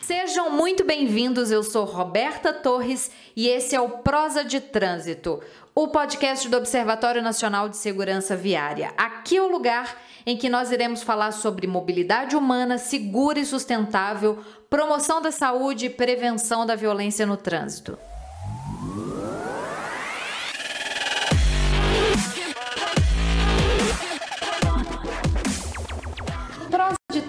Sejam 0.00 0.50
muito 0.50 0.82
bem-vindos. 0.82 1.50
Eu 1.50 1.62
sou 1.62 1.84
Roberta 1.84 2.52
Torres 2.52 3.10
e 3.36 3.48
esse 3.48 3.76
é 3.76 3.80
o 3.80 3.98
Prosa 3.98 4.44
de 4.44 4.60
Trânsito, 4.60 5.42
o 5.74 5.88
podcast 5.88 6.48
do 6.48 6.56
Observatório 6.56 7.22
Nacional 7.22 7.68
de 7.68 7.76
Segurança 7.76 8.34
Viária. 8.34 8.94
Aqui 8.96 9.36
é 9.36 9.42
o 9.42 9.50
lugar 9.50 10.00
em 10.26 10.36
que 10.38 10.48
nós 10.48 10.72
iremos 10.72 11.02
falar 11.02 11.32
sobre 11.32 11.66
mobilidade 11.66 12.34
humana 12.34 12.78
segura 12.78 13.38
e 13.38 13.44
sustentável, 13.44 14.42
promoção 14.70 15.20
da 15.20 15.30
saúde 15.30 15.86
e 15.86 15.90
prevenção 15.90 16.64
da 16.64 16.74
violência 16.74 17.26
no 17.26 17.36
trânsito. 17.36 17.98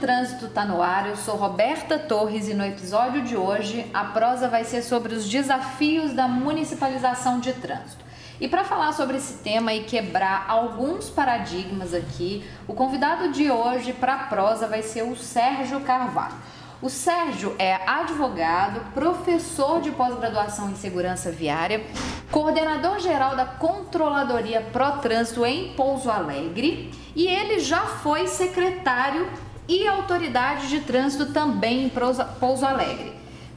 Trânsito 0.06 0.46
está 0.46 0.64
no 0.64 0.84
ar. 0.84 1.10
Eu 1.10 1.16
sou 1.16 1.36
Roberta 1.36 1.98
Torres 1.98 2.48
e 2.48 2.54
no 2.54 2.64
episódio 2.64 3.24
de 3.24 3.36
hoje 3.36 3.90
a 3.92 4.04
prosa 4.04 4.48
vai 4.48 4.64
ser 4.64 4.84
sobre 4.84 5.16
os 5.16 5.28
desafios 5.28 6.14
da 6.14 6.28
municipalização 6.28 7.40
de 7.40 7.52
trânsito. 7.54 8.06
E 8.40 8.48
para 8.48 8.64
falar 8.64 8.92
sobre 8.92 9.18
esse 9.18 9.40
tema 9.40 9.74
e 9.74 9.84
quebrar 9.84 10.46
alguns 10.48 11.10
paradigmas 11.10 11.92
aqui, 11.92 12.48
o 12.68 12.76
convidado 12.76 13.32
de 13.32 13.50
hoje 13.50 13.94
para 13.94 14.14
a 14.14 14.24
prosa 14.26 14.68
vai 14.68 14.84
ser 14.84 15.02
o 15.02 15.16
Sérgio 15.16 15.80
Carvalho. 15.80 16.36
O 16.84 16.90
Sérgio 16.90 17.56
é 17.58 17.74
advogado, 17.90 18.82
professor 18.94 19.82
de 19.82 19.90
pós-graduação 19.90 20.70
em 20.70 20.76
segurança 20.76 21.32
viária, 21.32 21.84
coordenador 22.30 23.00
geral 23.00 23.36
da 23.36 23.46
Controladoria 23.46 24.62
Pro 24.72 25.00
Trânsito 25.00 25.44
em 25.44 25.74
Pouso 25.74 26.12
Alegre 26.12 26.92
e 27.16 27.26
ele 27.26 27.60
já 27.60 27.82
foi 27.82 28.28
secretário 28.28 29.28
e 29.68 29.88
autoridade 29.88 30.70
de 30.70 30.82
trânsito 30.82 31.28
também 31.28 31.86
em 31.86 31.92
Pouso 32.40 32.66
Alegre. 32.66 33.14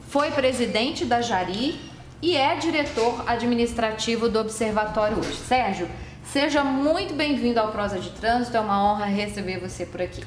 Foi 0.07 0.31
presidente 0.31 1.05
da 1.05 1.21
Jari 1.21 1.79
e 2.21 2.35
é 2.35 2.55
diretor 2.55 3.23
administrativo 3.27 4.27
do 4.27 4.39
Observatório 4.39 5.19
hoje. 5.19 5.35
Sérgio, 5.35 5.87
seja 6.23 6.63
muito 6.63 7.13
bem-vindo 7.13 7.59
ao 7.59 7.71
Prosa 7.71 7.99
de 7.99 8.09
Trânsito, 8.09 8.57
é 8.57 8.59
uma 8.59 8.83
honra 8.83 9.05
receber 9.05 9.59
você 9.59 9.85
por 9.85 10.01
aqui. 10.01 10.23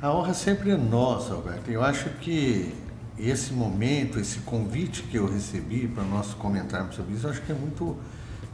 A 0.00 0.12
honra 0.12 0.32
sempre 0.32 0.70
é 0.70 0.76
nossa, 0.76 1.34
Alberto. 1.34 1.70
Eu 1.70 1.82
acho 1.82 2.08
que 2.20 2.72
esse 3.18 3.52
momento, 3.52 4.18
esse 4.18 4.38
convite 4.40 5.02
que 5.02 5.16
eu 5.16 5.30
recebi 5.30 5.86
para 5.88 6.04
nós 6.04 6.32
comentarmos 6.32 6.94
sobre 6.94 7.14
isso, 7.14 7.28
acho 7.28 7.42
que 7.42 7.52
é 7.52 7.54
muito, 7.54 7.98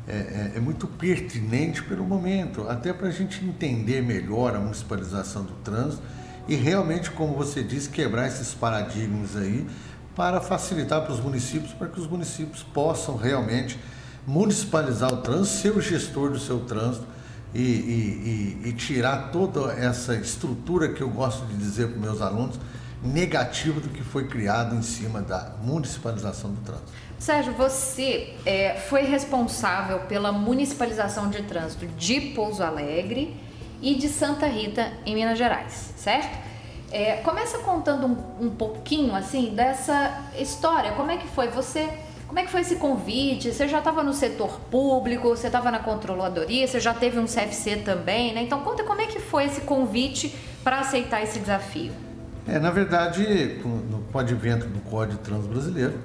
é, 0.09 0.17
é, 0.17 0.53
é 0.57 0.61
muito 0.61 0.89
pertinente 0.89 1.83
pelo 1.85 2.05
momento, 2.05 2.69
até 2.69 2.93
para 2.93 3.09
a 3.09 3.13
gente 3.13 3.45
entender 3.45 4.03
melhor 4.03 4.57
a 4.57 4.59
municipalização 4.59 5.45
do 5.45 5.53
trânsito 5.63 6.03
e 6.49 6.55
realmente, 6.55 7.11
como 7.11 7.35
você 7.35 7.63
disse, 7.63 7.89
quebrar 7.89 8.27
esses 8.27 8.55
paradigmas 8.55 9.37
aí 9.37 9.67
para 10.15 10.41
facilitar 10.41 11.03
para 11.03 11.13
os 11.13 11.21
municípios, 11.21 11.73
para 11.73 11.89
que 11.89 12.01
os 12.01 12.07
municípios 12.07 12.63
possam 12.63 13.17
realmente 13.17 13.79
municipalizar 14.27 15.13
o 15.13 15.19
trânsito, 15.19 15.59
ser 15.59 15.77
o 15.77 15.81
gestor 15.81 16.31
do 16.31 16.39
seu 16.39 16.61
trânsito 16.61 17.07
e, 17.55 17.61
e, 17.61 18.63
e, 18.65 18.69
e 18.69 18.73
tirar 18.73 19.31
toda 19.31 19.73
essa 19.73 20.15
estrutura 20.15 20.93
que 20.93 21.03
eu 21.03 21.09
gosto 21.09 21.47
de 21.47 21.57
dizer 21.57 21.89
para 21.89 21.99
meus 21.99 22.21
alunos 22.21 22.59
negativa 23.03 23.79
do 23.79 23.89
que 23.89 24.03
foi 24.03 24.27
criado 24.27 24.75
em 24.75 24.83
cima 24.83 25.21
da 25.21 25.55
municipalização 25.63 26.51
do 26.51 26.61
trânsito. 26.63 26.91
Sérgio, 27.19 27.53
você 27.55 28.35
é, 28.45 28.75
foi 28.89 29.03
responsável 29.03 30.01
pela 30.01 30.33
municipalização 30.33 31.31
de 31.31 31.43
trânsito 31.43 31.87
de 31.87 32.21
Pouso 32.35 32.63
Alegre 32.63 33.37
e 33.81 33.95
de 33.95 34.09
Santa 34.09 34.47
Rita, 34.47 34.93
em 35.05 35.15
Minas 35.15 35.39
Gerais, 35.39 35.93
certo? 35.97 36.47
É, 36.91 37.17
começa 37.17 37.59
contando 37.59 38.07
um, 38.07 38.47
um, 38.47 38.51
pouquinho 38.51 39.15
assim 39.15 39.55
dessa 39.55 40.25
história. 40.39 40.93
Como 40.93 41.11
é 41.11 41.17
que 41.17 41.27
foi 41.27 41.49
você? 41.49 41.89
Como 42.27 42.39
é 42.39 42.45
que 42.45 42.51
foi 42.51 42.61
esse 42.61 42.77
convite? 42.77 43.53
Você 43.53 43.69
já 43.69 43.79
estava 43.79 44.03
no 44.03 44.13
setor 44.13 44.61
público? 44.71 45.29
Você 45.29 45.49
estava 45.49 45.71
na 45.71 45.81
controladoria? 45.81 46.67
Você 46.67 46.81
já 46.81 46.95
teve 46.95 47.19
um 47.19 47.27
CFC 47.27 47.77
também, 47.77 48.33
né? 48.33 48.43
Então 48.43 48.61
conta 48.61 48.85
como 48.85 49.01
é 49.01 49.07
que 49.07 49.21
foi 49.21 49.45
esse 49.45 49.63
convite 49.63 50.35
para 50.63 50.81
aceitar 50.81 51.23
esse 51.23 51.39
desafio. 51.39 51.93
É, 52.49 52.59
na 52.59 52.71
verdade, 52.71 53.61
no 53.65 54.19
advento 54.19 54.67
do 54.67 54.81
Código 54.81 55.19
Trans 55.19 55.47
Brasileiro, 55.47 56.01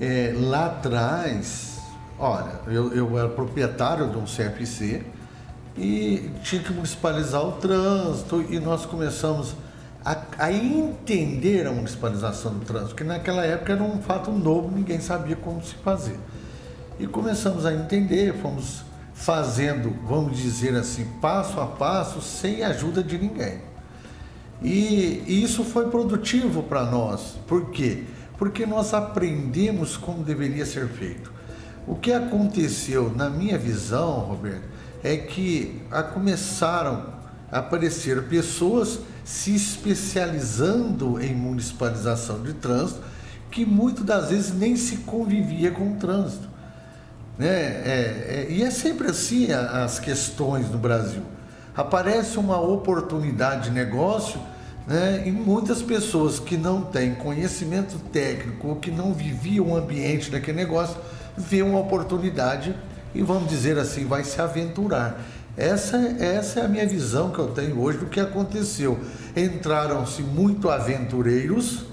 é, 0.00 0.32
lá 0.36 0.66
atrás, 0.66 1.80
olha, 2.18 2.60
eu, 2.66 2.92
eu 2.94 3.18
era 3.18 3.28
proprietário 3.28 4.10
de 4.10 4.18
um 4.18 4.24
CFC 4.24 5.02
e 5.78 6.30
tinha 6.42 6.62
que 6.62 6.72
municipalizar 6.72 7.42
o 7.46 7.52
trânsito 7.52 8.44
e 8.50 8.58
nós 8.58 8.84
começamos 8.84 9.54
a, 10.04 10.16
a, 10.38 10.52
entender 10.52 11.66
a 11.66 11.72
municipalização 11.72 12.54
do 12.54 12.64
trânsito, 12.64 12.94
que 12.94 13.04
naquela 13.04 13.44
época 13.44 13.72
era 13.72 13.82
um 13.82 14.00
fato 14.02 14.30
novo, 14.30 14.74
ninguém 14.74 15.00
sabia 15.00 15.36
como 15.36 15.62
se 15.64 15.74
fazer. 15.76 16.18
E 16.98 17.06
começamos 17.06 17.64
a 17.64 17.72
entender, 17.72 18.34
fomos 18.34 18.82
fazendo, 19.14 19.94
vamos 20.06 20.36
dizer 20.36 20.74
assim, 20.74 21.04
passo 21.20 21.60
a 21.60 21.66
passo, 21.66 22.20
sem 22.20 22.64
ajuda 22.64 23.02
de 23.02 23.18
ninguém. 23.18 23.60
E, 24.62 25.22
e 25.26 25.42
isso 25.42 25.62
foi 25.62 25.88
produtivo 25.88 26.62
para 26.64 26.84
nós. 26.84 27.36
Por 27.46 27.70
quê? 27.70 28.04
Porque 28.36 28.66
nós 28.66 28.94
aprendemos 28.94 29.96
como 29.96 30.24
deveria 30.24 30.66
ser 30.66 30.88
feito. 30.88 31.32
O 31.86 31.94
que 31.94 32.12
aconteceu, 32.12 33.12
na 33.14 33.30
minha 33.30 33.56
visão, 33.56 34.20
Roberto, 34.20 34.77
é 35.02 35.16
que 35.16 35.80
começaram 36.12 37.14
a 37.50 37.58
aparecer 37.58 38.24
pessoas 38.24 39.00
se 39.24 39.54
especializando 39.54 41.20
em 41.22 41.34
municipalização 41.34 42.42
de 42.42 42.54
trânsito, 42.54 43.00
que 43.50 43.64
muitas 43.64 44.04
das 44.04 44.30
vezes 44.30 44.54
nem 44.54 44.76
se 44.76 44.98
convivia 44.98 45.70
com 45.70 45.92
o 45.92 45.96
trânsito. 45.96 46.48
Né? 47.38 47.46
É, 47.46 48.26
é, 48.28 48.46
e 48.50 48.62
é 48.62 48.70
sempre 48.70 49.08
assim 49.08 49.52
as 49.52 49.98
questões 49.98 50.70
no 50.70 50.78
Brasil. 50.78 51.22
Aparece 51.76 52.38
uma 52.38 52.60
oportunidade 52.60 53.68
de 53.68 53.70
negócio 53.70 54.40
né, 54.86 55.22
e 55.26 55.30
muitas 55.30 55.82
pessoas 55.82 56.40
que 56.40 56.56
não 56.56 56.82
têm 56.82 57.14
conhecimento 57.14 57.98
técnico 58.10 58.68
ou 58.68 58.76
que 58.76 58.90
não 58.90 59.12
viviam 59.12 59.68
o 59.68 59.76
ambiente 59.76 60.30
daquele 60.30 60.56
negócio, 60.56 60.96
vê 61.36 61.62
uma 61.62 61.78
oportunidade 61.78 62.74
e, 63.14 63.22
vamos 63.22 63.48
dizer 63.48 63.78
assim, 63.78 64.06
vai 64.06 64.24
se 64.24 64.40
aventurar. 64.40 65.20
Essa, 65.56 65.96
essa 66.20 66.60
é 66.60 66.64
a 66.64 66.68
minha 66.68 66.86
visão 66.86 67.30
que 67.30 67.38
eu 67.38 67.48
tenho 67.48 67.80
hoje 67.80 67.98
do 67.98 68.06
que 68.06 68.20
aconteceu. 68.20 68.98
Entraram-se 69.36 70.22
muito 70.22 70.70
aventureiros 70.70 71.80
uhum. 71.80 71.86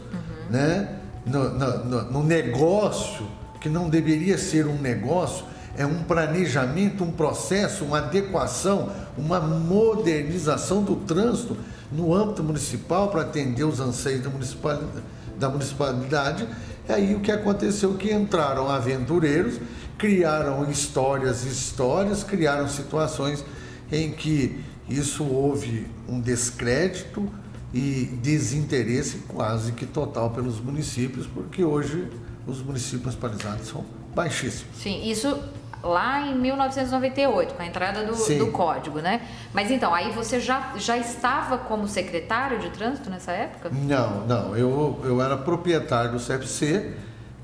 né, 0.51 0.99
no, 1.25 1.49
no, 1.49 2.11
no 2.11 2.23
negócio 2.23 3.25
que 3.59 3.69
não 3.69 3.89
deveria 3.89 4.37
ser 4.37 4.67
um 4.67 4.79
negócio, 4.79 5.43
é 5.75 5.83
um 5.83 6.03
planejamento, 6.03 7.03
um 7.03 7.11
processo, 7.11 7.83
uma 7.83 7.97
adequação, 7.97 8.91
uma 9.17 9.39
modernização 9.39 10.83
do 10.83 10.97
trânsito 10.97 11.57
no 11.91 12.13
âmbito 12.13 12.43
municipal 12.43 13.09
para 13.09 13.21
atender 13.21 13.63
os 13.63 13.79
anseios 13.79 14.21
da 14.21 14.29
municipalidade. 14.29 15.03
Da 15.39 15.49
municipalidade. 15.49 16.47
E 16.87 16.93
aí 16.93 17.15
o 17.15 17.19
que 17.21 17.31
aconteceu 17.31 17.95
que 17.95 18.13
entraram 18.13 18.69
aventureiros, 18.69 19.59
criaram 19.97 20.69
histórias 20.69 21.45
e 21.45 21.49
histórias, 21.49 22.23
criaram 22.23 22.67
situações 22.67 23.43
em 23.91 24.11
que 24.11 24.63
isso 24.89 25.23
houve 25.23 25.87
um 26.07 26.19
descrédito 26.19 27.29
e 27.73 28.05
desinteresse 28.21 29.19
quase 29.27 29.71
que 29.71 29.85
total 29.85 30.29
pelos 30.29 30.59
municípios, 30.59 31.27
porque 31.27 31.63
hoje 31.63 32.07
os 32.47 32.61
municípios 32.61 33.01
municipalizados 33.01 33.67
são 33.67 33.83
baixíssimos. 34.13 34.77
Sim, 34.77 35.09
isso 35.09 35.37
lá 35.83 36.21
em 36.21 36.35
1998, 36.37 37.53
com 37.53 37.61
a 37.61 37.65
entrada 37.65 38.03
do, 38.03 38.37
do, 38.37 38.51
código, 38.51 38.99
né? 38.99 39.21
Mas 39.53 39.69
então, 39.69 39.93
aí 39.93 40.11
você 40.11 40.39
já, 40.39 40.73
já 40.77 40.97
estava 40.97 41.57
como 41.57 41.87
secretário 41.87 42.59
de 42.59 42.69
trânsito 42.71 43.09
nessa 43.09 43.31
época? 43.31 43.69
Não, 43.69 44.25
não. 44.25 44.55
Eu, 44.55 44.99
eu 45.03 45.21
era 45.21 45.37
proprietário 45.37 46.11
do 46.11 46.19
CFC. 46.19 46.93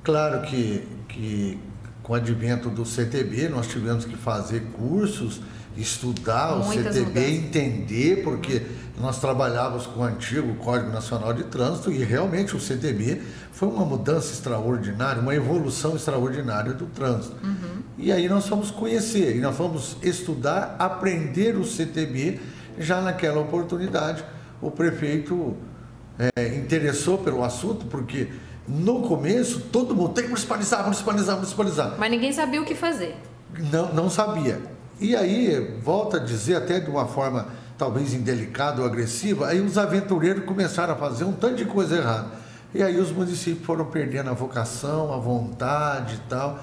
Claro 0.03 0.41
que, 0.41 0.87
que 1.07 1.59
com 2.03 2.13
o 2.13 2.15
advento 2.15 2.69
do 2.69 2.85
CTB 2.85 3.49
nós 3.49 3.67
tivemos 3.67 4.05
que 4.05 4.15
fazer 4.15 4.61
cursos 4.73 5.41
estudar 5.77 6.55
Muitas 6.57 6.95
o 6.95 6.99
CTB, 6.99 7.05
mudanças. 7.05 7.31
entender, 7.31 8.23
porque 8.23 8.61
nós 8.99 9.19
trabalhávamos 9.19 9.87
com 9.87 10.01
o 10.01 10.03
antigo 10.03 10.55
Código 10.55 10.91
Nacional 10.91 11.33
de 11.33 11.43
Trânsito 11.45 11.91
e 11.91 12.03
realmente 12.03 12.55
o 12.55 12.59
CTB 12.59 13.21
foi 13.51 13.69
uma 13.69 13.85
mudança 13.85 14.33
extraordinária, 14.33 15.21
uma 15.21 15.33
evolução 15.33 15.95
extraordinária 15.95 16.73
do 16.73 16.85
trânsito. 16.87 17.35
Uhum. 17.43 17.81
E 17.97 18.11
aí 18.11 18.27
nós 18.27 18.47
fomos 18.47 18.71
conhecer, 18.71 19.35
e 19.35 19.39
nós 19.39 19.55
fomos 19.55 19.97
estudar, 20.01 20.75
aprender 20.79 21.55
o 21.55 21.63
CTB. 21.63 22.39
Já 22.79 23.01
naquela 23.01 23.39
oportunidade, 23.39 24.23
o 24.61 24.71
prefeito 24.71 25.55
é, 26.35 26.55
interessou 26.55 27.17
pelo 27.17 27.43
assunto, 27.43 27.85
porque 27.85 28.29
no 28.67 29.01
começo 29.01 29.61
todo 29.71 29.95
mundo 29.95 30.13
tem 30.13 30.23
que 30.23 30.29
municipalizar, 30.29 30.83
municipalizar, 30.83 31.35
municipalizar. 31.35 31.95
Mas 31.97 32.11
ninguém 32.11 32.31
sabia 32.31 32.61
o 32.61 32.65
que 32.65 32.75
fazer. 32.75 33.15
Não, 33.71 33.93
não 33.93 34.09
sabia. 34.09 34.61
E 34.99 35.15
aí, 35.15 35.79
volta 35.83 36.17
a 36.17 36.19
dizer 36.19 36.55
até 36.55 36.79
de 36.79 36.89
uma 36.89 37.07
forma 37.07 37.47
talvez 37.77 38.13
indelicada 38.13 38.81
ou 38.81 38.87
agressiva, 38.87 39.47
aí 39.47 39.59
os 39.59 39.75
aventureiros 39.77 40.45
começaram 40.45 40.93
a 40.93 40.95
fazer 40.95 41.23
um 41.23 41.33
tanto 41.33 41.55
de 41.55 41.65
coisa 41.65 41.97
errada. 41.97 42.27
E 42.73 42.83
aí 42.83 42.97
os 42.99 43.11
municípios 43.11 43.65
foram 43.65 43.85
perdendo 43.85 44.29
a 44.29 44.33
vocação, 44.33 45.11
a 45.11 45.17
vontade 45.17 46.15
e 46.15 46.29
tal. 46.29 46.59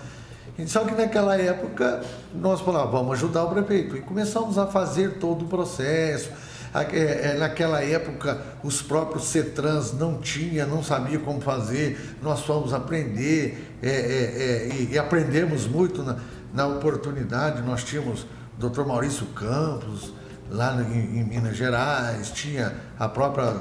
Só 0.67 0.85
que 0.85 0.95
naquela 0.95 1.37
época 1.37 2.03
nós 2.35 2.61
falávamos, 2.61 2.93
vamos 2.93 3.13
ajudar 3.15 3.45
o 3.45 3.51
prefeito. 3.51 3.97
E 3.97 4.01
começamos 4.01 4.57
a 4.59 4.67
fazer 4.67 5.19
todo 5.19 5.45
o 5.45 5.49
processo. 5.49 6.31
É, 6.75 7.31
é, 7.31 7.39
naquela 7.39 7.83
época 7.83 8.41
os 8.63 8.83
próprios 8.83 9.25
CETRANS 9.25 9.95
não 9.95 10.19
tinha, 10.19 10.67
não 10.67 10.83
sabia 10.83 11.19
como 11.19 11.41
fazer, 11.41 12.17
nós 12.23 12.43
fomos 12.43 12.75
aprender 12.75 13.79
é, 13.83 13.89
é, 13.89 13.93
é 13.93 14.87
e, 14.91 14.99
aprendemos 14.99 15.67
muito 15.67 16.03
na, 16.03 16.17
na 16.53 16.67
oportunidade. 16.67 17.63
Nós 17.63 17.83
tínhamos 17.85 18.27
o 18.59 18.69
Dr. 18.69 18.85
Maurício 18.85 19.27
Campos, 19.29 20.13
lá 20.51 20.75
em, 20.83 21.21
em 21.21 21.25
Minas 21.25 21.57
Gerais, 21.57 22.31
tinha 22.31 22.75
a 22.99 23.09
própria 23.09 23.55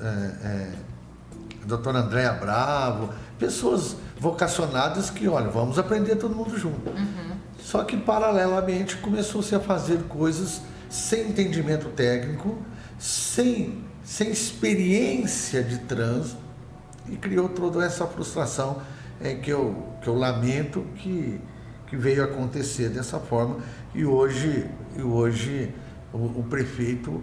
é, 0.00 0.72
doutora 1.66 1.98
Andréa 1.98 2.32
Bravo, 2.32 3.10
pessoas 3.38 3.96
vocacionadas 4.18 5.10
que, 5.10 5.26
olha, 5.28 5.48
vamos 5.48 5.78
aprender 5.78 6.16
todo 6.16 6.34
mundo 6.34 6.56
junto. 6.56 6.88
Uhum. 6.90 7.36
Só 7.58 7.82
que, 7.84 7.96
paralelamente, 7.96 8.96
começou-se 8.96 9.54
a 9.54 9.60
fazer 9.60 10.02
coisas 10.04 10.60
sem 10.94 11.30
entendimento 11.30 11.88
técnico, 11.88 12.56
sem, 13.00 13.82
sem 14.04 14.30
experiência 14.30 15.60
de 15.60 15.78
trânsito, 15.78 16.38
e 17.08 17.16
criou 17.16 17.48
toda 17.48 17.84
essa 17.84 18.06
frustração 18.06 18.80
é, 19.20 19.34
que, 19.34 19.50
eu, 19.50 19.88
que 20.00 20.06
eu 20.06 20.14
lamento 20.14 20.86
que, 20.94 21.40
que 21.88 21.96
veio 21.96 22.22
acontecer 22.22 22.90
dessa 22.90 23.18
forma. 23.18 23.56
E 23.92 24.04
hoje, 24.04 24.70
e 24.96 25.02
hoje 25.02 25.74
o, 26.12 26.38
o 26.38 26.46
prefeito, 26.48 27.20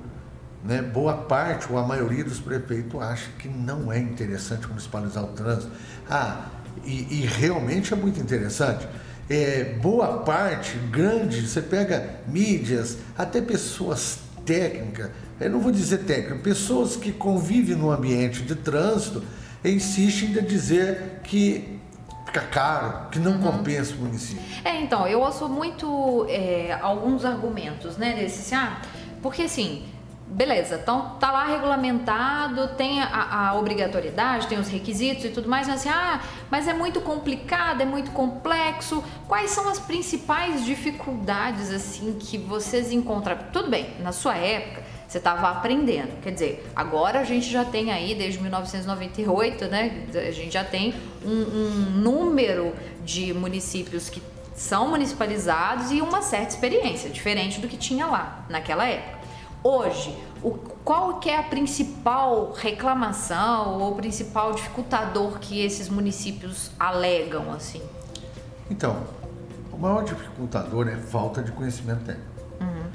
né, 0.65 0.81
boa 0.81 1.15
parte 1.15 1.71
ou 1.71 1.79
a 1.79 1.87
maioria 1.87 2.25
dos 2.25 2.41
prefeitos 2.41 3.01
acha 3.01 3.31
que 3.39 3.47
não 3.47 3.89
é 3.89 3.97
interessante 3.97 4.67
municipalizar 4.67 5.23
o 5.23 5.27
trânsito. 5.27 5.71
Ah, 6.09 6.49
e, 6.83 7.21
e 7.21 7.25
realmente 7.25 7.93
é 7.93 7.95
muito 7.95 8.19
interessante. 8.19 8.85
É, 9.33 9.75
boa 9.81 10.17
parte, 10.19 10.77
grande, 10.91 11.47
você 11.47 11.61
pega 11.61 12.19
mídias, 12.27 12.97
até 13.17 13.39
pessoas 13.39 14.19
técnicas, 14.45 15.09
eu 15.39 15.49
não 15.49 15.61
vou 15.61 15.71
dizer 15.71 15.99
técnicas, 15.99 16.41
pessoas 16.41 16.97
que 16.97 17.13
convivem 17.13 17.77
no 17.77 17.89
ambiente 17.89 18.41
de 18.41 18.55
trânsito, 18.55 19.23
insistem 19.63 20.37
em 20.37 20.43
dizer 20.43 21.21
que 21.23 21.79
fica 22.25 22.41
caro, 22.41 23.09
que 23.09 23.19
não 23.19 23.33
uhum. 23.33 23.39
compensa 23.39 23.93
o 23.93 23.99
município. 23.99 24.43
É, 24.65 24.81
então, 24.81 25.07
eu 25.07 25.21
ouço 25.21 25.47
muito 25.47 26.25
é, 26.27 26.77
alguns 26.81 27.23
argumentos, 27.23 27.95
né, 27.95 28.13
desse, 28.13 28.39
assim, 28.39 28.55
ah, 28.55 28.81
porque 29.21 29.43
assim, 29.43 29.85
beleza, 30.31 30.79
então 30.81 31.17
tá 31.19 31.31
lá 31.31 31.45
regulamentado, 31.45 32.69
tem 32.69 33.01
a, 33.01 33.49
a, 33.49 33.55
obrigatoriedade, 33.55 34.47
tem 34.47 34.57
os 34.57 34.69
requisitos 34.69 35.25
e 35.25 35.29
tudo 35.29 35.49
mais, 35.49 35.67
mas 35.67 35.81
assim, 35.81 35.89
ah, 35.89 36.21
mas 36.49 36.67
é 36.67 36.73
muito 36.73 37.01
complicado, 37.01 37.81
é 37.81 37.85
muito 37.85 38.11
complexo. 38.11 39.03
Quais 39.27 39.51
são 39.51 39.67
as 39.69 39.79
principais 39.79 40.63
dificuldades 40.63 41.69
assim 41.71 42.17
que 42.19 42.37
vocês 42.37 42.91
encontram? 42.91 43.37
Tudo 43.51 43.69
bem, 43.69 43.89
na 43.99 44.11
sua 44.11 44.35
época 44.35 44.81
você 45.07 45.17
estava 45.17 45.49
aprendendo. 45.49 46.21
Quer 46.21 46.31
dizer, 46.31 46.71
agora 46.73 47.19
a 47.19 47.23
gente 47.25 47.49
já 47.49 47.65
tem 47.65 47.91
aí, 47.91 48.15
desde 48.15 48.39
1998, 48.39 49.65
né? 49.65 50.07
A 50.15 50.31
gente 50.31 50.53
já 50.53 50.63
tem 50.63 50.93
um, 51.25 51.29
um 51.29 51.69
número 51.99 52.73
de 53.03 53.33
municípios 53.33 54.09
que 54.09 54.23
são 54.55 54.87
municipalizados 54.87 55.91
e 55.91 56.01
uma 56.01 56.21
certa 56.21 56.49
experiência, 56.49 57.09
diferente 57.09 57.59
do 57.59 57.67
que 57.67 57.75
tinha 57.75 58.05
lá 58.05 58.45
naquela 58.47 58.87
época. 58.87 59.20
Hoje, 59.63 60.17
o, 60.41 60.51
qual 60.83 61.19
que 61.19 61.29
é 61.29 61.37
a 61.37 61.43
principal 61.43 62.51
reclamação 62.53 63.79
ou 63.79 63.91
o 63.91 63.95
principal 63.95 64.53
dificultador 64.53 65.39
que 65.39 65.63
esses 65.63 65.87
municípios 65.87 66.71
alegam 66.79 67.51
assim? 67.51 67.81
Então, 68.69 69.03
o 69.71 69.77
maior 69.77 70.03
dificultador 70.03 70.87
é 70.87 70.95
falta 70.95 71.43
de 71.43 71.51
conhecimento 71.51 72.05
técnico. 72.05 72.31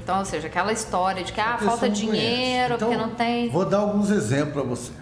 Então, 0.07 0.19
ou 0.19 0.25
seja, 0.25 0.47
aquela 0.47 0.71
história 0.71 1.21
de 1.21 1.33
que 1.33 1.41
ah, 1.41 1.57
falta 1.57 1.89
dinheiro, 1.89 2.75
então, 2.75 2.87
porque 2.87 3.01
não 3.01 3.13
tem. 3.13 3.49
Vou 3.49 3.65
dar 3.65 3.79
alguns 3.79 4.09
exemplos 4.09 4.53
para 4.53 4.63
você. 4.63 4.93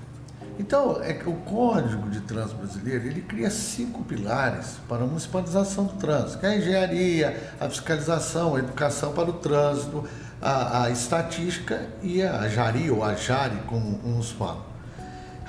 Então, 0.58 1.00
é 1.00 1.14
que 1.14 1.30
o 1.30 1.34
Código 1.34 2.10
de 2.10 2.22
Trânsito 2.22 2.56
Brasileiro, 2.56 3.06
ele 3.06 3.22
cria 3.22 3.52
cinco 3.52 4.04
pilares 4.04 4.78
para 4.90 5.04
a 5.04 5.06
municipalização 5.06 5.84
do 5.84 5.94
trânsito, 5.94 6.40
que 6.40 6.46
é 6.48 6.50
a 6.50 6.58
engenharia, 6.58 7.52
a 7.60 7.70
fiscalização, 7.70 8.56
a 8.56 8.60
educação 8.60 9.14
para 9.14 9.30
o 9.30 9.34
trânsito, 9.34 10.04
a, 10.46 10.84
a 10.84 10.90
estatística 10.92 11.88
e 12.04 12.22
a 12.22 12.48
JARI, 12.48 12.92
ou 12.92 13.04
a 13.04 13.16
JARI, 13.16 13.58
como 13.66 14.00
uns 14.06 14.30
falam. 14.30 14.64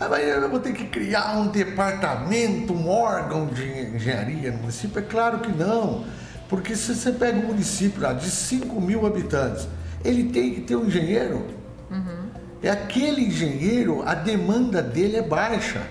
Ah, 0.01 0.09
mas 0.09 0.27
eu 0.27 0.49
vou 0.49 0.59
ter 0.59 0.73
que 0.73 0.87
criar 0.87 1.37
um 1.39 1.49
departamento, 1.49 2.73
um 2.73 2.89
órgão 2.89 3.47
de 3.47 3.63
engenharia 3.95 4.51
no 4.51 4.59
município? 4.59 4.99
É 4.99 5.03
claro 5.03 5.41
que 5.41 5.53
não. 5.53 6.05
Porque 6.49 6.75
se 6.75 6.95
você 6.95 7.13
pega 7.13 7.39
um 7.39 7.49
município 7.49 8.01
lá 8.01 8.15
de 8.15 8.31
5 8.31 8.81
mil 8.81 9.07
habitantes, 9.07 9.69
ele 10.03 10.31
tem 10.31 10.55
que 10.55 10.63
ter 10.63 10.77
um 10.77 10.87
engenheiro. 10.87 11.47
Uhum. 11.91 12.31
É 12.63 12.71
aquele 12.71 13.27
engenheiro, 13.27 14.03
a 14.07 14.15
demanda 14.15 14.83
dele 14.83 15.19
é 15.19 15.23
baixa, 15.23 15.83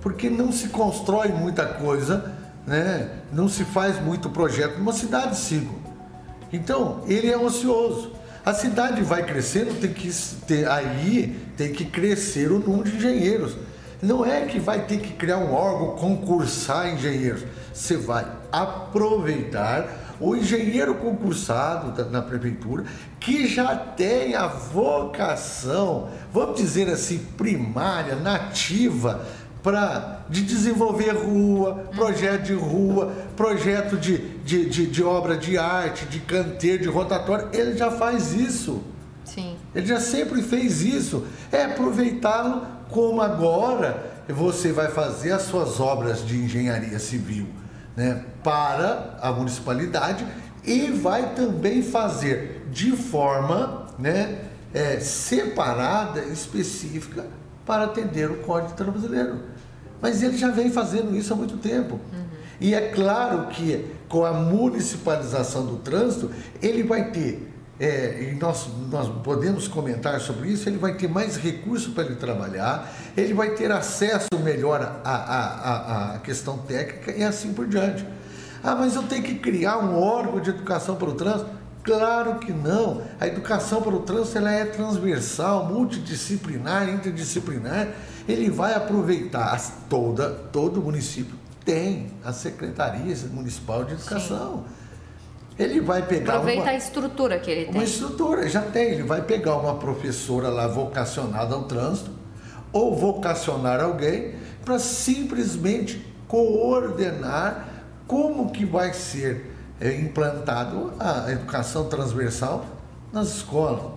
porque 0.00 0.30
não 0.30 0.52
se 0.52 0.68
constrói 0.68 1.28
muita 1.28 1.66
coisa, 1.66 2.32
né? 2.64 3.10
não 3.32 3.48
se 3.48 3.64
faz 3.64 4.00
muito 4.00 4.30
projeto 4.30 4.78
numa 4.78 4.92
cidade 4.92 5.30
de 5.30 5.38
5. 5.38 5.74
Então, 6.52 7.02
ele 7.08 7.28
é 7.28 7.36
ocioso. 7.36 8.12
A 8.46 8.54
cidade 8.54 9.02
vai 9.02 9.24
crescendo, 9.24 9.74
tem 9.80 9.92
que 9.92 10.08
ter, 10.46 10.68
aí 10.68 11.36
tem 11.56 11.72
que 11.72 11.84
crescer 11.84 12.52
o 12.52 12.60
número 12.60 12.88
de 12.88 12.96
engenheiros. 12.96 13.56
Não 14.00 14.24
é 14.24 14.42
que 14.42 14.60
vai 14.60 14.86
ter 14.86 15.00
que 15.00 15.14
criar 15.14 15.38
um 15.38 15.52
órgão, 15.52 15.96
concursar 15.96 16.94
engenheiros. 16.94 17.42
Você 17.74 17.96
vai 17.96 18.24
aproveitar 18.52 20.16
o 20.20 20.36
engenheiro 20.36 20.94
concursado 20.94 22.08
na 22.08 22.22
prefeitura 22.22 22.84
que 23.18 23.48
já 23.48 23.74
tem 23.74 24.36
a 24.36 24.46
vocação, 24.46 26.10
vamos 26.32 26.60
dizer 26.60 26.88
assim, 26.88 27.18
primária, 27.36 28.14
nativa, 28.14 29.26
para 29.66 30.20
de 30.28 30.42
desenvolver 30.42 31.10
rua, 31.10 31.88
projeto 31.92 32.44
de 32.44 32.54
rua, 32.54 33.12
projeto 33.36 33.96
de, 33.96 34.18
de, 34.44 34.70
de, 34.70 34.86
de, 34.86 35.02
obra 35.02 35.36
de 35.36 35.58
arte, 35.58 36.06
de 36.06 36.20
canteiro, 36.20 36.84
de 36.84 36.88
rotatório, 36.88 37.48
ele 37.52 37.76
já 37.76 37.90
faz 37.90 38.32
isso. 38.32 38.80
Sim. 39.24 39.56
Ele 39.74 39.84
já 39.84 39.98
sempre 39.98 40.40
fez 40.40 40.82
isso. 40.82 41.26
É 41.50 41.64
aproveitá-lo 41.64 42.64
como 42.90 43.20
agora 43.20 44.08
você 44.28 44.70
vai 44.70 44.86
fazer 44.86 45.32
as 45.32 45.42
suas 45.42 45.80
obras 45.80 46.24
de 46.24 46.36
engenharia 46.36 47.00
civil 47.00 47.48
né, 47.96 48.24
para 48.44 49.18
a 49.20 49.32
municipalidade 49.32 50.24
e 50.62 50.92
vai 50.92 51.34
também 51.34 51.82
fazer 51.82 52.68
de 52.70 52.92
forma 52.92 53.86
né, 53.98 54.42
é, 54.72 55.00
separada, 55.00 56.20
específica, 56.20 57.26
para 57.66 57.82
atender 57.82 58.30
o 58.30 58.36
Código 58.36 58.92
Brasileiro. 58.92 59.55
Mas 60.00 60.22
ele 60.22 60.36
já 60.36 60.50
vem 60.50 60.70
fazendo 60.70 61.16
isso 61.16 61.32
há 61.32 61.36
muito 61.36 61.56
tempo. 61.56 61.94
Uhum. 61.94 62.26
E 62.60 62.74
é 62.74 62.88
claro 62.88 63.46
que 63.48 63.84
com 64.08 64.24
a 64.24 64.32
municipalização 64.32 65.66
do 65.66 65.76
trânsito, 65.76 66.30
ele 66.62 66.82
vai 66.82 67.10
ter 67.10 67.52
é, 67.78 68.30
e 68.30 68.34
nós, 68.36 68.68
nós 68.90 69.08
podemos 69.22 69.68
comentar 69.68 70.18
sobre 70.20 70.48
isso, 70.48 70.66
ele 70.66 70.78
vai 70.78 70.94
ter 70.94 71.08
mais 71.08 71.36
recurso 71.36 71.90
para 71.92 72.04
ele 72.04 72.16
trabalhar, 72.16 72.90
ele 73.14 73.34
vai 73.34 73.50
ter 73.50 73.70
acesso 73.70 74.28
melhor 74.42 75.00
à, 75.04 75.10
à, 75.10 76.14
à, 76.14 76.18
questão 76.20 76.56
técnica 76.58 77.12
e 77.12 77.22
assim 77.22 77.52
por 77.52 77.66
diante. 77.66 78.06
Ah, 78.64 78.74
mas 78.74 78.96
eu 78.96 79.02
tenho 79.02 79.22
que 79.22 79.34
criar 79.34 79.78
um 79.78 80.00
órgão 80.00 80.40
de 80.40 80.50
educação 80.50 80.96
para 80.96 81.10
o 81.10 81.12
trânsito? 81.12 81.50
Claro 81.82 82.36
que 82.36 82.50
não. 82.50 83.02
A 83.20 83.26
educação 83.26 83.82
para 83.82 83.94
o 83.94 84.00
trânsito 84.00 84.38
ela 84.38 84.50
é 84.50 84.64
transversal, 84.64 85.66
multidisciplinar, 85.66 86.88
interdisciplinar. 86.88 87.88
Ele 88.28 88.50
vai 88.50 88.74
aproveitar 88.74 89.60
toda, 89.88 90.30
todo 90.30 90.82
município 90.82 91.36
tem 91.64 92.06
a 92.24 92.32
Secretaria 92.32 93.16
Municipal 93.32 93.84
de 93.84 93.94
Educação. 93.94 94.64
Sim. 94.68 94.76
Ele 95.58 95.80
vai 95.80 96.02
pegar. 96.06 96.34
Aproveita 96.34 96.62
uma, 96.62 96.70
a 96.70 96.76
estrutura 96.76 97.38
que 97.38 97.50
ele 97.50 97.64
tem. 97.64 97.74
Uma 97.74 97.84
estrutura, 97.84 98.48
já 98.48 98.62
tem. 98.62 98.92
Ele 98.92 99.02
vai 99.02 99.22
pegar 99.22 99.56
uma 99.56 99.76
professora 99.76 100.48
lá 100.48 100.66
vocacionada 100.66 101.54
ao 101.54 101.64
trânsito, 101.64 102.10
ou 102.72 102.94
vocacionar 102.94 103.80
alguém, 103.80 104.34
para 104.64 104.78
simplesmente 104.78 106.04
coordenar 106.28 107.68
como 108.06 108.50
que 108.50 108.64
vai 108.64 108.92
ser 108.92 109.50
é, 109.80 109.94
implantado 109.98 110.92
a 110.98 111.30
educação 111.32 111.88
transversal 111.88 112.64
nas 113.12 113.28
escolas. 113.28 113.95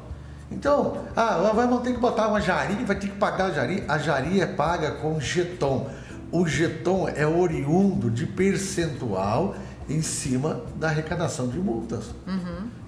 Então, 0.51 1.05
ah, 1.15 1.51
vamos 1.53 1.81
ter 1.81 1.93
que 1.93 1.99
botar 1.99 2.27
uma 2.27 2.41
jari, 2.41 2.83
vai 2.83 2.95
ter 2.95 3.07
que 3.07 3.17
pagar 3.17 3.45
a 3.45 3.51
jari. 3.51 3.83
A 3.87 3.97
jari 3.97 4.41
é 4.41 4.47
paga 4.47 4.91
com 4.91 5.19
jeton. 5.19 5.89
O 6.31 6.47
jeton 6.47 7.07
é 7.07 7.25
oriundo 7.25 8.09
de 8.09 8.25
percentual 8.25 9.55
em 9.89 10.01
cima 10.01 10.63
da 10.75 10.89
arrecadação 10.89 11.47
de 11.47 11.57
multas. 11.57 12.05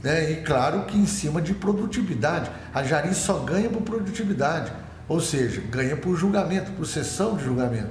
Né? 0.03 0.31
E 0.31 0.35
claro 0.43 0.85
que 0.85 0.97
em 0.97 1.05
cima 1.07 1.41
de 1.41 1.53
produtividade. 1.53 2.51
A 2.73 2.83
Jari 2.83 3.13
só 3.15 3.39
ganha 3.39 3.69
por 3.69 3.81
produtividade, 3.81 4.71
ou 5.07 5.19
seja, 5.19 5.61
ganha 5.61 5.97
por 5.97 6.15
julgamento, 6.15 6.71
por 6.73 6.85
sessão 6.85 7.35
de 7.35 7.43
julgamento. 7.43 7.89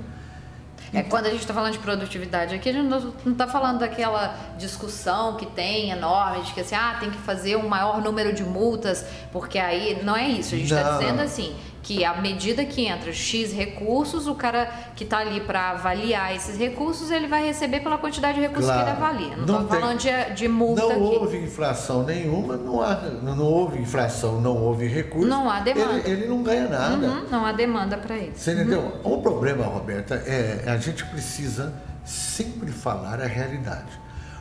É, 0.92 1.02
quando 1.02 1.26
a 1.26 1.30
gente 1.30 1.40
está 1.40 1.54
falando 1.54 1.72
de 1.72 1.78
produtividade 1.78 2.54
aqui, 2.54 2.68
a 2.68 2.72
gente 2.72 2.88
não 2.88 3.32
está 3.32 3.46
falando 3.46 3.78
daquela 3.78 4.34
discussão 4.58 5.36
que 5.36 5.46
tem 5.46 5.90
enorme, 5.90 6.42
de 6.42 6.52
que 6.52 6.60
assim, 6.60 6.74
ah, 6.74 6.96
tem 6.98 7.10
que 7.10 7.18
fazer 7.18 7.56
um 7.56 7.68
maior 7.68 8.02
número 8.02 8.32
de 8.32 8.42
multas, 8.42 9.04
porque 9.32 9.58
aí 9.58 10.02
não 10.02 10.16
é 10.16 10.28
isso. 10.28 10.54
A 10.54 10.58
gente 10.58 10.72
está 10.72 10.98
dizendo 10.98 11.20
assim, 11.20 11.54
que 11.82 12.04
à 12.04 12.20
medida 12.20 12.64
que 12.64 12.86
entra 12.86 13.10
X 13.12 13.52
recursos, 13.52 14.26
o 14.26 14.34
cara 14.34 14.70
que 14.94 15.02
está 15.04 15.18
ali 15.18 15.40
para 15.40 15.70
avaliar 15.70 16.34
esses 16.36 16.58
recursos, 16.58 17.10
ele 17.10 17.26
vai 17.26 17.42
receber 17.46 17.80
pela 17.80 17.96
quantidade 17.96 18.34
de 18.34 18.42
recursos 18.42 18.66
Claro. 18.70 18.84
que 18.84 18.90
ele 18.90 18.96
avalia. 19.04 19.36
Não 19.36 19.62
estou 19.62 19.68
falando 19.68 19.98
de, 19.98 20.34
de 20.34 20.46
multa 20.48 20.82
Não 20.82 20.90
aqui. 20.90 21.00
houve 21.00 21.38
inflação 21.38 22.02
nenhuma, 22.04 22.56
não, 22.56 22.82
há, 22.82 22.94
não 23.22 23.42
houve 23.44 23.78
inflação, 23.80 24.40
não 24.40 24.56
houve 24.58 24.86
recurso. 24.86 25.26
Não 25.26 25.50
há 25.50 25.60
demanda. 25.60 25.94
Ele, 26.06 26.10
ele 26.10 26.26
não 26.28 26.42
ganha 26.42 26.68
nada. 26.68 26.96
Uhum, 27.06 27.24
não 27.30 27.46
há 27.46 27.52
demanda 27.52 27.96
para 27.96 28.18
isso. 28.18 28.32
Você 28.36 28.52
entendeu? 28.52 29.00
O 29.02 29.22
problema, 29.22 29.64
Roberta, 29.64 30.16
é 30.26 30.64
a 30.66 30.76
gente 30.76 31.04
precisa 31.06 31.72
sempre 32.04 32.70
falar 32.72 33.20
a 33.22 33.26
realidade. 33.26 33.88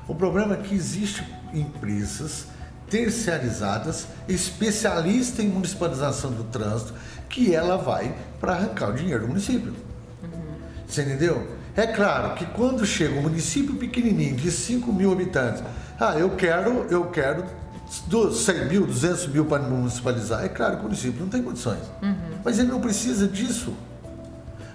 O 0.08 0.13
problema 0.15 0.55
é 0.55 0.58
que 0.58 0.75
existem 0.75 1.25
empresas 1.53 2.48
terceirizadas, 2.89 4.08
especialistas 4.27 5.39
em 5.46 5.48
municipalização 5.48 6.31
do 6.31 6.43
trânsito, 6.46 6.93
que 7.29 7.53
ela 7.53 7.77
vai 7.77 8.15
para 8.39 8.53
arrancar 8.53 8.89
o 8.89 8.93
dinheiro 8.93 9.21
do 9.21 9.27
município. 9.27 9.74
Você 10.88 11.03
entendeu? 11.03 11.48
É 11.75 11.86
claro 11.88 12.33
que 12.36 12.45
quando 12.48 12.86
chega 12.86 13.17
um 13.17 13.21
município 13.21 13.75
pequenininho 13.75 14.36
de 14.36 14.51
5 14.51 14.91
mil 14.91 15.12
habitantes, 15.12 15.63
ah, 16.00 16.17
eu 16.17 16.31
quero, 16.31 16.88
eu 16.89 17.05
quero 17.05 17.45
do 18.07 18.31
100 18.31 18.65
mil, 18.65 18.86
200 18.86 19.27
mil 19.27 19.45
para 19.45 19.63
municipalizar. 19.63 20.43
É 20.43 20.50
claro 20.50 20.75
que 20.75 20.81
o 20.81 20.83
município 20.83 21.21
não 21.21 21.29
tem 21.29 21.41
condições. 21.41 21.81
Mas 22.43 22.59
ele 22.59 22.69
não 22.69 22.81
precisa 22.81 23.27
disso. 23.27 23.74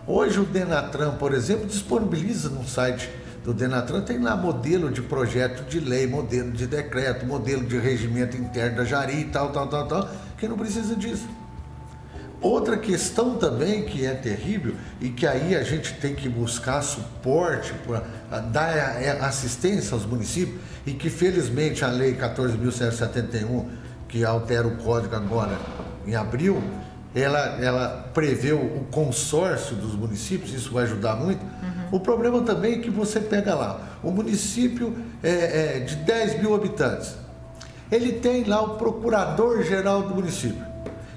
Hoje 0.07 0.39
o 0.39 0.45
Denatran, 0.45 1.13
por 1.13 1.33
exemplo, 1.33 1.67
disponibiliza 1.67 2.49
no 2.51 2.67
site 2.67 3.09
do 3.43 3.53
Denatran, 3.53 4.03
tem 4.03 4.19
lá 4.19 4.37
modelo 4.37 4.91
de 4.91 5.03
projeto 5.03 5.69
de 5.69 5.81
lei, 5.81 6.07
modelo 6.07 6.53
de 6.53 6.67
decreto, 6.67 7.27
modelo 7.27 7.65
de 7.65 7.79
regimento 7.79 8.37
interno 8.37 8.79
da 8.79 8.85
Jari 8.85 9.21
e 9.21 9.25
tal, 9.25 9.51
tal, 9.51 9.67
tal, 9.67 9.87
tal, 9.87 10.11
que 10.37 10.47
não 10.47 10.57
precisa 10.57 10.95
disso. 10.95 11.29
Outra 12.45 12.77
questão 12.77 13.37
também 13.37 13.85
que 13.85 14.05
é 14.05 14.13
terrível 14.13 14.75
e 15.01 15.09
que 15.09 15.27
aí 15.27 15.57
a 15.57 15.63
gente 15.63 15.95
tem 15.95 16.15
que 16.15 16.29
buscar 16.29 16.83
suporte 16.83 17.73
para 17.87 18.41
dar 18.41 19.03
eh, 19.03 19.19
assistência 19.23 19.95
aos 19.95 20.05
municípios 20.05 20.61
e 20.85 20.93
que 20.93 21.09
felizmente 21.09 21.83
a 21.87 21.89
lei 21.89 22.15
14.171, 22.15 23.65
que 24.07 24.27
altera 24.27 24.69
o 24.69 24.77
código 24.77 25.17
agora 25.17 25.59
em 26.07 26.15
abril, 26.15 26.63
ela, 27.15 27.39
ela 27.65 28.11
prevê 28.13 28.53
o 28.53 28.85
consórcio 28.91 29.75
dos 29.77 29.95
municípios, 29.95 30.53
isso 30.53 30.71
vai 30.71 30.85
ajudar 30.85 31.17
muito. 31.17 31.43
O 31.91 31.99
problema 31.99 32.43
também 32.43 32.75
é 32.75 32.79
que 32.79 32.91
você 32.91 33.21
pega 33.21 33.55
lá, 33.55 33.81
o 34.03 34.11
município 34.11 34.95
é, 35.23 35.79
é 35.79 35.81
de 35.81 35.97
10 35.97 36.41
mil 36.43 36.55
habitantes, 36.55 37.15
ele 37.91 38.13
tem 38.13 38.45
lá 38.45 38.61
o 38.61 38.77
procurador-geral 38.77 40.03
do 40.03 40.15
município 40.15 40.74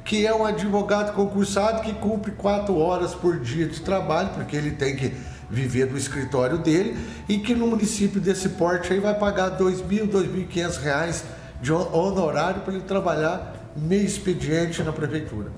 que 0.08 0.26
é 0.26 0.34
um 0.34 0.46
advogado 0.46 1.14
concursado 1.14 1.82
que 1.82 1.94
cumpre 1.94 2.32
quatro 2.32 2.78
horas 2.78 3.14
por 3.14 3.40
dia 3.42 3.68
de 3.68 3.82
trabalho, 3.82 4.30
porque 4.34 4.56
ele 4.56 4.72
tem 4.72 4.96
que 4.96 5.12
viver 5.50 5.86
do 5.88 5.98
escritório 5.98 6.58
dele, 6.58 6.98
e 7.28 7.38
que 7.40 7.54
no 7.54 7.68
município 7.68 8.20
desse 8.22 8.50
porte 8.50 8.92
aí 8.94 9.00
vai 9.00 9.14
pagar 9.14 9.52
R$ 9.52 9.58
2.000, 9.64 10.10
2.500 10.10 10.78
reais 10.82 11.24
de 11.62 11.74
hon- 11.74 11.90
honorário 11.92 12.62
para 12.62 12.74
ele 12.74 12.84
trabalhar 12.84 13.54
meio 13.76 14.06
expediente 14.06 14.82
na 14.82 14.94
prefeitura. 14.94 15.52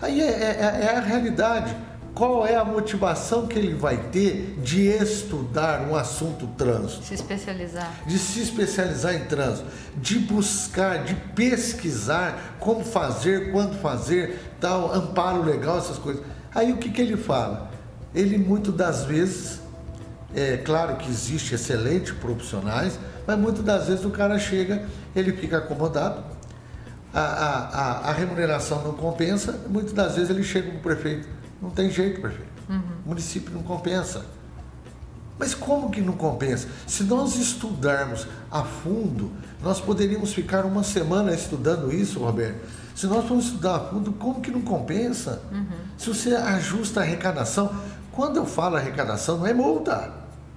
Aí 0.00 0.20
é, 0.20 0.24
é- 0.24 0.86
é 0.92 0.96
a 0.96 1.00
realidade. 1.00 1.74
Qual 2.18 2.44
é 2.44 2.56
a 2.56 2.64
motivação 2.64 3.46
que 3.46 3.56
ele 3.56 3.74
vai 3.74 3.96
ter 4.10 4.58
de 4.60 4.88
estudar 4.88 5.82
um 5.82 5.94
assunto 5.94 6.48
trânsito? 6.48 7.04
Se 7.04 7.14
especializar. 7.14 7.92
de 8.08 8.18
se 8.18 8.40
especializar 8.40 9.14
em 9.14 9.26
trânsito, 9.26 9.68
de 9.96 10.18
buscar, 10.18 11.04
de 11.04 11.14
pesquisar 11.14 12.56
como 12.58 12.84
fazer, 12.84 13.52
quando 13.52 13.80
fazer, 13.80 14.36
tal, 14.58 14.92
amparo 14.92 15.44
legal, 15.44 15.78
essas 15.78 15.96
coisas. 15.96 16.20
Aí 16.52 16.72
o 16.72 16.78
que, 16.78 16.90
que 16.90 17.00
ele 17.00 17.16
fala? 17.16 17.70
Ele 18.12 18.36
muitas 18.36 18.74
das 18.74 19.04
vezes, 19.04 19.60
é 20.34 20.56
claro 20.56 20.96
que 20.96 21.08
existe 21.08 21.54
excelentes 21.54 22.10
profissionais, 22.14 22.98
mas 23.28 23.38
muitas 23.38 23.64
das 23.64 23.86
vezes 23.86 24.04
o 24.04 24.10
cara 24.10 24.40
chega, 24.40 24.84
ele 25.14 25.32
fica 25.34 25.58
acomodado, 25.58 26.24
a, 27.14 27.20
a, 27.20 27.58
a, 27.68 28.10
a 28.10 28.12
remuneração 28.12 28.82
não 28.82 28.94
compensa, 28.94 29.56
muitas 29.68 29.92
das 29.92 30.16
vezes 30.16 30.30
ele 30.30 30.42
chega 30.42 30.68
para 30.68 30.78
o 30.78 30.82
prefeito, 30.82 31.37
não 31.60 31.70
tem 31.70 31.90
jeito, 31.90 32.20
prefeito. 32.20 32.48
O 33.04 33.08
município 33.08 33.52
não 33.52 33.62
compensa. 33.62 34.24
Mas 35.38 35.54
como 35.54 35.90
que 35.90 36.00
não 36.00 36.14
compensa? 36.14 36.68
Se 36.86 37.04
nós 37.04 37.36
estudarmos 37.36 38.26
a 38.50 38.64
fundo, 38.64 39.30
nós 39.62 39.80
poderíamos 39.80 40.32
ficar 40.32 40.64
uma 40.64 40.82
semana 40.82 41.32
estudando 41.32 41.92
isso, 41.92 42.18
Roberto. 42.20 42.60
Se 42.94 43.06
nós 43.06 43.24
formos 43.26 43.46
estudar 43.46 43.76
a 43.76 43.80
fundo, 43.80 44.12
como 44.12 44.40
que 44.40 44.50
não 44.50 44.62
compensa? 44.62 45.40
Se 45.96 46.08
você 46.08 46.34
ajusta 46.34 47.00
a 47.00 47.02
arrecadação, 47.04 47.72
quando 48.10 48.36
eu 48.36 48.46
falo 48.46 48.76
arrecadação, 48.76 49.38
não 49.38 49.46
é 49.46 49.54
multa. 49.54 50.12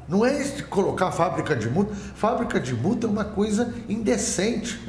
Não 0.07 0.25
é 0.25 0.43
colocar 0.63 1.11
fábrica 1.11 1.55
de 1.55 1.69
multa. 1.69 1.93
Fábrica 1.93 2.59
de 2.59 2.73
multa 2.73 3.05
é 3.05 3.09
uma 3.09 3.23
coisa 3.23 3.71
indecente. 3.87 4.79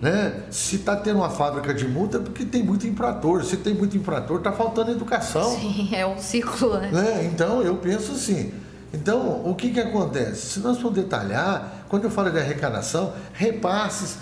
Né? 0.00 0.42
Se 0.50 0.76
está 0.76 0.94
tendo 0.94 1.16
uma 1.16 1.30
fábrica 1.30 1.72
de 1.72 1.88
multa, 1.88 2.18
é 2.18 2.20
porque 2.20 2.44
tem 2.44 2.62
muito 2.62 2.86
infrator. 2.86 3.44
Se 3.44 3.56
tem 3.56 3.74
muito 3.74 3.96
infrator, 3.96 4.38
está 4.38 4.52
faltando 4.52 4.90
educação. 4.90 5.56
Sim, 5.56 5.88
é 5.92 6.06
um 6.06 6.18
ciclo, 6.18 6.78
né? 6.78 6.90
Né? 6.90 7.30
Então, 7.32 7.62
eu 7.62 7.76
penso 7.76 8.12
assim. 8.12 8.52
Então, 8.92 9.42
o 9.44 9.54
que, 9.54 9.70
que 9.70 9.80
acontece? 9.80 10.46
Se 10.46 10.60
nós 10.60 10.78
formos 10.78 10.98
detalhar, 10.98 11.84
quando 11.88 12.04
eu 12.04 12.10
falo 12.10 12.30
de 12.30 12.38
arrecadação, 12.38 13.12
repasses, 13.32 14.18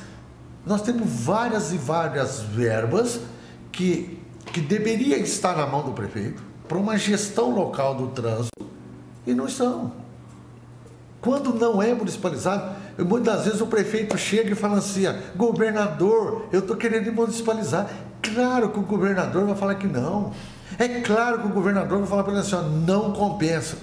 nós 0.64 0.83
temos 0.83 1.09
várias 1.09 1.73
e 1.73 1.76
várias 1.76 2.40
verbas 2.40 3.21
que, 3.71 4.19
que 4.52 4.61
deveria 4.61 5.19
estar 5.19 5.57
na 5.57 5.66
mão 5.66 5.83
do 5.83 5.93
prefeito 5.93 6.43
para 6.66 6.78
uma 6.78 6.97
gestão 6.97 7.54
local 7.54 7.95
do 7.95 8.09
trânsito 8.09 8.66
e 9.26 9.35
não 9.35 9.47
estão. 9.47 10.03
Quando 11.25 11.54
não 11.54 11.83
é 11.83 11.95
municipalizado, 11.95 12.76
muitas 12.99 13.45
vezes 13.47 13.61
o 13.62 13.66
prefeito 13.66 14.16
chega 14.19 14.50
e 14.52 14.54
fala 14.54 14.76
assim: 14.78 15.07
"Ah, 15.07 15.19
governador, 15.35 16.47
eu 16.52 16.61
estou 16.61 16.76
querendo 16.76 17.11
municipalizar. 17.12 17.88
Claro 18.21 18.69
que 18.69 18.78
o 18.78 18.83
governador 18.83 19.47
vai 19.47 19.54
falar 19.57 19.75
que 19.76 19.87
não. 19.87 20.33
É 20.78 20.87
claro 21.00 21.40
que 21.40 21.47
o 21.47 21.50
governador 21.50 21.99
vai 22.00 22.07
falar 22.07 22.25
para 22.25 22.33
ele 22.35 22.43
assim: 22.43 22.54
ó, 22.57 22.62
não 22.62 23.12
compensa. 23.12 23.76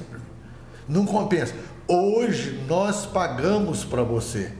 Não 0.88 1.04
compensa. 1.06 1.54
Hoje 1.88 2.64
nós 2.70 3.06
pagamos 3.08 3.84
para 3.84 4.04
você. 4.04 4.52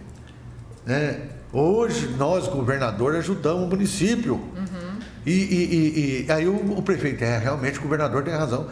né? 0.86 1.22
Hoje 1.54 2.08
nós, 2.18 2.48
governador, 2.48 3.16
ajudamos 3.16 3.66
o 3.66 3.68
município. 3.68 4.42
E, 5.26 5.32
e- 5.32 5.76
e- 5.76 6.26
e 6.28 6.32
aí 6.32 6.48
o, 6.48 6.56
o 6.80 6.82
prefeito, 6.82 7.24
é, 7.24 7.38
realmente 7.38 7.78
o 7.78 7.82
governador 7.84 8.24
tem 8.24 8.34
razão. 8.34 8.68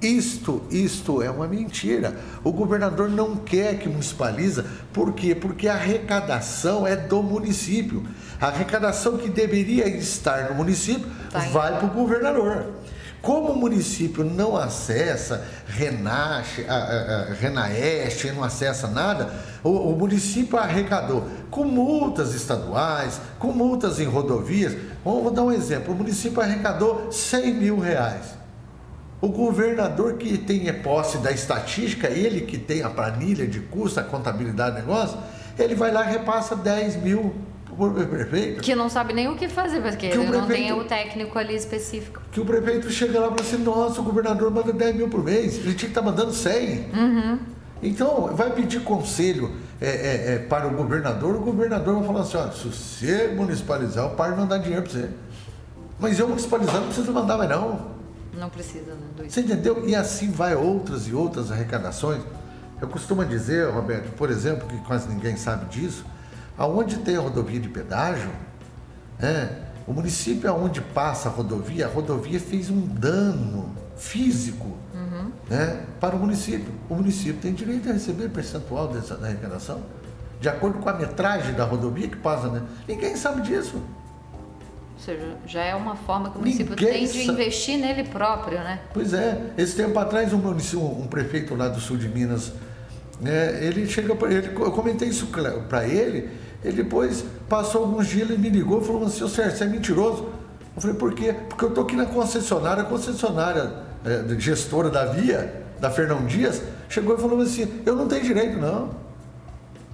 Isto, 0.00 0.62
isto 0.70 1.20
é 1.22 1.28
uma 1.30 1.48
mentira. 1.48 2.14
O 2.44 2.52
governador 2.52 3.08
não 3.10 3.34
quer 3.36 3.78
que 3.78 3.88
municipaliza, 3.88 4.64
por 4.92 5.12
quê? 5.12 5.34
Porque 5.34 5.66
a 5.66 5.74
arrecadação 5.74 6.86
é 6.86 6.94
do 6.94 7.20
município. 7.22 8.04
A 8.40 8.46
arrecadação 8.46 9.16
que 9.18 9.28
deveria 9.28 9.88
estar 9.88 10.50
no 10.50 10.54
município 10.54 11.06
Tá 11.30 11.44
em- 11.44 11.50
vai 11.50 11.76
para 11.76 11.86
o 11.86 11.90
governador. 11.90 12.66
Como 13.20 13.48
o 13.52 13.56
município 13.56 14.22
não 14.22 14.56
acessa 14.56 15.44
Renache, 15.66 16.64
a, 16.68 16.74
a, 16.74 17.20
a 17.22 17.34
Renaeste, 17.34 18.30
não 18.30 18.44
acessa 18.44 18.86
nada, 18.86 19.34
o, 19.64 19.70
o 19.70 19.98
município 19.98 20.56
arrecadou 20.56 21.26
com 21.50 21.64
multas 21.64 22.32
estaduais, 22.32 23.20
com 23.40 23.48
multas 23.50 23.98
em 23.98 24.04
rodovias. 24.04 24.76
Vou, 25.04 25.20
vou 25.24 25.32
dar 25.32 25.42
um 25.42 25.50
exemplo: 25.52 25.92
o 25.92 25.96
município 25.96 26.40
arrecadou 26.40 27.10
100 27.10 27.54
mil 27.54 27.80
reais. 27.80 28.37
O 29.20 29.28
governador 29.28 30.14
que 30.14 30.38
tem 30.38 30.72
posse 30.74 31.18
da 31.18 31.32
estatística, 31.32 32.08
ele 32.08 32.42
que 32.42 32.56
tem 32.56 32.82
a 32.82 32.90
planilha 32.90 33.46
de 33.46 33.60
custo, 33.60 33.98
a 33.98 34.04
contabilidade 34.04 34.76
do 34.76 34.86
negócio, 34.86 35.18
ele 35.58 35.74
vai 35.74 35.90
lá 35.90 36.08
e 36.08 36.12
repassa 36.12 36.54
10 36.54 37.02
mil 37.02 37.34
por 37.76 37.92
prefeito. 37.92 38.60
Que 38.62 38.74
não 38.74 38.88
sabe 38.88 39.12
nem 39.12 39.28
o 39.28 39.36
que 39.36 39.48
fazer, 39.48 39.80
porque 39.80 40.08
Que 40.08 40.18
o 40.18 40.22
ele 40.22 40.30
não 40.32 40.46
tem 40.46 40.56
prefeito- 40.66 40.80
o 40.80 40.84
técnico 40.84 41.38
ali 41.38 41.54
específico. 41.56 42.20
que 42.30 42.40
o 42.40 42.44
prefeito 42.44 42.90
chega 42.90 43.18
lá 43.20 43.26
e 43.26 43.30
fala 43.30 43.40
assim, 43.40 43.58
nossa, 43.58 44.00
o 44.00 44.04
governador 44.04 44.50
manda 44.52 44.72
10 44.72 44.94
mil 44.96 45.08
por 45.08 45.22
mês, 45.24 45.54
ele 45.56 45.62
tinha 45.74 45.76
que 45.76 45.84
estar 45.86 46.02
mandando 46.02 46.32
100. 46.32 46.86
Então, 47.82 48.30
vai 48.34 48.50
pedir 48.50 48.80
conselho 48.80 49.52
é, 49.80 49.88
é, 49.88 50.34
é, 50.34 50.38
para 50.38 50.66
o 50.66 50.70
governador, 50.70 51.36
o 51.36 51.40
governador 51.40 51.94
vai 51.96 52.04
falar 52.06 52.20
assim, 52.20 52.36
olha, 52.36 52.50
se 52.52 52.68
você 52.68 53.32
municipalizar, 53.36 54.04
eu 54.04 54.10
paro 54.10 54.32
de 54.34 54.40
mandar 54.40 54.58
dinheiro 54.58 54.82
para 54.82 54.92
você. 54.92 55.08
Mas 56.00 56.18
eu 56.18 56.26
municipalizando 56.28 56.78
não 56.80 56.86
precisa 56.86 57.12
mandar 57.12 57.36
mais 57.38 57.48
não. 57.50 57.97
Não 58.32 58.48
precisa, 58.48 58.94
né? 58.94 59.06
Do 59.16 59.30
Você 59.30 59.40
entendeu? 59.40 59.88
E 59.88 59.94
assim 59.94 60.30
vai 60.30 60.54
outras 60.54 61.06
e 61.08 61.14
outras 61.14 61.50
arrecadações. 61.50 62.22
Eu 62.80 62.88
costumo 62.88 63.24
dizer, 63.24 63.68
Roberto, 63.70 64.12
por 64.14 64.30
exemplo, 64.30 64.68
que 64.68 64.76
quase 64.78 65.08
ninguém 65.08 65.36
sabe 65.36 65.66
disso, 65.66 66.04
aonde 66.56 66.98
tem 66.98 67.16
a 67.16 67.20
rodovia 67.20 67.58
de 67.58 67.68
pedágio, 67.68 68.30
é, 69.20 69.48
o 69.86 69.92
município 69.92 70.48
aonde 70.48 70.80
passa 70.80 71.28
a 71.28 71.32
rodovia, 71.32 71.86
a 71.86 71.88
rodovia 71.88 72.38
fez 72.38 72.70
um 72.70 72.86
dano 72.86 73.74
físico 73.96 74.76
uhum. 74.94 75.32
né, 75.48 75.84
para 75.98 76.14
o 76.14 76.18
município. 76.18 76.72
O 76.88 76.94
município 76.94 77.40
tem 77.40 77.52
direito 77.52 77.88
a 77.88 77.92
receber 77.92 78.28
percentual 78.28 78.88
dessa 78.88 79.16
da 79.16 79.26
arrecadação, 79.26 79.82
de 80.40 80.48
acordo 80.48 80.78
com 80.78 80.88
a 80.88 80.92
metragem 80.92 81.54
da 81.54 81.64
rodovia 81.64 82.06
que 82.06 82.16
passa, 82.16 82.48
né? 82.48 82.62
Ninguém 82.86 83.16
sabe 83.16 83.42
disso. 83.42 83.82
Ou 84.98 85.04
seja, 85.04 85.36
já 85.46 85.62
é 85.62 85.76
uma 85.76 85.94
forma 85.94 86.28
que 86.28 86.36
o 86.36 86.40
município 86.40 86.74
Ninguém 86.74 86.92
tem 86.92 87.06
de 87.06 87.24
sabe. 87.24 87.40
investir 87.40 87.78
nele 87.78 88.02
próprio, 88.02 88.58
né? 88.58 88.80
Pois 88.92 89.14
é. 89.14 89.40
Esse 89.56 89.76
tempo 89.76 89.96
atrás, 89.96 90.32
um, 90.32 90.38
um 90.38 91.06
prefeito 91.06 91.54
lá 91.54 91.68
do 91.68 91.78
sul 91.78 91.96
de 91.96 92.08
Minas, 92.08 92.52
né, 93.20 93.64
ele 93.64 93.86
chega 93.86 94.16
para 94.16 94.32
ele, 94.32 94.48
eu 94.48 94.72
comentei 94.72 95.08
isso 95.08 95.28
para 95.68 95.86
ele, 95.86 96.28
ele 96.64 96.82
depois 96.82 97.24
passou 97.48 97.84
alguns 97.84 98.08
dias, 98.08 98.28
ele 98.28 98.38
me 98.38 98.50
ligou 98.50 98.82
e 98.82 98.84
falou 98.84 99.06
assim, 99.06 99.22
ô 99.22 99.28
Sérgio, 99.28 99.56
você 99.56 99.64
é 99.64 99.68
mentiroso. 99.68 100.30
Eu 100.74 100.82
falei, 100.82 100.96
por 100.96 101.14
quê? 101.14 101.32
Porque 101.48 101.64
eu 101.64 101.68
estou 101.68 101.84
aqui 101.84 101.94
na 101.94 102.06
concessionária, 102.06 102.82
a 102.82 102.86
concessionária 102.86 103.72
é, 104.04 104.40
gestora 104.40 104.90
da 104.90 105.04
Via, 105.04 105.62
da 105.78 105.90
Fernão 105.92 106.26
Dias, 106.26 106.60
chegou 106.88 107.14
e 107.14 107.20
falou 107.20 107.40
assim, 107.40 107.82
eu 107.86 107.94
não 107.94 108.08
tenho 108.08 108.24
direito, 108.24 108.58
não. 108.58 108.90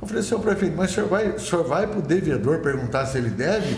Eu 0.00 0.08
falei, 0.08 0.22
seu 0.22 0.40
prefeito, 0.40 0.74
mas 0.74 0.92
o 0.92 0.94
senhor 0.94 1.08
vai, 1.10 1.28
o 1.28 1.38
senhor 1.38 1.62
vai 1.62 1.86
para 1.86 1.98
o 1.98 2.02
devedor 2.02 2.60
perguntar 2.60 3.04
se 3.04 3.18
ele 3.18 3.28
deve? 3.28 3.76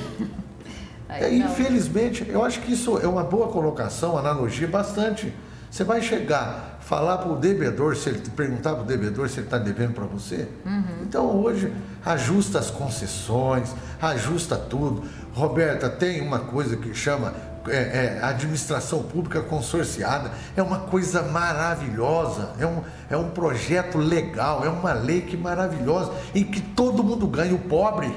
É, 1.08 1.32
infelizmente, 1.34 2.26
eu 2.28 2.44
acho 2.44 2.60
que 2.60 2.72
isso 2.72 2.98
é 2.98 3.06
uma 3.06 3.24
boa 3.24 3.48
colocação, 3.48 4.18
analogia 4.18 4.66
bastante. 4.66 5.32
Você 5.70 5.84
vai 5.84 6.00
chegar 6.00 6.76
falar 6.86 7.18
para 7.18 7.32
o 7.32 7.36
devedor, 7.36 7.96
se 7.96 8.08
ele 8.08 8.20
perguntar 8.30 8.74
para 8.74 8.82
o 8.82 8.86
devedor 8.86 9.28
se 9.28 9.40
ele 9.40 9.46
está 9.48 9.58
devendo 9.58 9.92
para 9.92 10.04
você. 10.04 10.48
Uhum. 10.64 11.02
Então 11.02 11.26
hoje 11.36 11.72
ajusta 12.04 12.60
as 12.60 12.70
concessões, 12.70 13.74
ajusta 14.00 14.56
tudo. 14.56 15.02
Roberta, 15.34 15.90
tem 15.90 16.20
uma 16.20 16.38
coisa 16.38 16.76
que 16.76 16.94
chama 16.94 17.34
é, 17.68 17.76
é, 18.20 18.20
administração 18.22 19.02
pública 19.02 19.40
consorciada. 19.42 20.30
É 20.56 20.62
uma 20.62 20.78
coisa 20.78 21.22
maravilhosa, 21.22 22.50
é 22.60 22.66
um, 22.66 22.82
é 23.10 23.16
um 23.16 23.30
projeto 23.30 23.98
legal, 23.98 24.64
é 24.64 24.68
uma 24.68 24.92
lei 24.92 25.22
que 25.22 25.36
maravilhosa, 25.36 26.12
em 26.36 26.44
que 26.44 26.60
todo 26.60 27.02
mundo 27.02 27.26
ganha, 27.26 27.52
o 27.52 27.58
pobre. 27.58 28.16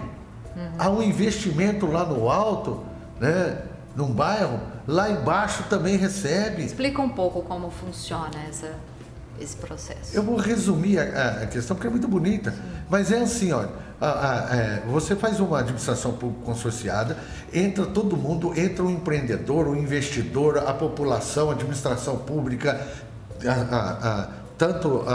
Uhum. 0.56 0.70
Há 0.78 0.90
um 0.90 1.02
investimento 1.02 1.86
lá 1.86 2.06
no 2.06 2.30
alto, 2.30 2.84
né? 3.20 3.58
num 3.96 4.12
bairro, 4.12 4.60
lá 4.88 5.10
embaixo 5.10 5.64
também 5.70 5.98
recebe. 5.98 6.64
Explica 6.64 7.02
um 7.02 7.10
pouco 7.10 7.42
como 7.42 7.70
funciona 7.70 8.32
essa, 8.48 8.72
esse 9.40 9.56
processo. 9.56 10.16
Eu 10.16 10.24
vou 10.24 10.38
resumir 10.38 11.00
a, 11.00 11.44
a 11.44 11.48
questão 11.48 11.76
porque 11.76 11.88
é 11.88 11.92
muito 11.92 12.08
bonita, 12.08 12.52
Sim. 12.52 12.58
mas 12.90 13.12
é 13.12 13.20
assim, 13.20 13.52
olha, 13.52 13.70
a, 14.00 14.08
a, 14.08 14.56
é, 14.56 14.84
você 14.88 15.16
faz 15.16 15.40
uma 15.40 15.60
administração 15.60 16.14
pública 16.14 16.46
consorciada, 16.46 17.18
entra 17.54 17.86
todo 17.86 18.16
mundo, 18.16 18.58
entra 18.58 18.84
o 18.84 18.90
empreendedor, 18.90 19.68
o 19.68 19.76
investidor, 19.76 20.58
a 20.60 20.74
população, 20.74 21.50
a 21.50 21.54
administração 21.54 22.18
pública, 22.18 22.88
tanto 24.60 25.06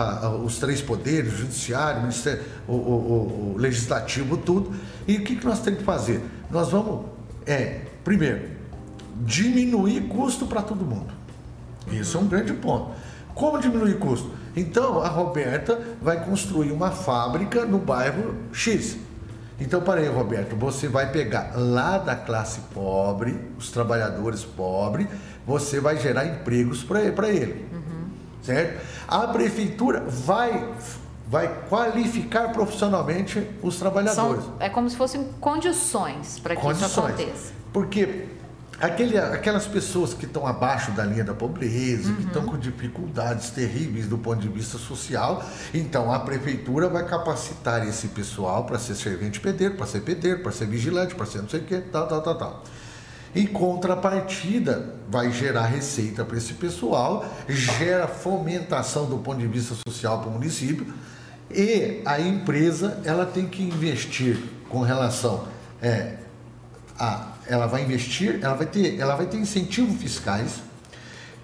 os 0.42 0.58
três 0.58 0.80
poderes, 0.80 1.34
o 1.34 1.36
judiciário, 1.36 1.98
o, 1.98 2.02
ministério, 2.02 2.42
o, 2.66 2.72
o, 2.72 3.52
o 3.54 3.58
legislativo, 3.58 4.38
tudo. 4.38 4.74
E 5.06 5.18
o 5.18 5.22
que, 5.22 5.36
que 5.36 5.44
nós 5.44 5.60
temos 5.60 5.80
que 5.80 5.84
fazer? 5.84 6.22
Nós 6.50 6.70
vamos, 6.70 7.04
é, 7.46 7.82
primeiro, 8.02 8.48
diminuir 9.20 10.08
custo 10.08 10.46
para 10.46 10.62
todo 10.62 10.82
mundo. 10.82 11.12
Isso 11.92 12.16
é 12.16 12.20
um 12.20 12.26
grande 12.26 12.54
ponto. 12.54 12.92
Como 13.34 13.60
diminuir 13.60 13.98
custo? 13.98 14.30
Então, 14.56 15.02
a 15.02 15.08
Roberta 15.08 15.78
vai 16.00 16.24
construir 16.24 16.72
uma 16.72 16.90
fábrica 16.90 17.66
no 17.66 17.78
bairro 17.78 18.34
X. 18.50 18.96
Então, 19.60 19.82
para 19.82 20.00
aí, 20.00 20.08
Roberto, 20.08 20.56
você 20.56 20.88
vai 20.88 21.12
pegar 21.12 21.52
lá 21.54 21.98
da 21.98 22.16
classe 22.16 22.60
pobre, 22.72 23.38
os 23.58 23.70
trabalhadores 23.70 24.42
pobres, 24.42 25.06
você 25.46 25.80
vai 25.80 25.98
gerar 25.98 26.24
empregos 26.24 26.82
para 26.82 27.28
ele. 27.28 27.66
Uhum. 27.72 28.04
Certo? 28.42 28.93
A 29.06 29.26
prefeitura 29.28 30.04
vai 30.06 30.72
vai 31.26 31.48
qualificar 31.68 32.52
profissionalmente 32.52 33.48
os 33.62 33.76
trabalhadores. 33.78 34.44
São, 34.44 34.54
é 34.60 34.68
como 34.68 34.88
se 34.88 34.96
fossem 34.96 35.24
condições 35.40 36.38
para 36.38 36.54
que 36.54 36.62
condições. 36.62 36.90
isso 36.90 37.00
aconteça. 37.00 37.52
Porque 37.72 38.28
Aquele, 38.80 39.16
aquelas 39.16 39.66
pessoas 39.66 40.14
que 40.14 40.26
estão 40.26 40.46
abaixo 40.46 40.90
da 40.92 41.04
linha 41.04 41.22
da 41.22 41.32
pobreza, 41.32 42.08
uhum. 42.08 42.16
que 42.16 42.22
estão 42.24 42.44
com 42.44 42.58
dificuldades 42.58 43.50
terríveis 43.50 44.08
do 44.08 44.18
ponto 44.18 44.40
de 44.40 44.48
vista 44.48 44.78
social, 44.78 45.44
então 45.72 46.12
a 46.12 46.18
prefeitura 46.18 46.88
vai 46.88 47.06
capacitar 47.06 47.86
esse 47.86 48.08
pessoal 48.08 48.64
para 48.64 48.78
ser 48.78 48.96
servente 48.96 49.38
pedreiro, 49.40 49.76
para 49.76 49.86
ser 49.86 50.00
pedreiro, 50.00 50.42
para 50.42 50.50
ser 50.50 50.66
vigilante, 50.66 51.14
para 51.14 51.26
ser 51.26 51.42
não 51.42 51.48
sei 51.48 51.60
o 51.60 51.64
que, 51.64 51.78
tal, 51.78 52.08
tal, 52.08 52.20
tal, 52.20 52.34
tal. 52.36 52.64
Em 53.34 53.46
contrapartida, 53.46 54.94
vai 55.08 55.32
gerar 55.32 55.66
receita 55.66 56.24
para 56.24 56.36
esse 56.38 56.54
pessoal, 56.54 57.24
gera 57.48 58.06
fomentação 58.06 59.06
do 59.06 59.18
ponto 59.18 59.38
de 59.38 59.46
vista 59.46 59.74
social 59.86 60.20
para 60.20 60.28
o 60.28 60.32
município 60.32 60.86
e 61.50 62.00
a 62.04 62.20
empresa 62.20 63.00
ela 63.04 63.26
tem 63.26 63.46
que 63.46 63.62
investir 63.62 64.38
com 64.68 64.80
relação 64.80 65.46
é, 65.82 66.14
a 66.98 67.34
ela 67.46 67.66
vai 67.66 67.82
investir, 67.82 68.38
ela 68.42 68.54
vai 68.54 68.66
ter, 68.66 68.98
ela 68.98 69.14
vai 69.14 69.26
ter 69.26 69.36
incentivos 69.36 70.00
fiscais 70.00 70.62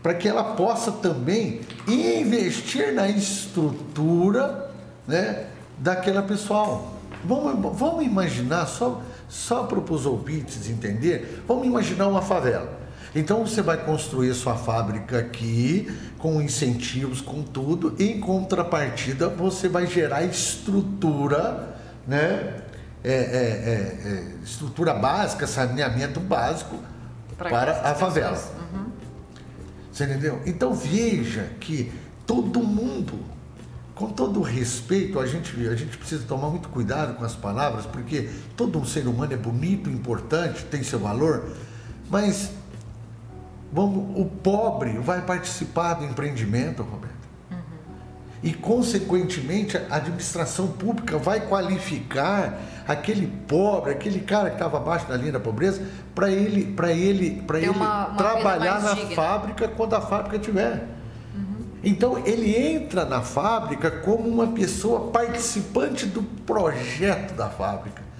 para 0.02 0.14
que 0.14 0.26
ela 0.26 0.42
possa 0.54 0.90
também 0.92 1.60
investir 1.86 2.94
na 2.94 3.08
estrutura 3.08 4.70
né, 5.06 5.46
daquela 5.76 6.22
pessoal. 6.22 6.94
Vamos, 7.22 7.78
vamos 7.78 8.04
imaginar, 8.04 8.66
só, 8.66 9.02
só 9.30 9.62
para 9.62 9.78
os 9.78 10.04
ouvintes 10.04 10.68
entender, 10.68 11.44
vamos 11.46 11.66
imaginar 11.66 12.08
uma 12.08 12.20
favela. 12.20 12.80
Então 13.14 13.46
você 13.46 13.62
vai 13.62 13.84
construir 13.84 14.34
sua 14.34 14.56
fábrica 14.56 15.18
aqui, 15.18 15.90
com 16.18 16.42
incentivos, 16.42 17.20
com 17.20 17.42
tudo, 17.42 17.94
em 17.98 18.20
contrapartida 18.20 19.28
você 19.28 19.68
vai 19.68 19.86
gerar 19.86 20.24
estrutura 20.24 21.76
né, 22.06 22.60
é, 23.02 23.12
é, 23.12 23.14
é, 23.14 24.08
é, 24.08 24.44
estrutura 24.44 24.92
básica, 24.94 25.46
saneamento 25.46 26.20
básico 26.20 26.76
pra 27.38 27.48
para 27.48 27.90
a 27.90 27.94
favela. 27.94 28.36
Uhum. 28.72 28.86
Você 29.92 30.04
entendeu? 30.04 30.40
Então 30.44 30.74
veja 30.74 31.50
que 31.60 31.92
todo 32.26 32.60
mundo, 32.62 33.14
com 34.00 34.08
todo 34.08 34.40
respeito, 34.40 35.20
a 35.20 35.26
gente, 35.26 35.54
a 35.68 35.76
gente 35.76 35.98
precisa 35.98 36.24
tomar 36.26 36.48
muito 36.48 36.70
cuidado 36.70 37.14
com 37.16 37.24
as 37.24 37.36
palavras, 37.36 37.84
porque 37.84 38.30
todo 38.56 38.78
um 38.78 38.84
ser 38.84 39.06
humano 39.06 39.34
é 39.34 39.36
bonito, 39.36 39.90
importante, 39.90 40.64
tem 40.64 40.82
seu 40.82 40.98
valor, 40.98 41.50
mas 42.08 42.50
vamos, 43.70 44.18
o 44.18 44.24
pobre 44.24 44.98
vai 44.98 45.20
participar 45.20 45.94
do 45.94 46.06
empreendimento, 46.06 46.82
Roberto 46.82 47.20
e, 48.42 48.54
consequentemente, 48.54 49.76
a 49.76 49.96
administração 49.96 50.68
pública 50.68 51.18
vai 51.18 51.40
qualificar 51.40 52.58
aquele 52.88 53.26
pobre, 53.26 53.92
aquele 53.92 54.20
cara 54.20 54.48
que 54.48 54.56
estava 54.56 54.78
abaixo 54.78 55.06
da 55.06 55.16
linha 55.16 55.32
da 55.32 55.40
pobreza, 55.40 55.82
para 56.14 56.30
ele, 56.30 56.72
para 56.72 56.90
ele, 56.90 57.42
para 57.46 57.58
ele 57.58 57.68
uma, 57.68 58.06
uma 58.06 58.16
trabalhar 58.16 58.80
na 58.80 58.94
digna. 58.94 59.14
fábrica 59.14 59.68
quando 59.68 59.94
a 59.94 60.00
fábrica 60.00 60.38
tiver. 60.38 60.99
Então 61.82 62.18
ele 62.26 62.54
entra 62.54 63.04
na 63.04 63.22
fábrica 63.22 63.90
como 63.90 64.28
uma 64.28 64.48
pessoa 64.48 65.10
participante 65.10 66.06
do 66.06 66.22
projeto 66.22 67.34
da 67.34 67.48
fábrica. 67.48 68.10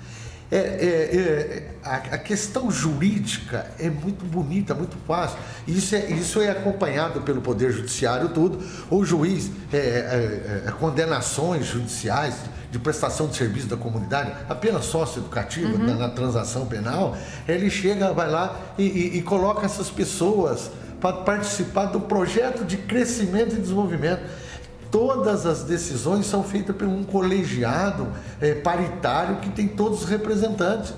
É, 0.52 0.56
é, 0.56 1.16
é, 1.16 1.74
a, 1.84 1.94
a, 1.94 2.18
questão 2.18 2.68
jurídica 2.72 3.70
é 3.78 3.88
muito 3.88 4.24
bonita, 4.24 4.74
muito 4.74 4.96
fácil. 5.06 5.38
Isso 5.66 5.94
é, 5.94 6.10
isso 6.10 6.40
é 6.40 6.50
acompanhado 6.50 7.20
pelo 7.20 7.40
Poder 7.40 7.70
Judiciário, 7.70 8.30
tudo. 8.30 8.58
O 8.90 9.04
juiz, 9.04 9.48
é, 9.72 9.76
é, 9.76 10.62
é, 10.66 10.72
condenações 10.72 11.66
judiciais 11.66 12.34
de 12.68 12.80
prestação 12.80 13.28
de 13.28 13.36
serviço 13.36 13.68
da 13.68 13.76
comunidade, 13.76 14.32
apenas 14.48 14.86
sócio-educativa 14.86 15.70
uhum. 15.70 15.86
na, 15.86 15.94
na, 15.94 16.08
transação 16.08 16.66
penal, 16.66 17.16
ele 17.46 17.70
chega, 17.70 18.12
vai 18.12 18.28
lá 18.28 18.56
e, 18.76 18.82
e, 18.82 19.18
e 19.18 19.22
coloca 19.22 19.64
essas 19.64 19.88
pessoas 19.88 20.70
para 21.00 21.18
participar 21.18 21.86
do 21.86 22.00
projeto 22.00 22.64
de 22.64 22.76
crescimento 22.76 23.54
e 23.54 23.60
desenvolvimento 23.60 24.22
todas 24.90 25.46
as 25.46 25.62
decisões 25.62 26.26
são 26.26 26.42
feitas 26.42 26.74
por 26.74 26.86
um 26.86 27.04
colegiado 27.04 28.08
é, 28.40 28.54
paritário 28.54 29.36
que 29.36 29.50
tem 29.50 29.68
todos 29.68 30.02
os 30.02 30.08
representantes. 30.08 30.92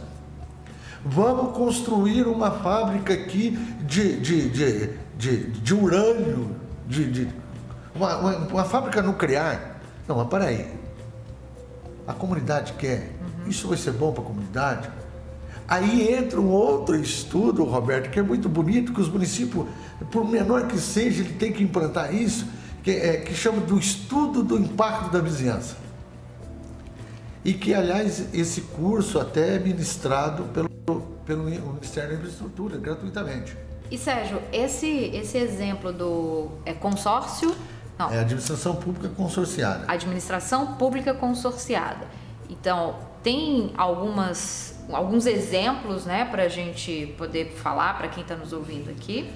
Vamos 1.05 1.57
construir 1.57 2.27
uma 2.27 2.51
fábrica 2.51 3.13
aqui 3.13 3.51
de, 3.83 4.21
de, 4.21 4.49
de, 4.49 4.91
de, 5.17 5.51
de 5.51 5.75
urânio, 5.75 6.57
de, 6.87 7.11
de 7.11 7.29
uma, 7.95 8.17
uma, 8.17 8.37
uma, 8.37 8.65
fábrica 8.65 9.03
nuclear. 9.03 9.81
Não, 10.09 10.17
mas 10.17 10.29
para 10.29 10.47
aí. 10.47 10.73
A 12.07 12.13
comunidade 12.13 12.73
quer. 12.75 13.13
Uhum. 13.21 13.51
Isso 13.51 13.69
vai 13.69 13.77
ser 13.77 13.93
bom 13.93 14.13
para 14.13 14.23
a 14.23 14.27
comunidade? 14.27 14.91
Aí 15.73 16.13
entra 16.13 16.39
um 16.39 16.51
outro 16.51 16.95
estudo, 16.95 17.65
Roberto, 17.65 18.11
que 18.11 18.19
é 18.19 18.23
muito 18.23 18.47
bonito, 18.47 18.93
que 18.93 19.01
os 19.01 19.09
municípios, 19.09 19.67
por 20.11 20.23
menor 20.23 20.67
que 20.67 20.79
seja, 20.79 21.23
ele 21.23 21.33
tem 21.33 21.51
que 21.51 21.63
implantar 21.65 22.15
isso 22.15 22.47
que, 22.83 22.91
é, 22.91 23.17
que 23.17 23.35
chama 23.35 23.59
do 23.63 23.79
estudo 23.79 24.43
do 24.43 24.59
impacto 24.59 25.11
da 25.11 25.19
vizinhança. 25.19 25.79
E 27.43 27.55
que, 27.55 27.73
aliás, 27.73 28.35
esse 28.35 28.61
curso 28.61 29.19
até 29.19 29.57
é 29.57 29.59
ministrado 29.59 30.45
pelo, 30.53 30.69
pelo 31.25 31.45
Ministério 31.45 32.11
da 32.11 32.17
Infraestrutura, 32.17 32.77
gratuitamente. 32.77 33.57
E 33.91 33.97
Sérgio, 33.97 34.43
esse, 34.53 34.87
esse 34.87 35.39
exemplo 35.39 35.91
do 35.91 36.51
é, 36.67 36.75
consórcio. 36.75 37.57
Não. 37.99 38.11
É 38.11 38.21
administração 38.21 38.77
pública 38.77 39.09
consorciada. 39.09 39.91
Administração 39.91 40.75
pública 40.75 41.15
consorciada. 41.15 42.07
Então, 42.51 42.97
tem 43.23 43.73
algumas, 43.77 44.72
alguns 44.91 45.27
exemplos 45.27 46.05
né, 46.05 46.25
para 46.25 46.45
a 46.45 46.49
gente 46.49 47.15
poder 47.19 47.53
falar 47.53 47.97
para 47.99 48.09
quem 48.09 48.23
está 48.23 48.37
nos 48.37 48.53
ouvindo 48.53 48.91
aqui? 48.91 49.31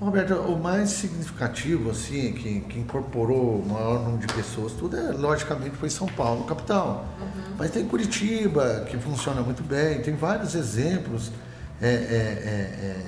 Roberto, 0.00 0.34
o 0.34 0.56
mais 0.56 0.90
significativo, 0.90 1.90
assim, 1.90 2.32
que, 2.32 2.60
que 2.60 2.78
incorporou 2.78 3.58
o 3.58 3.68
maior 3.68 4.04
número 4.04 4.24
de 4.24 4.32
pessoas, 4.32 4.72
tudo 4.72 4.96
é, 4.96 5.10
logicamente, 5.10 5.76
foi 5.76 5.90
São 5.90 6.06
Paulo, 6.06 6.44
capital. 6.44 7.04
Uhum. 7.20 7.56
Mas 7.58 7.72
tem 7.72 7.84
Curitiba, 7.84 8.86
que 8.88 8.96
funciona 8.96 9.42
muito 9.42 9.62
bem, 9.64 10.00
tem 10.00 10.14
vários 10.14 10.54
exemplos. 10.54 11.32
É, 11.82 11.88
é, 11.88 11.90
é, 11.90 12.86
é, 12.86 13.04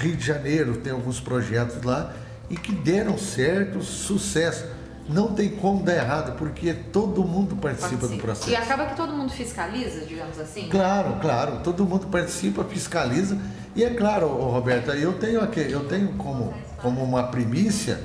Rio 0.00 0.16
de 0.16 0.24
Janeiro 0.24 0.76
tem 0.76 0.92
alguns 0.92 1.20
projetos 1.20 1.82
lá 1.82 2.14
e 2.48 2.56
que 2.56 2.72
deram 2.72 3.18
certo, 3.18 3.82
sucesso. 3.82 4.66
Não 5.08 5.34
tem 5.34 5.48
como 5.50 5.82
dar 5.82 5.94
errado, 5.94 6.36
porque 6.38 6.72
todo 6.72 7.24
mundo 7.24 7.56
participa, 7.56 7.90
participa. 7.90 8.16
do 8.16 8.22
processo. 8.22 8.50
E 8.50 8.56
acaba 8.56 8.86
que 8.86 8.96
todo 8.96 9.12
mundo 9.12 9.32
fiscaliza, 9.32 10.06
digamos 10.06 10.38
assim? 10.38 10.68
Claro, 10.68 11.16
claro. 11.20 11.60
Todo 11.62 11.84
mundo 11.84 12.06
participa, 12.06 12.62
fiscaliza 12.64 13.36
e 13.74 13.82
é 13.82 13.90
claro, 13.90 14.26
Roberta, 14.26 14.92
eu 14.92 15.14
tenho 15.14 15.40
aqui, 15.40 15.60
eu 15.60 15.88
tenho 15.88 16.12
como, 16.14 16.52
como 16.76 17.02
uma 17.02 17.28
primícia, 17.28 17.98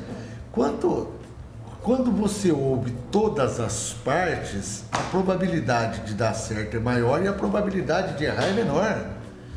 quanto, 0.49 1.09
quando 1.81 2.09
você 2.09 2.53
ouve 2.53 2.91
todas 3.11 3.59
as 3.59 3.91
partes, 3.91 4.85
a 4.93 4.99
probabilidade 5.11 6.05
de 6.05 6.13
dar 6.13 6.33
certo 6.33 6.77
é 6.77 6.79
maior 6.79 7.21
e 7.21 7.27
a 7.27 7.33
probabilidade 7.33 8.17
de 8.17 8.23
errar 8.23 8.45
é 8.45 8.53
menor. 8.53 9.07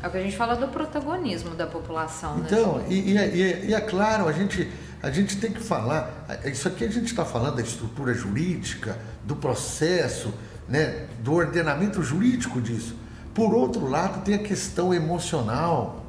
É 0.03 0.07
o 0.07 0.11
que 0.11 0.17
a 0.17 0.21
gente 0.21 0.35
fala 0.35 0.55
do 0.55 0.67
protagonismo 0.67 1.55
da 1.55 1.65
população. 1.65 2.35
Né? 2.35 2.47
Então, 2.47 2.83
e, 2.89 3.13
e, 3.13 3.17
e, 3.17 3.69
e, 3.69 3.73
é 3.73 3.79
claro, 3.79 4.27
a 4.27 4.33
gente, 4.33 4.69
a 5.01 5.09
gente 5.09 5.37
tem 5.37 5.51
que 5.51 5.61
falar, 5.61 6.27
isso 6.45 6.67
aqui 6.67 6.83
a 6.83 6.89
gente 6.89 7.07
está 7.07 7.25
falando 7.25 7.55
da 7.55 7.61
estrutura 7.61 8.13
jurídica, 8.13 8.97
do 9.25 9.35
processo, 9.35 10.33
né, 10.67 11.07
do 11.23 11.33
ordenamento 11.33 12.03
jurídico 12.03 12.61
disso. 12.61 12.95
Por 13.33 13.53
outro 13.53 13.87
lado, 13.87 14.23
tem 14.23 14.35
a 14.35 14.39
questão 14.39 14.93
emocional 14.93 16.01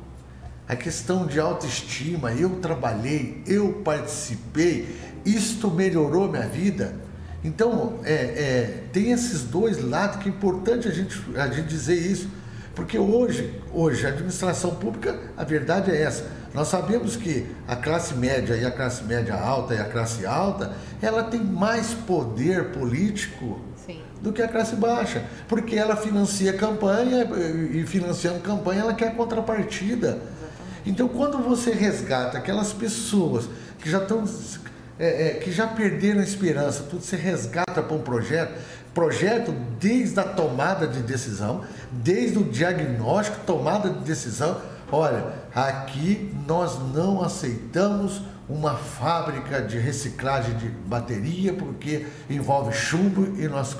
a 0.72 0.76
questão 0.76 1.26
de 1.26 1.38
autoestima, 1.38 2.32
eu 2.32 2.50
trabalhei, 2.60 3.42
eu 3.46 3.82
participei, 3.84 4.96
isto 5.24 5.70
melhorou 5.70 6.30
minha 6.30 6.48
vida. 6.48 6.94
Então, 7.44 7.98
é, 8.04 8.12
é, 8.12 8.84
tem 8.92 9.10
esses 9.10 9.42
dois 9.42 9.82
lados 9.82 10.22
que 10.22 10.28
é 10.28 10.32
importante 10.32 10.88
a 10.88 10.90
gente, 10.90 11.20
a 11.36 11.48
gente 11.48 11.68
dizer 11.68 11.96
isso, 11.96 12.28
porque 12.74 12.98
hoje, 12.98 13.52
hoje, 13.72 14.06
a 14.06 14.10
administração 14.10 14.74
pública, 14.74 15.18
a 15.36 15.44
verdade 15.44 15.90
é 15.90 16.02
essa. 16.02 16.26
Nós 16.54 16.68
sabemos 16.68 17.16
que 17.16 17.46
a 17.66 17.76
classe 17.76 18.14
média 18.14 18.54
e 18.54 18.64
a 18.64 18.70
classe 18.70 19.04
média 19.04 19.34
alta 19.34 19.74
e 19.74 19.78
a 19.78 19.84
classe 19.84 20.24
alta, 20.26 20.72
ela 21.00 21.24
tem 21.24 21.42
mais 21.42 21.94
poder 21.94 22.70
político 22.70 23.60
Sim. 23.86 24.00
do 24.20 24.32
que 24.32 24.42
a 24.42 24.48
classe 24.48 24.76
baixa, 24.76 25.24
porque 25.48 25.76
ela 25.76 25.96
financia 25.96 26.52
campanha 26.52 27.28
e 27.72 27.84
financiando 27.86 28.40
campanha 28.40 28.82
ela 28.82 28.94
quer 28.94 29.14
contrapartida. 29.14 30.18
Então, 30.84 31.08
quando 31.08 31.38
você 31.38 31.72
resgata 31.72 32.38
aquelas 32.38 32.72
pessoas 32.72 33.48
que 33.78 33.88
já 33.88 33.98
estão 33.98 34.24
é, 34.98 35.28
é, 35.28 35.30
que 35.34 35.50
já 35.50 35.66
perderam 35.66 36.20
a 36.20 36.22
esperança, 36.22 36.84
tudo 36.88 37.02
se 37.02 37.16
resgata 37.16 37.82
para 37.82 37.96
um 37.96 38.02
projeto, 38.02 38.52
projeto 38.94 39.52
desde 39.78 40.20
a 40.20 40.24
tomada 40.24 40.86
de 40.86 41.00
decisão, 41.00 41.62
desde 41.90 42.38
o 42.38 42.44
diagnóstico, 42.44 43.38
tomada 43.46 43.90
de 43.90 44.00
decisão. 44.00 44.60
Olha, 44.90 45.24
aqui 45.54 46.34
nós 46.46 46.78
não 46.92 47.22
aceitamos 47.22 48.22
uma 48.48 48.74
fábrica 48.74 49.62
de 49.62 49.78
reciclagem 49.78 50.56
de 50.56 50.68
bateria 50.68 51.54
porque 51.54 52.06
envolve 52.28 52.72
chumbo 52.72 53.38
e 53.38 53.48
nós 53.48 53.76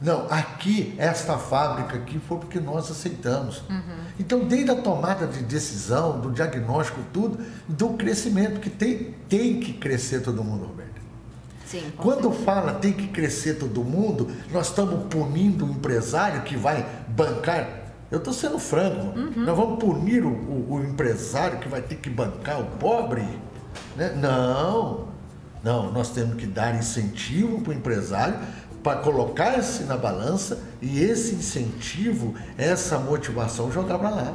não, 0.00 0.26
aqui, 0.30 0.94
esta 0.96 1.36
fábrica 1.36 1.96
aqui 1.96 2.18
foi 2.26 2.38
porque 2.38 2.58
nós 2.58 2.90
aceitamos. 2.90 3.62
Uhum. 3.68 4.00
Então, 4.18 4.46
desde 4.46 4.70
a 4.70 4.76
tomada 4.76 5.26
de 5.26 5.42
decisão, 5.42 6.18
do 6.18 6.30
diagnóstico, 6.30 7.00
tudo, 7.12 7.38
do 7.68 7.90
crescimento, 7.90 8.60
que 8.60 8.70
tem, 8.70 9.14
tem 9.28 9.60
que 9.60 9.74
crescer 9.74 10.22
todo 10.22 10.42
mundo, 10.42 10.64
Roberto. 10.64 10.89
Sim, 11.70 11.92
Quando 11.96 12.22
certeza. 12.22 12.44
fala 12.44 12.72
tem 12.74 12.92
que 12.92 13.06
crescer 13.06 13.54
todo 13.54 13.84
mundo, 13.84 14.28
nós 14.50 14.66
estamos 14.66 15.04
punindo 15.08 15.64
o 15.64 15.70
empresário 15.70 16.42
que 16.42 16.56
vai 16.56 16.84
bancar. 17.06 17.92
Eu 18.10 18.18
estou 18.18 18.32
sendo 18.32 18.58
franco, 18.58 19.16
uhum. 19.16 19.44
nós 19.44 19.56
vamos 19.56 19.78
punir 19.78 20.24
o, 20.24 20.30
o, 20.30 20.66
o, 20.72 20.82
empresário 20.82 21.60
que 21.60 21.68
vai 21.68 21.80
ter 21.80 21.94
que 21.94 22.10
bancar 22.10 22.60
o 22.60 22.64
pobre? 22.64 23.22
Né? 23.94 24.12
Não, 24.16 25.06
não, 25.62 25.92
nós 25.92 26.10
temos 26.10 26.34
que 26.34 26.46
dar 26.46 26.74
incentivo 26.74 27.60
para 27.60 27.70
o 27.70 27.72
empresário 27.72 28.36
para 28.82 28.98
colocar-se 28.98 29.84
na 29.84 29.96
balança 29.96 30.60
e 30.82 30.98
esse 31.00 31.36
incentivo, 31.36 32.34
essa 32.58 32.98
motivação 32.98 33.70
jogar 33.70 33.96
para 33.96 34.10
lá. 34.10 34.34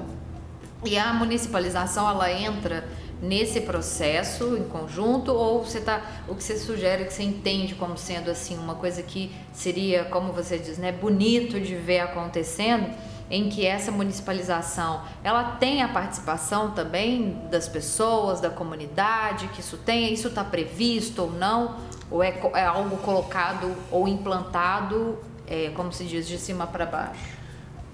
E 0.86 0.98
a 0.98 1.14
municipalização 1.14 2.10
ela 2.10 2.32
entra 2.32 2.88
nesse 3.26 3.62
processo 3.62 4.56
em 4.58 4.64
conjunto 4.64 5.32
ou 5.32 5.64
você 5.64 5.82
tá 5.82 6.02
o 6.28 6.36
que 6.36 6.44
você 6.44 6.58
sugere 6.58 7.06
que 7.06 7.14
você 7.14 7.24
entende 7.24 7.76
como 7.76 7.98
sendo 7.98 8.30
assim 8.30 8.58
uma 8.58 8.76
coisa 8.76 9.02
que 9.02 9.32
seria 9.54 10.06
como 10.06 10.32
você 10.32 10.58
diz 10.58 10.78
né 10.78 10.92
bonito 10.92 11.60
de 11.60 11.76
ver 11.76 12.00
acontecendo 12.00 12.90
em 13.30 13.50
que 13.50 13.66
essa 13.66 13.92
municipalização 13.92 15.02
ela 15.24 15.56
tem 15.58 15.82
a 15.82 15.88
participação 15.88 16.72
também 16.72 17.42
das 17.50 17.68
pessoas 17.68 18.40
da 18.40 18.50
comunidade 18.50 19.48
que 19.48 19.62
isso 19.62 19.78
tem 19.78 20.14
isso 20.14 20.28
está 20.28 20.44
previsto 20.44 21.24
ou 21.24 21.32
não 21.32 21.76
ou 22.10 22.24
é, 22.24 22.34
é 22.54 22.66
algo 22.66 22.98
colocado 22.98 23.76
ou 23.92 24.08
implantado, 24.08 25.18
é, 25.48 25.72
como 25.76 25.92
se 25.92 26.06
diz, 26.06 26.28
de 26.28 26.38
cima 26.38 26.68
para 26.68 26.86
baixo? 26.86 27.36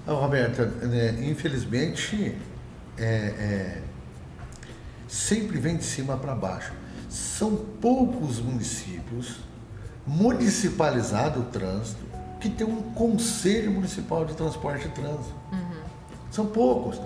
Roberta, 0.06 0.66
né, 0.66 1.16
infelizmente, 1.22 2.36
é, 2.98 3.04
é, 3.06 3.82
sempre 5.12 5.60
vem 5.60 5.76
de 5.76 5.84
cima 5.84 6.16
para 6.16 6.34
baixo. 6.34 6.72
São 7.10 7.58
poucos 7.82 8.40
municípios 8.40 9.42
municipalizado 10.08 11.42
o 11.42 11.44
trânsito 11.44 12.04
que 12.40 12.50
tem 12.50 12.66
um 12.66 12.82
conselho 12.94 13.72
municipal 13.72 14.26
de 14.26 14.34
transporte 14.34 14.88
e 14.88 14.90
trânsito. 14.90 15.36
Uhum. 15.52 15.82
São 16.32 16.46
poucos. 16.48 17.00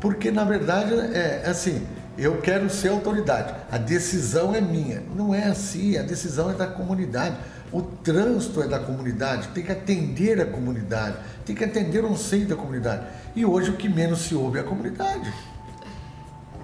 Porque, 0.00 0.30
na 0.30 0.44
verdade, 0.44 0.94
é 0.94 1.44
assim, 1.46 1.86
eu 2.16 2.40
quero 2.40 2.68
ser 2.70 2.88
autoridade, 2.88 3.54
a 3.70 3.78
decisão 3.78 4.54
é 4.54 4.60
minha. 4.60 5.02
Não 5.14 5.34
é 5.34 5.44
assim, 5.44 5.96
a 5.98 6.02
decisão 6.02 6.50
é 6.50 6.54
da 6.54 6.66
comunidade. 6.66 7.36
O 7.70 7.82
trânsito 7.82 8.62
é 8.62 8.66
da 8.66 8.78
comunidade, 8.78 9.48
tem 9.48 9.62
que 9.62 9.72
atender 9.72 10.40
a 10.40 10.46
comunidade, 10.46 11.16
tem 11.44 11.54
que 11.54 11.64
atender 11.64 12.02
o 12.04 12.12
anseio 12.12 12.46
da 12.46 12.56
comunidade. 12.56 13.06
E 13.36 13.44
hoje 13.44 13.70
o 13.70 13.76
que 13.76 13.88
menos 13.88 14.20
se 14.22 14.34
ouve 14.34 14.58
é 14.58 14.62
a 14.62 14.64
comunidade. 14.64 15.32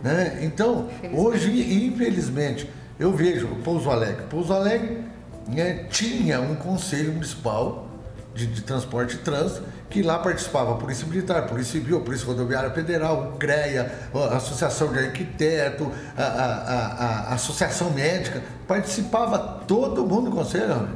Né? 0.03 0.41
Então, 0.43 0.89
hoje, 1.13 1.87
infelizmente, 1.87 2.71
eu 2.99 3.13
vejo 3.13 3.47
o 3.47 3.57
Pouso 3.57 3.91
Alegre. 3.91 4.25
Pouso 4.31 4.53
Alegre 4.53 5.05
né, 5.49 5.85
tinha 5.91 6.41
um 6.41 6.55
conselho 6.55 7.13
municipal 7.13 7.89
de, 8.35 8.47
de 8.47 8.63
transporte 8.63 9.17
e 9.17 9.19
trânsito 9.19 9.63
que 9.91 10.03
lá 10.03 10.19
participava 10.19 10.73
a 10.73 10.75
Polícia 10.77 11.07
Militar, 11.07 11.39
a 11.39 11.43
Polícia 11.43 11.81
Civil, 11.81 11.99
a 11.99 12.01
Polícia 12.01 12.27
Rodoviária 12.27 12.71
Federal, 12.71 13.33
o 13.35 13.39
CREA, 13.39 13.91
a 14.15 14.37
Associação 14.37 14.93
de 14.93 14.99
Arquiteto, 14.99 15.91
a, 16.17 16.23
a, 16.23 16.45
a, 16.45 17.31
a 17.31 17.35
Associação 17.35 17.91
Médica, 17.91 18.43
participava 18.67 19.39
todo 19.67 20.07
mundo 20.07 20.31
do 20.31 20.37
conselho. 20.37 20.89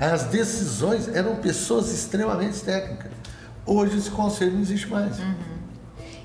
As 0.00 0.24
decisões 0.24 1.08
eram 1.08 1.36
pessoas 1.36 1.92
extremamente 1.92 2.62
técnicas. 2.62 3.10
Hoje 3.66 3.98
esse 3.98 4.10
conselho 4.10 4.52
não 4.52 4.60
existe 4.60 4.88
mais. 4.88 5.18
Uhum. 5.18 5.57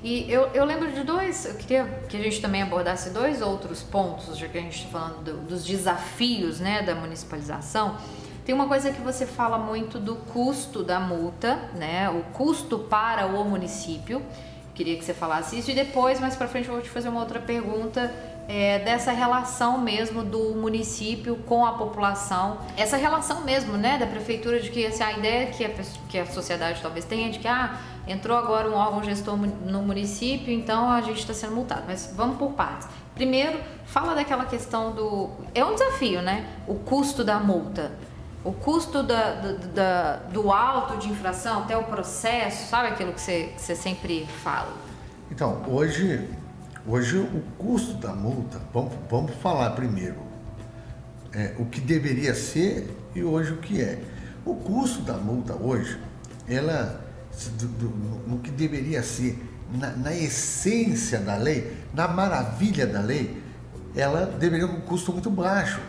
E 0.04 0.30
eu, 0.30 0.48
eu 0.48 0.66
lembro 0.66 0.92
de 0.92 1.02
dois, 1.02 1.46
eu 1.46 1.54
queria 1.54 1.86
que 2.10 2.14
a 2.14 2.20
gente 2.20 2.38
também 2.38 2.60
abordasse 2.60 3.08
dois 3.08 3.40
outros 3.40 3.82
pontos, 3.82 4.36
já 4.36 4.46
que 4.46 4.58
a 4.58 4.60
gente 4.60 4.76
está 4.76 4.90
falando 4.90 5.24
do, 5.24 5.36
dos 5.48 5.64
desafios 5.64 6.60
né, 6.60 6.82
da 6.82 6.94
municipalização. 6.94 7.96
Tem 8.44 8.54
uma 8.54 8.68
coisa 8.68 8.92
que 8.92 9.00
você 9.00 9.24
fala 9.24 9.56
muito 9.56 9.98
do 9.98 10.16
custo 10.16 10.82
da 10.82 11.00
multa, 11.00 11.54
né? 11.74 12.10
O 12.10 12.20
custo 12.34 12.80
para 12.80 13.24
o 13.24 13.42
município. 13.46 14.20
Queria 14.74 14.94
que 14.98 15.02
você 15.02 15.14
falasse 15.14 15.58
isso 15.58 15.70
e 15.70 15.74
depois, 15.74 16.20
mais 16.20 16.36
para 16.36 16.48
frente, 16.48 16.68
eu 16.68 16.74
vou 16.74 16.82
te 16.82 16.90
fazer 16.90 17.08
uma 17.08 17.20
outra 17.20 17.40
pergunta 17.40 18.12
é, 18.46 18.80
dessa 18.80 19.10
relação 19.12 19.78
mesmo 19.78 20.22
do 20.22 20.54
município 20.54 21.36
com 21.46 21.64
a 21.64 21.72
população, 21.72 22.58
essa 22.76 22.98
relação 22.98 23.42
mesmo, 23.42 23.78
né, 23.78 23.96
da 23.96 24.06
prefeitura 24.06 24.60
de 24.60 24.70
que 24.70 24.84
assim, 24.84 25.02
a 25.02 25.12
ideia 25.12 25.46
que 25.46 25.64
a, 25.64 25.70
que 26.10 26.18
a 26.18 26.26
sociedade 26.26 26.82
talvez 26.82 27.06
tenha 27.06 27.30
de 27.30 27.38
que 27.38 27.48
ah, 27.48 27.78
entrou 28.06 28.36
agora 28.36 28.68
um 28.68 28.74
órgão 28.74 29.02
gestor 29.02 29.36
no 29.36 29.82
município, 29.82 30.52
então 30.52 30.90
a 30.90 31.00
gente 31.00 31.20
está 31.20 31.34
sendo 31.34 31.54
multado. 31.54 31.84
Mas 31.86 32.12
vamos 32.14 32.36
por 32.36 32.52
partes. 32.52 32.88
Primeiro, 33.14 33.58
fala 33.86 34.14
daquela 34.14 34.44
questão 34.44 34.92
do. 34.92 35.30
É 35.54 35.64
um 35.64 35.74
desafio, 35.74 36.20
né? 36.20 36.48
O 36.66 36.74
custo 36.74 37.22
da 37.22 37.38
multa. 37.38 37.92
O 38.42 38.52
custo 38.52 39.02
da, 39.02 39.34
da, 39.34 39.52
da 39.52 40.16
do 40.30 40.52
auto 40.52 40.98
de 40.98 41.08
infração 41.08 41.62
até 41.62 41.76
o 41.76 41.84
processo, 41.84 42.68
sabe 42.68 42.88
aquilo 42.88 43.12
que 43.12 43.20
você, 43.20 43.52
que 43.54 43.60
você 43.60 43.74
sempre 43.74 44.26
fala? 44.42 44.72
Então, 45.30 45.62
hoje, 45.66 46.28
hoje 46.86 47.18
o 47.18 47.42
custo 47.56 47.94
da 47.94 48.12
multa, 48.12 48.60
vamos, 48.72 48.92
vamos 49.08 49.34
falar 49.36 49.70
primeiro 49.70 50.34
é, 51.34 51.54
o 51.58 51.64
que 51.66 51.80
deveria 51.80 52.34
ser 52.34 52.96
e 53.14 53.22
hoje 53.22 53.52
o 53.52 53.56
que 53.58 53.80
é. 53.80 54.00
O 54.44 54.54
custo 54.54 55.02
da 55.02 55.14
multa 55.14 55.54
hoje, 55.54 55.98
ela, 56.48 57.03
do, 57.58 57.66
do, 57.68 58.28
no 58.28 58.38
que 58.38 58.50
deveria 58.50 59.02
ser, 59.02 59.38
na, 59.72 59.90
na, 59.90 60.14
essência 60.14 61.18
da 61.18 61.36
lei, 61.36 61.76
na 61.92 62.08
maravilha 62.08 62.86
da 62.86 63.00
lei, 63.00 63.42
ela 63.94 64.26
deveria 64.26 64.66
ter 64.66 64.74
um 64.74 64.80
custo 64.80 65.12
muito 65.12 65.30
baixo. 65.30 65.80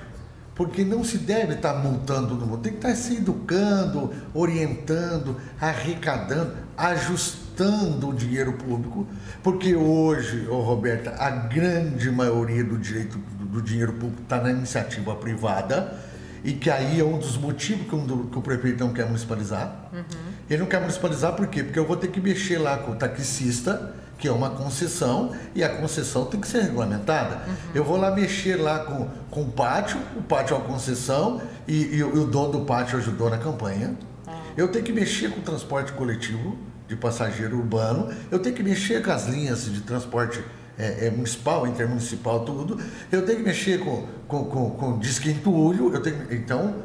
Porque 0.54 0.86
não 0.86 1.04
se 1.04 1.18
deve 1.18 1.56
estar 1.56 1.74
multando 1.74 2.30
todo 2.30 2.46
mundo, 2.46 2.62
tem 2.62 2.72
que 2.72 2.78
estar 2.78 2.96
se 2.96 3.18
educando, 3.18 4.14
orientando, 4.34 5.36
arrecadando, 5.60 6.54
ajustando 6.78 8.10
o 8.10 8.14
dinheiro 8.14 8.54
público, 8.54 9.06
porque 9.44 9.76
hoje, 9.76 10.48
oh 10.50 10.62
Roberta, 10.62 11.14
a 11.20 11.30
grande 11.30 12.10
maioria 12.10 12.64
do 12.64 12.78
direito 12.78 13.18
do, 13.18 13.46
do 13.46 13.62
dinheiro 13.62 13.94
público 13.94 14.22
está 14.22 14.42
na 14.42 14.50
iniciativa 14.50 15.14
privada 15.16 16.00
e 16.46 16.54
que 16.54 16.70
aí 16.70 17.00
é 17.00 17.04
um 17.04 17.18
dos 17.18 17.38
motivos 17.38 17.88
que, 17.88 17.96
um, 17.96 18.28
que 18.28 18.38
o 18.38 18.42
prefeito 18.42 18.84
não 18.84 18.94
quer 18.94 19.08
municipalizar. 19.08 19.90
Uhum. 19.92 20.04
Ele 20.50 20.60
não 20.60 20.68
quer 20.68 20.80
municipalizar 20.80 21.34
por 21.34 21.48
quê? 21.48 21.64
Porque 21.64 21.80
eu 21.80 21.86
vou 21.86 21.98
ter 21.98 22.10
que 22.10 22.22
mexer 22.22 22.58
lá 22.58 22.78
com 22.78 22.92
o 22.92 22.96
taxista, 22.96 23.94
que 24.18 24.28
é 24.28 24.32
uma 24.32 24.50
concessão, 24.52 25.36
e 25.54 25.64
a 25.64 25.70
concessão 25.70 26.26
tem 26.26 26.40
que 26.40 26.48
ser 26.48 26.62
regulamentada. 26.62 27.36
Uhum. 27.48 27.56
Eu 27.74 27.84
vou 27.84 27.98
lá 27.98 28.12
mexer 28.12 28.56
lá 28.56 28.80
com, 28.80 29.08
com 29.30 29.42
o 29.42 29.52
pátio, 29.52 30.00
o 30.16 30.22
pátio 30.22 30.54
é 30.54 30.58
uma 30.58 30.68
concessão, 30.68 31.42
e, 31.68 31.96
e, 31.96 32.04
o 32.04 32.26
dono 32.26 32.60
do 32.60 32.66
pátio 32.66 32.98
ajudou 32.98 33.30
na 33.30 33.38
campanha. 33.38 33.96
Uhum. 34.28 34.34
Eu 34.56 34.68
tenho 34.68 34.86
que 34.86 34.94
mexer 34.94 35.32
com 35.32 35.40
o 35.40 35.44
transporte 35.44 35.92
coletivo 35.94 36.58
de 36.88 36.96
passageiro 36.96 37.58
urbano, 37.58 38.14
eu 38.32 38.38
tenho 38.38 38.56
que 38.56 38.64
mexer 38.64 39.04
com 39.04 39.12
as 39.12 39.28
linhas 39.28 39.66
de 39.66 39.82
transporte 39.82 40.44
é, 40.78 41.08
é, 41.08 41.10
municipal, 41.10 41.66
intermunicipal, 41.68 42.46
tudo. 42.46 42.80
Eu 43.12 43.26
tenho 43.26 43.40
que 43.40 43.44
mexer 43.44 43.80
com, 43.80 44.06
com, 44.28 44.46
com, 44.46 44.70
com 44.72 45.00
disque 45.00 45.30
entulho, 45.30 45.94
eu 45.94 46.02
tenho, 46.02 46.28
então, 46.32 46.76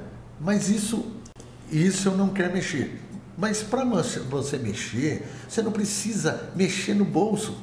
mas 0.41 0.71
isso, 0.71 1.05
isso 1.71 2.09
eu 2.09 2.17
não 2.17 2.31
quero 2.31 2.53
mexer. 2.53 2.99
Mas 3.37 3.63
para 3.63 3.85
você 3.85 4.59
mexer, 4.59 5.27
você 5.49 5.63
não 5.63 5.73
precisa 5.73 6.51
mexer 6.55 6.95
no 6.95 7.05
bolso. 7.05 7.57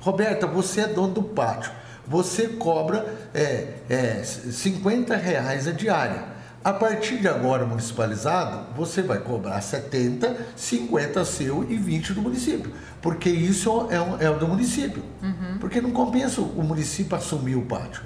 Roberta, 0.00 0.46
você 0.46 0.82
é 0.82 0.86
dono 0.86 1.14
do 1.14 1.22
pátio. 1.22 1.72
Você 2.06 2.48
cobra 2.48 3.28
é, 3.32 3.74
é, 3.88 4.22
50 4.24 5.14
reais 5.16 5.68
a 5.68 5.72
diária. 5.72 6.40
A 6.62 6.72
partir 6.72 7.18
de 7.18 7.28
agora 7.28 7.64
municipalizado, 7.64 8.74
você 8.76 9.00
vai 9.00 9.18
cobrar 9.18 9.60
70, 9.60 10.36
50 10.54 11.24
seu 11.24 11.64
e 11.70 11.76
20 11.76 12.12
do 12.12 12.20
município. 12.20 12.72
Porque 13.00 13.30
isso 13.30 13.86
é, 13.90 14.00
um, 14.00 14.20
é 14.20 14.30
do 14.36 14.46
município. 14.46 15.02
Uhum. 15.22 15.58
Porque 15.58 15.80
não 15.80 15.90
compensa 15.90 16.40
o 16.40 16.62
município 16.62 17.16
assumir 17.16 17.54
o 17.54 17.62
pátio. 17.62 18.02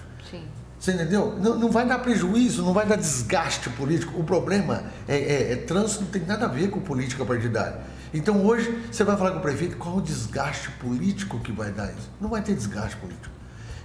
Você 0.85 0.93
entendeu? 0.93 1.35
Não, 1.41 1.59
não 1.59 1.71
vai 1.71 1.87
dar 1.87 1.99
prejuízo, 2.01 2.63
não 2.63 2.75
vai 2.75 2.85
dar 2.85 2.97
desgaste 2.97 3.71
político. 3.71 4.21
O 4.21 4.23
problema 4.23 4.85
é, 5.09 5.17
é, 5.17 5.53
é 5.53 5.57
trânsito, 5.57 6.03
não 6.03 6.11
tem 6.11 6.23
nada 6.27 6.45
a 6.45 6.49
ver 6.49 6.69
com 6.69 6.79
política 6.79 7.25
partidária. 7.25 7.81
Então 8.13 8.45
hoje 8.45 8.83
você 8.93 9.03
vai 9.03 9.17
falar 9.17 9.31
com 9.31 9.39
o 9.39 9.41
prefeito 9.41 9.79
qual 9.79 9.97
o 9.97 10.03
desgaste 10.03 10.71
político 10.73 11.41
que 11.41 11.51
vai 11.51 11.73
dar 11.73 11.87
isso. 11.87 12.11
Não 12.21 12.29
vai 12.29 12.43
ter 12.43 12.55
desgaste 12.55 12.99
político. 12.99 13.35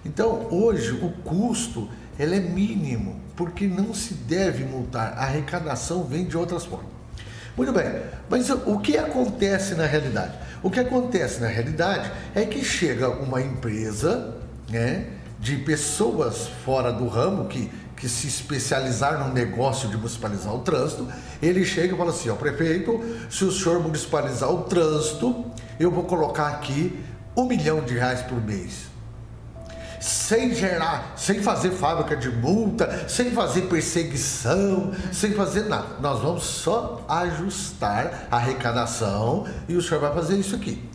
Então 0.03 0.49
hoje 0.51 0.91
o 0.91 1.09
custo 1.23 1.87
ele 2.19 2.35
é 2.35 2.39
mínimo, 2.41 3.21
porque 3.33 3.65
não 3.65 3.93
se 3.93 4.13
deve 4.13 4.65
multar. 4.65 5.13
A 5.13 5.21
arrecadação 5.21 6.03
vem 6.03 6.25
de 6.25 6.35
outras 6.35 6.65
formas. 6.65 6.91
Muito 7.55 7.71
bem, 7.71 7.85
mas 8.29 8.49
o 8.49 8.77
que 8.77 8.97
acontece 8.97 9.73
na 9.73 9.85
realidade? 9.85 10.33
O 10.61 10.69
que 10.69 10.81
acontece 10.81 11.39
na 11.39 11.47
realidade 11.47 12.11
é 12.35 12.43
que 12.43 12.61
chega 12.61 13.07
uma 13.07 13.41
empresa 13.41 14.35
né, 14.69 15.07
de 15.39 15.55
pessoas 15.57 16.47
fora 16.65 16.91
do 16.91 17.07
ramo 17.07 17.45
que, 17.45 17.71
que 17.95 18.09
se 18.09 18.27
especializaram 18.27 19.29
no 19.29 19.33
negócio 19.33 19.87
de 19.89 19.95
municipalizar 19.97 20.53
o 20.53 20.59
trânsito. 20.59 21.07
Ele 21.41 21.63
chega 21.65 21.93
e 21.93 21.97
fala 21.97 22.11
assim: 22.11 22.29
ó, 22.29 22.35
prefeito, 22.35 23.01
se 23.29 23.45
o 23.45 23.51
senhor 23.51 23.79
municipalizar 23.81 24.51
o 24.51 24.63
trânsito, 24.63 25.45
eu 25.79 25.89
vou 25.89 26.03
colocar 26.03 26.47
aqui 26.47 26.99
um 27.35 27.45
milhão 27.45 27.81
de 27.81 27.93
reais 27.93 28.21
por 28.21 28.41
mês 28.43 28.89
sem 29.99 30.53
gerar, 30.55 31.13
sem 31.17 31.41
fazer 31.41 31.71
fábrica 31.71 32.15
de 32.15 32.29
multa, 32.29 33.07
sem 33.07 33.31
fazer 33.31 33.63
perseguição, 33.63 34.93
sem 35.11 35.33
fazer 35.33 35.63
nada. 35.63 35.97
Nós 35.99 36.21
vamos 36.21 36.43
só 36.43 37.03
ajustar 37.07 38.27
a 38.31 38.37
arrecadação 38.37 39.45
e 39.67 39.75
o 39.75 39.81
senhor 39.81 39.99
vai 39.99 40.13
fazer 40.13 40.37
isso 40.37 40.55
aqui. 40.55 40.87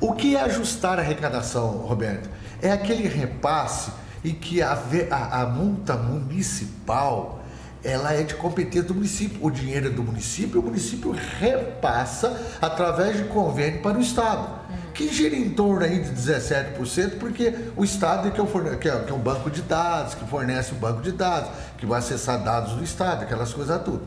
O 0.00 0.12
que 0.12 0.36
é 0.36 0.40
ajustar 0.42 0.98
a 0.98 1.02
arrecadação, 1.02 1.78
Roberto? 1.78 2.28
É 2.62 2.70
aquele 2.70 3.08
repasse 3.08 3.90
e 4.22 4.32
que 4.32 4.60
a, 4.62 4.78
a, 5.10 5.42
a 5.42 5.46
multa 5.46 5.96
municipal 5.96 7.40
ela 7.82 8.12
é 8.12 8.22
de 8.22 8.34
competência 8.34 8.82
do 8.82 8.94
município. 8.94 9.38
O 9.42 9.50
dinheiro 9.50 9.86
é 9.86 9.90
do 9.90 10.02
município, 10.02 10.60
o 10.60 10.62
município 10.62 11.14
repassa 11.38 12.58
através 12.60 13.16
de 13.16 13.24
convênio 13.24 13.80
para 13.80 13.96
o 13.96 14.00
Estado 14.00 14.60
que 15.00 15.08
gira 15.08 15.34
em 15.34 15.48
torno 15.48 15.82
aí 15.82 16.02
de 16.02 16.10
17%, 16.10 17.18
porque 17.18 17.54
o 17.74 17.82
Estado 17.82 18.28
é 18.28 18.30
que 18.30 18.38
é, 18.38 18.76
que, 18.76 18.88
é, 18.88 18.98
que 18.98 19.10
é 19.10 19.14
um 19.14 19.18
banco 19.18 19.50
de 19.50 19.62
dados, 19.62 20.14
que 20.14 20.26
fornece 20.26 20.72
o 20.72 20.76
um 20.76 20.78
banco 20.78 21.00
de 21.00 21.12
dados, 21.12 21.50
que 21.78 21.86
vai 21.86 22.00
acessar 22.00 22.42
dados 22.44 22.74
do 22.74 22.84
Estado, 22.84 23.22
aquelas 23.22 23.54
coisas 23.54 23.82
tudo, 23.82 24.02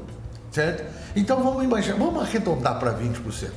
certo? 0.52 0.84
Então 1.16 1.42
vamos 1.44 1.64
imaginar, 1.64 1.98
vamos 1.98 2.22
arredondar 2.22 2.78
para 2.78 2.94
20%. 2.94 3.50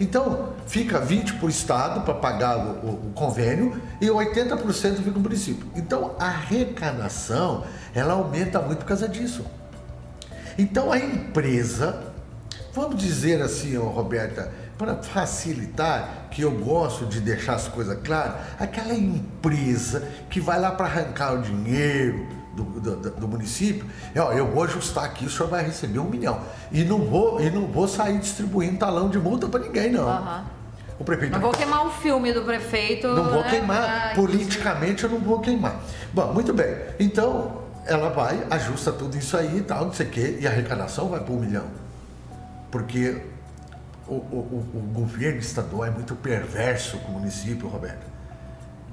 Então 0.00 0.52
fica 0.66 1.00
20% 1.00 1.38
para 1.38 1.46
o 1.46 1.48
Estado 1.48 2.00
para 2.02 2.14
pagar 2.14 2.58
o, 2.58 2.86
o, 2.86 2.90
o, 3.08 3.12
convênio 3.14 3.80
e 4.00 4.06
80% 4.06 4.96
fica 4.96 5.10
no 5.10 5.20
município. 5.20 5.66
Então 5.74 6.14
a 6.18 6.26
arrecadação 6.26 7.64
ela 7.94 8.12
aumenta 8.12 8.60
muito 8.60 8.80
por 8.80 8.86
causa 8.86 9.08
disso. 9.08 9.44
Então 10.58 10.92
a 10.92 10.98
empresa, 10.98 12.12
vamos 12.72 12.96
dizer 13.00 13.40
assim, 13.40 13.76
ó, 13.78 13.84
Roberta, 13.84 14.52
para 14.76 14.96
facilitar, 14.96 16.28
que 16.30 16.42
eu 16.42 16.50
gosto 16.50 17.06
de 17.06 17.20
deixar 17.20 17.54
as 17.54 17.66
coisas 17.66 17.98
claras, 18.04 18.34
aquela 18.58 18.94
empresa 18.94 20.06
que 20.28 20.38
vai 20.40 20.60
lá 20.60 20.70
para 20.70 20.84
arrancar 20.84 21.32
o 21.32 21.42
dinheiro 21.42 22.26
do, 22.64 22.96
do, 22.96 23.10
do, 23.10 23.28
município, 23.28 23.86
é, 24.14 24.20
ó, 24.20 24.32
eu 24.32 24.46
vou 24.46 24.64
ajustar 24.64 25.04
aqui, 25.04 25.26
o 25.26 25.30
senhor 25.30 25.48
vai 25.48 25.64
receber 25.64 25.98
um 25.98 26.08
milhão. 26.08 26.40
E 26.72 26.82
não 26.84 26.98
vou, 26.98 27.40
e 27.40 27.50
não 27.50 27.66
vou 27.66 27.86
sair 27.86 28.18
distribuindo 28.18 28.78
talão 28.78 29.08
de 29.08 29.18
multa 29.18 29.48
para 29.48 29.60
ninguém, 29.60 29.90
não. 29.90 30.08
Uhum. 30.08 30.44
O 30.98 31.04
prefeito 31.04 31.32
não 31.32 31.40
vou 31.40 31.52
queimar 31.52 31.86
o 31.86 31.90
filme 31.90 32.32
do 32.32 32.42
prefeito. 32.42 33.08
Não 33.08 33.24
vou 33.24 33.42
né? 33.42 33.50
queimar. 33.50 34.14
Politicamente 34.14 35.04
eu 35.04 35.10
não 35.10 35.18
vou 35.18 35.40
queimar. 35.40 35.76
Bom, 36.12 36.32
muito 36.32 36.54
bem. 36.54 36.74
Então, 36.98 37.62
ela 37.84 38.08
vai, 38.08 38.46
ajusta 38.50 38.90
tudo 38.92 39.16
isso 39.16 39.36
aí 39.36 39.58
e 39.58 39.62
tal, 39.62 39.84
não 39.84 39.92
sei 39.92 40.06
o 40.06 40.10
quê, 40.10 40.38
e 40.40 40.46
a 40.46 40.50
arrecadação 40.50 41.08
vai 41.08 41.20
para 41.20 41.32
um 41.32 41.38
milhão. 41.38 41.66
Porque 42.70 43.22
o, 44.08 44.14
o, 44.14 44.68
o, 44.74 44.80
governo 44.94 45.38
estadual 45.38 45.84
é 45.84 45.90
muito 45.90 46.14
perverso 46.14 46.98
com 46.98 47.12
o 47.12 47.14
município, 47.18 47.68
Roberto. 47.68 48.15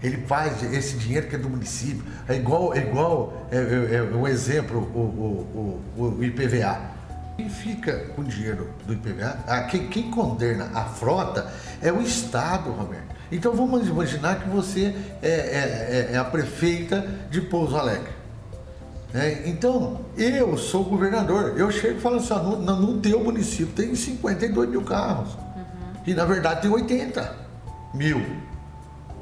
Ele 0.03 0.17
faz 0.27 0.61
esse 0.73 0.97
dinheiro 0.97 1.27
que 1.27 1.35
é 1.35 1.39
do 1.39 1.49
município. 1.49 2.03
É 2.27 2.35
igual, 2.35 2.73
é 2.73 2.79
igual 2.79 3.47
é, 3.49 3.57
é, 3.57 3.95
é 3.95 4.03
um 4.03 4.27
exemplo, 4.27 4.79
o, 4.93 5.79
o, 5.97 6.15
o, 6.17 6.23
IPVA. 6.23 6.91
Quem 7.37 7.49
fica 7.49 7.93
com 8.13 8.21
o 8.21 8.25
dinheiro 8.25 8.69
do 8.85 8.93
IPVA, 8.93 9.39
ah, 9.47 9.61
quem, 9.63 9.87
quem 9.87 10.11
condena 10.11 10.69
a 10.73 10.83
frota 10.83 11.51
é 11.81 11.91
o 11.91 12.01
Estado, 12.01 12.69
Roberto. 12.69 13.13
Então 13.31 13.55
vamos 13.55 13.87
imaginar 13.87 14.41
que 14.41 14.49
você 14.49 14.93
é, 15.21 15.29
é, 15.29 15.31
é, 15.31 16.09
é 16.13 16.17
a 16.17 16.23
prefeita 16.25 17.07
de 17.31 17.41
Pouso 17.41 17.77
Alegre. 17.77 18.11
É, 19.13 19.43
então, 19.45 20.01
eu 20.17 20.57
sou 20.57 20.83
governador, 20.83 21.53
eu 21.55 21.71
chego 21.71 21.99
e 21.99 22.01
falo 22.01 22.17
assim, 22.17 22.33
no, 22.33 22.57
no 22.57 22.99
teu 22.99 23.23
município 23.23 23.73
tem 23.73 23.95
52 23.95 24.69
mil 24.69 24.81
carros. 24.81 25.33
Uhum. 25.35 26.01
E 26.05 26.13
na 26.13 26.25
verdade 26.25 26.63
tem 26.63 26.71
80 26.71 27.35
mil. 27.93 28.21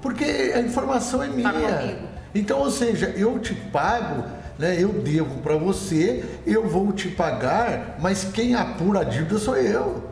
Porque 0.01 0.23
a 0.55 0.59
informação 0.59 1.21
é 1.21 1.27
minha. 1.27 1.51
Tá 1.51 1.95
então, 2.33 2.59
ou 2.59 2.71
seja, 2.71 3.13
eu 3.15 3.37
te 3.39 3.53
pago, 3.53 4.23
né, 4.57 4.77
eu 4.79 4.89
devo 4.89 5.41
para 5.41 5.55
você, 5.57 6.23
eu 6.45 6.67
vou 6.67 6.91
te 6.93 7.09
pagar, 7.09 7.97
mas 7.99 8.23
quem 8.23 8.55
apura 8.55 9.01
a 9.01 9.03
dívida 9.03 9.37
sou 9.37 9.57
eu. 9.57 10.09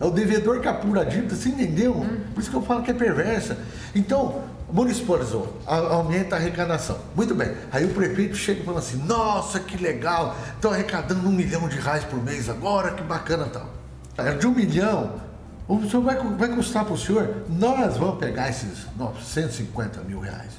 É 0.00 0.04
o 0.04 0.10
devedor 0.10 0.60
que 0.60 0.68
apura 0.68 1.02
a 1.02 1.04
dívida, 1.04 1.34
você 1.34 1.50
entendeu? 1.50 1.92
Uhum. 1.92 2.20
Por 2.34 2.40
isso 2.40 2.50
que 2.50 2.56
eu 2.56 2.62
falo 2.62 2.82
que 2.82 2.90
é 2.90 2.94
perversa. 2.94 3.58
Então, 3.94 4.42
municipalizou, 4.72 5.58
aumenta 5.66 6.36
a 6.36 6.38
arrecadação. 6.38 6.96
Muito 7.14 7.34
bem. 7.34 7.52
Aí 7.70 7.84
o 7.84 7.90
prefeito 7.90 8.34
chega 8.34 8.62
e 8.62 8.64
fala 8.64 8.78
assim: 8.78 8.96
nossa, 9.04 9.60
que 9.60 9.76
legal, 9.76 10.36
estão 10.54 10.72
arrecadando 10.72 11.28
um 11.28 11.32
milhão 11.32 11.68
de 11.68 11.78
reais 11.78 12.04
por 12.04 12.22
mês 12.22 12.48
agora, 12.48 12.92
que 12.92 13.02
bacana 13.02 13.46
tal. 13.52 13.68
É 14.16 14.32
de 14.32 14.46
um 14.46 14.52
milhão, 14.54 15.12
o 15.76 15.88
senhor 15.90 16.02
vai, 16.02 16.16
vai 16.16 16.48
custar 16.48 16.84
para 16.84 16.94
o 16.94 16.98
senhor, 16.98 17.44
nós 17.48 17.96
vamos 17.96 18.18
pegar 18.18 18.48
esses 18.48 18.86
950 18.96 20.00
mil 20.02 20.20
reais. 20.20 20.52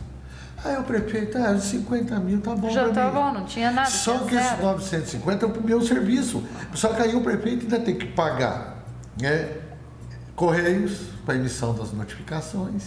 Aí 0.64 0.78
o 0.78 0.84
prefeito, 0.84 1.38
ah, 1.40 1.58
50 1.58 2.20
mil 2.20 2.40
tá 2.40 2.56
bom 2.56 2.70
Já 2.70 2.90
tá 2.90 3.08
mim. 3.08 3.14
bom, 3.14 3.34
não 3.34 3.46
tinha 3.46 3.72
nada. 3.72 3.90
Só 3.90 4.20
que 4.20 4.36
esses 4.36 4.48
zero. 4.50 4.62
950 4.64 5.46
é 5.46 5.50
o 5.50 5.64
meu 5.64 5.82
serviço. 5.82 6.44
Só 6.76 6.90
que 6.90 7.02
aí 7.02 7.16
o 7.16 7.22
prefeito 7.22 7.64
ainda 7.64 7.80
tem 7.80 7.96
que 7.96 8.06
pagar 8.08 8.86
né, 9.20 9.50
correios 10.36 11.00
para 11.26 11.36
emissão 11.36 11.74
das 11.74 11.92
notificações, 11.92 12.84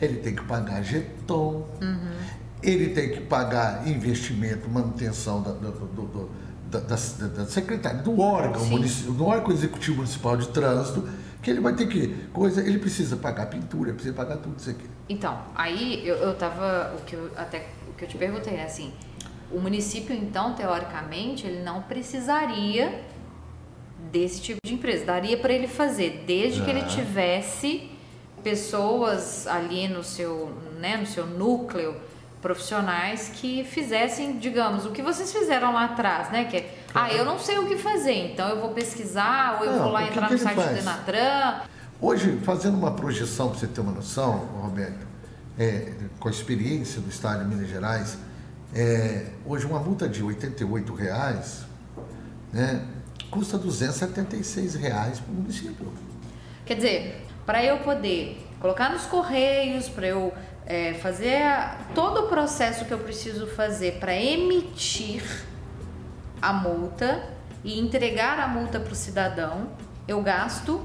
ele 0.00 0.16
tem 0.16 0.34
que 0.34 0.42
pagar 0.44 0.82
jeton, 0.82 1.66
Uhum. 1.80 2.10
ele 2.62 2.90
tem 2.90 3.10
que 3.10 3.20
pagar 3.20 3.86
investimento, 3.86 4.68
manutenção 4.68 5.42
da, 5.42 5.52
do, 5.52 5.70
do- 5.70 6.02
do- 6.06 6.30
da, 6.70 6.78
da- 6.80 7.26
da 7.42 7.46
secretaria, 7.46 8.00
do 8.02 8.18
órgão, 8.20 8.62
do 9.12 9.26
órgão 9.26 9.52
executivo 9.52 9.96
municipal 9.98 10.36
de 10.36 10.48
trânsito, 10.48 11.06
que 11.42 11.50
ele 11.50 11.60
vai 11.60 11.74
ter 11.74 11.86
que. 11.88 12.08
Coisa, 12.32 12.60
ele 12.60 12.78
precisa 12.78 13.16
pagar 13.16 13.46
pintura, 13.46 13.92
precisa 13.92 14.14
pagar 14.14 14.36
tudo 14.38 14.58
isso 14.58 14.70
aqui. 14.70 14.84
Então, 15.08 15.42
aí 15.54 16.06
eu, 16.06 16.16
eu 16.16 16.34
tava. 16.34 16.94
O 16.98 17.04
que 17.04 17.14
eu, 17.14 17.30
até 17.36 17.66
o 17.88 17.94
que 17.94 18.04
eu 18.04 18.08
te 18.08 18.16
perguntei 18.18 18.54
é 18.56 18.64
assim: 18.64 18.92
o 19.50 19.58
município, 19.60 20.14
então, 20.14 20.54
teoricamente, 20.54 21.46
ele 21.46 21.62
não 21.62 21.82
precisaria 21.82 23.02
desse 24.10 24.40
tipo 24.40 24.58
de 24.64 24.74
empresa. 24.74 25.04
Daria 25.04 25.36
para 25.36 25.52
ele 25.52 25.66
fazer, 25.68 26.24
desde 26.26 26.62
que 26.62 26.70
ele 26.70 26.80
Ah. 26.80 26.86
tivesse 26.86 27.90
pessoas 28.42 29.46
ali 29.46 29.86
no 29.88 30.02
seu, 30.02 30.50
né, 30.78 30.96
no 30.96 31.06
seu 31.06 31.26
núcleo 31.26 31.94
profissionais 32.40 33.30
que 33.34 33.64
fizessem, 33.64 34.38
digamos, 34.38 34.86
o 34.86 34.90
que 34.90 35.02
vocês 35.02 35.32
fizeram 35.32 35.72
lá 35.72 35.84
atrás, 35.84 36.30
né? 36.30 36.44
Que 36.44 36.56
é, 36.58 36.74
ah, 36.94 37.12
eu 37.12 37.24
não 37.24 37.38
sei 37.38 37.58
o 37.58 37.66
que 37.66 37.76
fazer, 37.76 38.32
então 38.32 38.48
eu 38.48 38.60
vou 38.60 38.70
pesquisar, 38.70 39.58
ou 39.60 39.66
eu 39.66 39.72
Não, 39.72 39.82
vou 39.84 39.92
lá 39.92 40.02
que 40.02 40.08
entrar 40.10 40.26
que 40.28 40.34
no 40.34 40.38
ele 40.38 40.44
site 40.44 40.56
do 40.56 40.62
faz? 40.62 40.76
Denatran. 40.78 41.60
Hoje, 42.00 42.38
fazendo 42.42 42.78
uma 42.78 42.92
projeção, 42.92 43.50
para 43.50 43.58
você 43.58 43.66
ter 43.66 43.80
uma 43.82 43.92
noção, 43.92 44.38
Roberto, 44.62 45.06
é, 45.58 45.92
com 46.18 46.28
a 46.28 46.30
experiência 46.30 47.00
do 47.00 47.10
Estado 47.10 47.44
de 47.44 47.54
Minas 47.54 47.68
Gerais, 47.68 48.16
é, 48.74 49.26
hoje 49.44 49.66
uma 49.66 49.78
multa 49.78 50.08
de 50.08 50.22
88 50.22 50.94
reais, 50.94 51.64
né, 52.52 52.82
custa 53.30 53.58
276 53.58 54.74
reais 54.76 55.20
para 55.20 55.30
o 55.30 55.34
município. 55.34 55.92
Quer 56.64 56.74
dizer, 56.74 57.26
para 57.44 57.62
eu 57.64 57.78
poder 57.78 58.40
colocar 58.60 58.90
nos 58.90 59.02
correios, 59.02 59.88
para 59.88 60.06
eu 60.06 60.32
é, 60.70 60.94
fazer 60.94 61.42
a- 61.42 61.76
todo 61.96 62.20
o 62.20 62.28
processo 62.28 62.84
que 62.84 62.92
eu 62.92 62.98
preciso 62.98 63.48
fazer 63.48 63.94
para 63.98 64.14
emitir 64.14 65.20
a 66.40 66.52
multa 66.52 67.24
e 67.64 67.80
entregar 67.80 68.38
a 68.38 68.46
multa 68.46 68.78
para 68.78 68.92
o 68.92 68.94
cidadão, 68.94 69.66
eu 70.06 70.22
gasto 70.22 70.80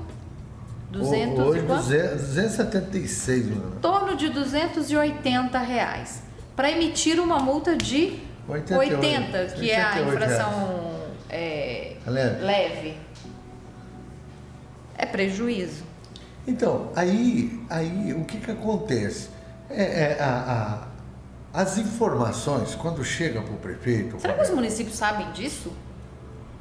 200 0.90 1.40
hoje, 1.40 1.60
e 1.60 1.64
quanto? 1.68 1.84
276 1.84 3.46
mil. 3.46 3.58
Em 3.58 3.80
torno 3.80 4.16
de 4.16 4.30
280 4.30 5.60
reais. 5.60 6.24
Para 6.56 6.72
emitir 6.72 7.20
uma 7.20 7.38
multa 7.38 7.76
de 7.78 8.20
88, 8.48 8.96
80, 8.96 9.46
que 9.56 9.70
é 9.70 9.82
a 9.82 9.88
88 9.98 10.14
infração 10.16 10.96
é, 11.30 11.96
Leve. 12.08 12.44
leve. 12.44 12.98
É 14.98 15.06
prejuízo. 15.06 15.84
Então, 16.48 16.90
aí, 16.96 17.60
aí 17.70 18.14
o 18.14 18.24
que, 18.26 18.40
que 18.40 18.50
acontece? 18.52 19.35
É, 19.70 19.84
é, 19.84 20.18
a- 20.22 20.88
a- 21.54 21.62
as 21.62 21.78
informações, 21.78 22.76
quando 22.76 23.04
chegam 23.04 23.44
para 23.44 23.54
o 23.54 23.58
prefeito. 23.58 24.20
Será 24.20 24.34
que 24.34 24.42
os 24.44 24.50
municípios 24.50 24.96
sabem 24.98 25.32
disso? 25.32 25.72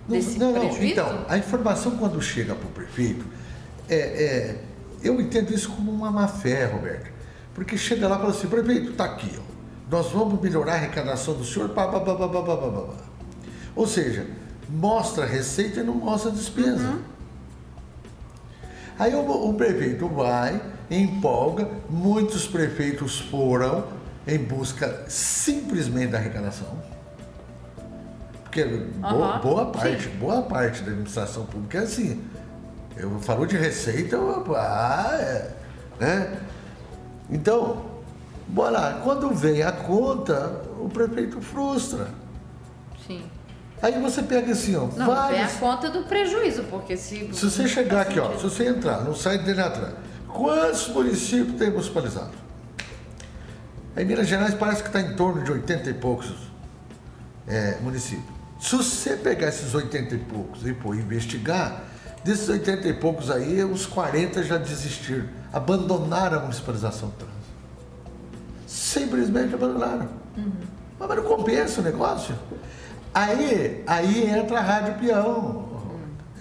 Não, 0.09 0.17
desse 0.17 0.39
não, 0.39 0.53
não. 0.53 0.83
Então, 0.83 1.25
a 1.29 1.37
informação 1.39 1.97
quando 1.97 2.21
chega 2.21 2.55
para 2.55 2.67
o 2.69 2.71
prefeito, 2.71 3.25
é, 3.89 3.97
é, 3.97 4.61
eu 5.03 5.21
entendo 5.21 5.53
isso 5.53 5.71
como 5.71 5.91
uma 5.91 6.11
má 6.11 6.29
fé, 6.29 6.67
Roberto. 6.67 7.11
Porque 7.55 7.77
chega 7.77 8.07
lá 8.09 8.17
e 8.17 8.19
fala 8.19 8.31
assim, 8.31 8.47
prefeito, 8.49 8.91
está 8.93 9.05
aqui, 9.05 9.33
ó, 9.39 9.43
nós 9.91 10.11
vamos 10.11 10.41
melhorar 10.41 10.73
a 10.73 10.77
arrecadação 10.77 11.35
do 11.35 11.45
senhor, 11.45 11.69
pá, 11.71 11.87
pá, 11.89 12.01
pá, 12.01 12.15
pá, 12.15 12.29
pá, 12.29 12.43
pá, 12.43 12.57
pá, 12.57 12.71
pá. 12.71 12.95
Ou 13.77 13.87
seja, 13.87 14.27
mostra 14.69 15.25
a 15.25 15.27
receita 15.27 15.81
e 15.81 15.83
não 15.85 15.95
mostra 15.95 16.31
a 16.31 16.35
despesa. 16.35 16.89
Uhum. 16.89 17.03
Aí 18.99 19.15
o, 19.15 19.49
o 19.51 19.55
prefeito 19.55 20.09
vai, 20.09 20.61
empolga, 20.91 21.69
muitos 21.91 22.47
prefeitos 22.47 23.19
foram 23.21 23.85
em 24.27 24.39
busca 24.39 25.05
simplesmente 25.09 26.13
da 26.13 26.19
arrecadação. 26.19 26.69
Porque 28.45 28.65
boa, 28.65 29.27
Aham, 29.27 29.41
boa 29.41 29.67
parte, 29.67 30.05
sim. 30.05 30.17
boa 30.17 30.43
parte 30.43 30.83
da 30.83 30.91
administração 30.91 31.45
pública 31.47 31.79
é 31.79 31.83
assim. 31.83 32.23
Eu 32.97 33.19
falo 33.19 33.47
de 33.47 33.57
receita, 33.57 34.15
eu, 34.15 34.55
ah, 34.57 35.11
é, 35.15 35.51
né? 35.99 36.41
Então, 37.29 37.85
bora 38.47 38.71
lá, 38.71 39.01
quando 39.03 39.31
vem 39.31 39.63
a 39.63 39.73
conta, 39.73 40.63
o 40.79 40.89
prefeito 40.89 41.41
frustra. 41.41 42.09
Aí 43.85 44.01
você 44.01 44.23
pega 44.23 44.51
assim, 44.53 44.75
ó, 44.77 44.87
Não, 44.97 45.05
vem 45.05 45.05
a 45.05 45.15
vários. 45.15 45.53
conta 45.59 45.91
do 45.91 46.05
prejuízo, 46.05 46.63
porque 46.71 46.97
se. 46.97 47.29
Se 47.35 47.51
você 47.51 47.69
chegar 47.69 48.01
aqui, 48.01 48.19
ó, 48.19 48.35
se 48.35 48.43
você 48.43 48.67
entrar 48.67 49.05
no 49.05 49.15
site 49.15 49.43
dele 49.43 49.61
atrás, 49.61 49.93
quantos 50.27 50.89
municípios 50.89 51.59
tem 51.59 51.71
municipalizado? 51.71 52.31
Em 53.95 54.07
Minas 54.07 54.27
Gerais 54.27 54.55
parece 54.55 54.81
que 54.83 54.89
está 54.89 55.03
em 55.03 55.15
torno 55.15 55.45
de 55.45 55.53
80 55.53 55.91
e 55.91 55.95
poucos 55.95 56.33
é, 57.47 57.77
municípios. 57.83 58.25
Se 58.59 58.75
você 58.75 59.19
pegar 59.19 59.49
esses 59.49 59.75
80 59.75 60.15
e 60.15 60.19
poucos 60.19 60.67
e 60.67 60.73
pô, 60.73 60.95
investigar, 60.95 61.83
desses 62.25 62.49
80 62.49 62.89
e 62.89 62.95
poucos 62.95 63.31
aí, 63.31 63.63
uns 63.63 63.85
40 63.85 64.45
já 64.45 64.57
desistiram, 64.57 65.29
abandonaram 65.53 66.39
a 66.39 66.41
municipalização 66.41 67.11
do 67.11 67.17
trânsito. 67.17 67.45
Simplesmente 68.67 69.55
abandonaram. 69.55 70.09
Mas 70.99 71.17
não 71.17 71.25
compensa 71.25 71.83
o 71.83 71.85
negócio. 71.85 72.35
Aí, 73.15 73.85
aí 73.87 74.29
entra 74.29 74.59
a 74.59 74.63
Rádio 74.63 74.95
Peão. 74.95 75.65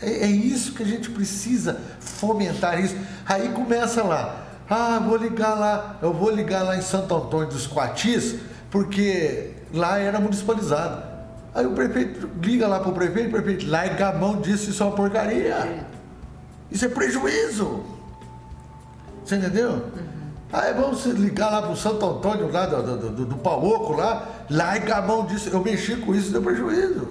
É, 0.01 0.25
é 0.25 0.27
isso 0.27 0.73
que 0.73 0.81
a 0.81 0.85
gente 0.85 1.11
precisa 1.11 1.79
fomentar 1.99 2.83
isso. 2.83 2.97
Aí 3.25 3.49
começa 3.49 4.03
lá. 4.03 4.39
Ah, 4.67 4.99
vou 4.99 5.17
ligar 5.17 5.53
lá, 5.53 5.99
eu 6.01 6.11
vou 6.11 6.31
ligar 6.31 6.63
lá 6.63 6.75
em 6.75 6.81
Santo 6.81 7.13
Antônio 7.13 7.47
dos 7.47 7.67
Coatis, 7.67 8.37
porque 8.71 9.51
lá 9.71 9.99
era 9.99 10.19
municipalizado. 10.19 11.03
Aí 11.53 11.65
o 11.65 11.73
prefeito 11.73 12.27
liga 12.41 12.67
lá 12.67 12.79
para 12.79 12.89
o 12.89 12.93
prefeito, 12.93 13.27
o 13.27 13.31
prefeito 13.31 13.69
larga 13.69 14.09
a 14.09 14.13
mão 14.13 14.41
disso, 14.41 14.71
isso 14.71 14.81
é 14.81 14.85
uma 14.85 14.95
porcaria. 14.95 15.85
Isso 16.71 16.85
é 16.85 16.89
prejuízo. 16.89 17.83
Você 19.23 19.35
entendeu? 19.35 19.85
Aí 20.53 20.71
vamos 20.71 21.03
ligar 21.05 21.49
lá 21.51 21.63
pro 21.63 21.75
Santo 21.75 22.05
Antônio, 22.05 22.51
lá 22.51 22.67
do, 22.67 22.83
do, 22.95 23.09
do, 23.09 23.25
do 23.25 23.93
lá, 23.97 24.27
larga 24.51 24.97
a 24.97 25.01
mão 25.01 25.25
disso. 25.25 25.49
Eu 25.49 25.63
mexi 25.63 25.95
com 25.95 26.13
isso, 26.13 26.31
deu 26.31 26.43
prejuízo. 26.43 27.07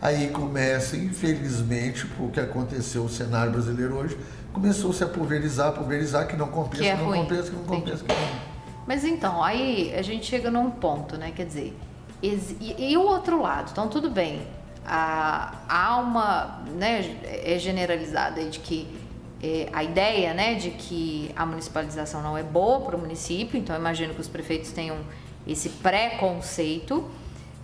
Aí 0.00 0.28
começa, 0.28 0.96
infelizmente, 0.96 2.06
o 2.20 2.30
que 2.30 2.38
aconteceu 2.38 3.02
no 3.02 3.08
cenário 3.08 3.50
brasileiro 3.50 3.96
hoje, 3.96 4.16
começou 4.52 4.92
a 4.92 4.94
se 4.94 5.02
a 5.02 5.08
pulverizar, 5.08 5.72
pulverizar, 5.72 6.28
que 6.28 6.36
não 6.36 6.46
compensa, 6.46 6.82
Que 6.84 6.88
é 6.88 6.96
não 6.96 7.06
ruim. 7.06 7.22
compensa, 7.22 7.50
que 7.50 7.56
não 7.56 7.64
compensa. 7.64 8.04
Que 8.04 8.12
não... 8.12 8.40
Mas 8.86 9.04
então, 9.04 9.42
aí 9.42 9.92
a 9.94 10.02
gente 10.02 10.24
chega 10.24 10.48
num 10.48 10.70
ponto, 10.70 11.16
né? 11.18 11.32
Quer 11.34 11.46
dizer, 11.46 11.76
e, 12.22 12.92
e 12.92 12.96
o 12.96 13.02
outro 13.02 13.42
lado? 13.42 13.70
Então, 13.72 13.88
tudo 13.88 14.08
bem. 14.08 14.46
A, 14.86 15.54
há 15.68 15.98
uma, 15.98 16.62
né, 16.78 17.16
é 17.24 17.58
generalizada 17.58 18.44
de 18.44 18.60
que 18.60 18.86
é, 19.42 19.68
a 19.72 19.82
ideia, 19.82 20.34
né, 20.34 20.54
de 20.54 20.70
que 20.70 21.30
a 21.34 21.46
municipalização 21.46 22.22
não 22.22 22.36
é 22.36 22.42
boa 22.42 22.80
para 22.80 22.96
o 22.96 22.98
município, 22.98 23.58
então 23.58 23.74
imagino 23.74 24.14
que 24.14 24.20
os 24.20 24.28
prefeitos 24.28 24.70
tenham 24.72 24.98
esse 25.46 25.70
preconceito, 25.70 27.08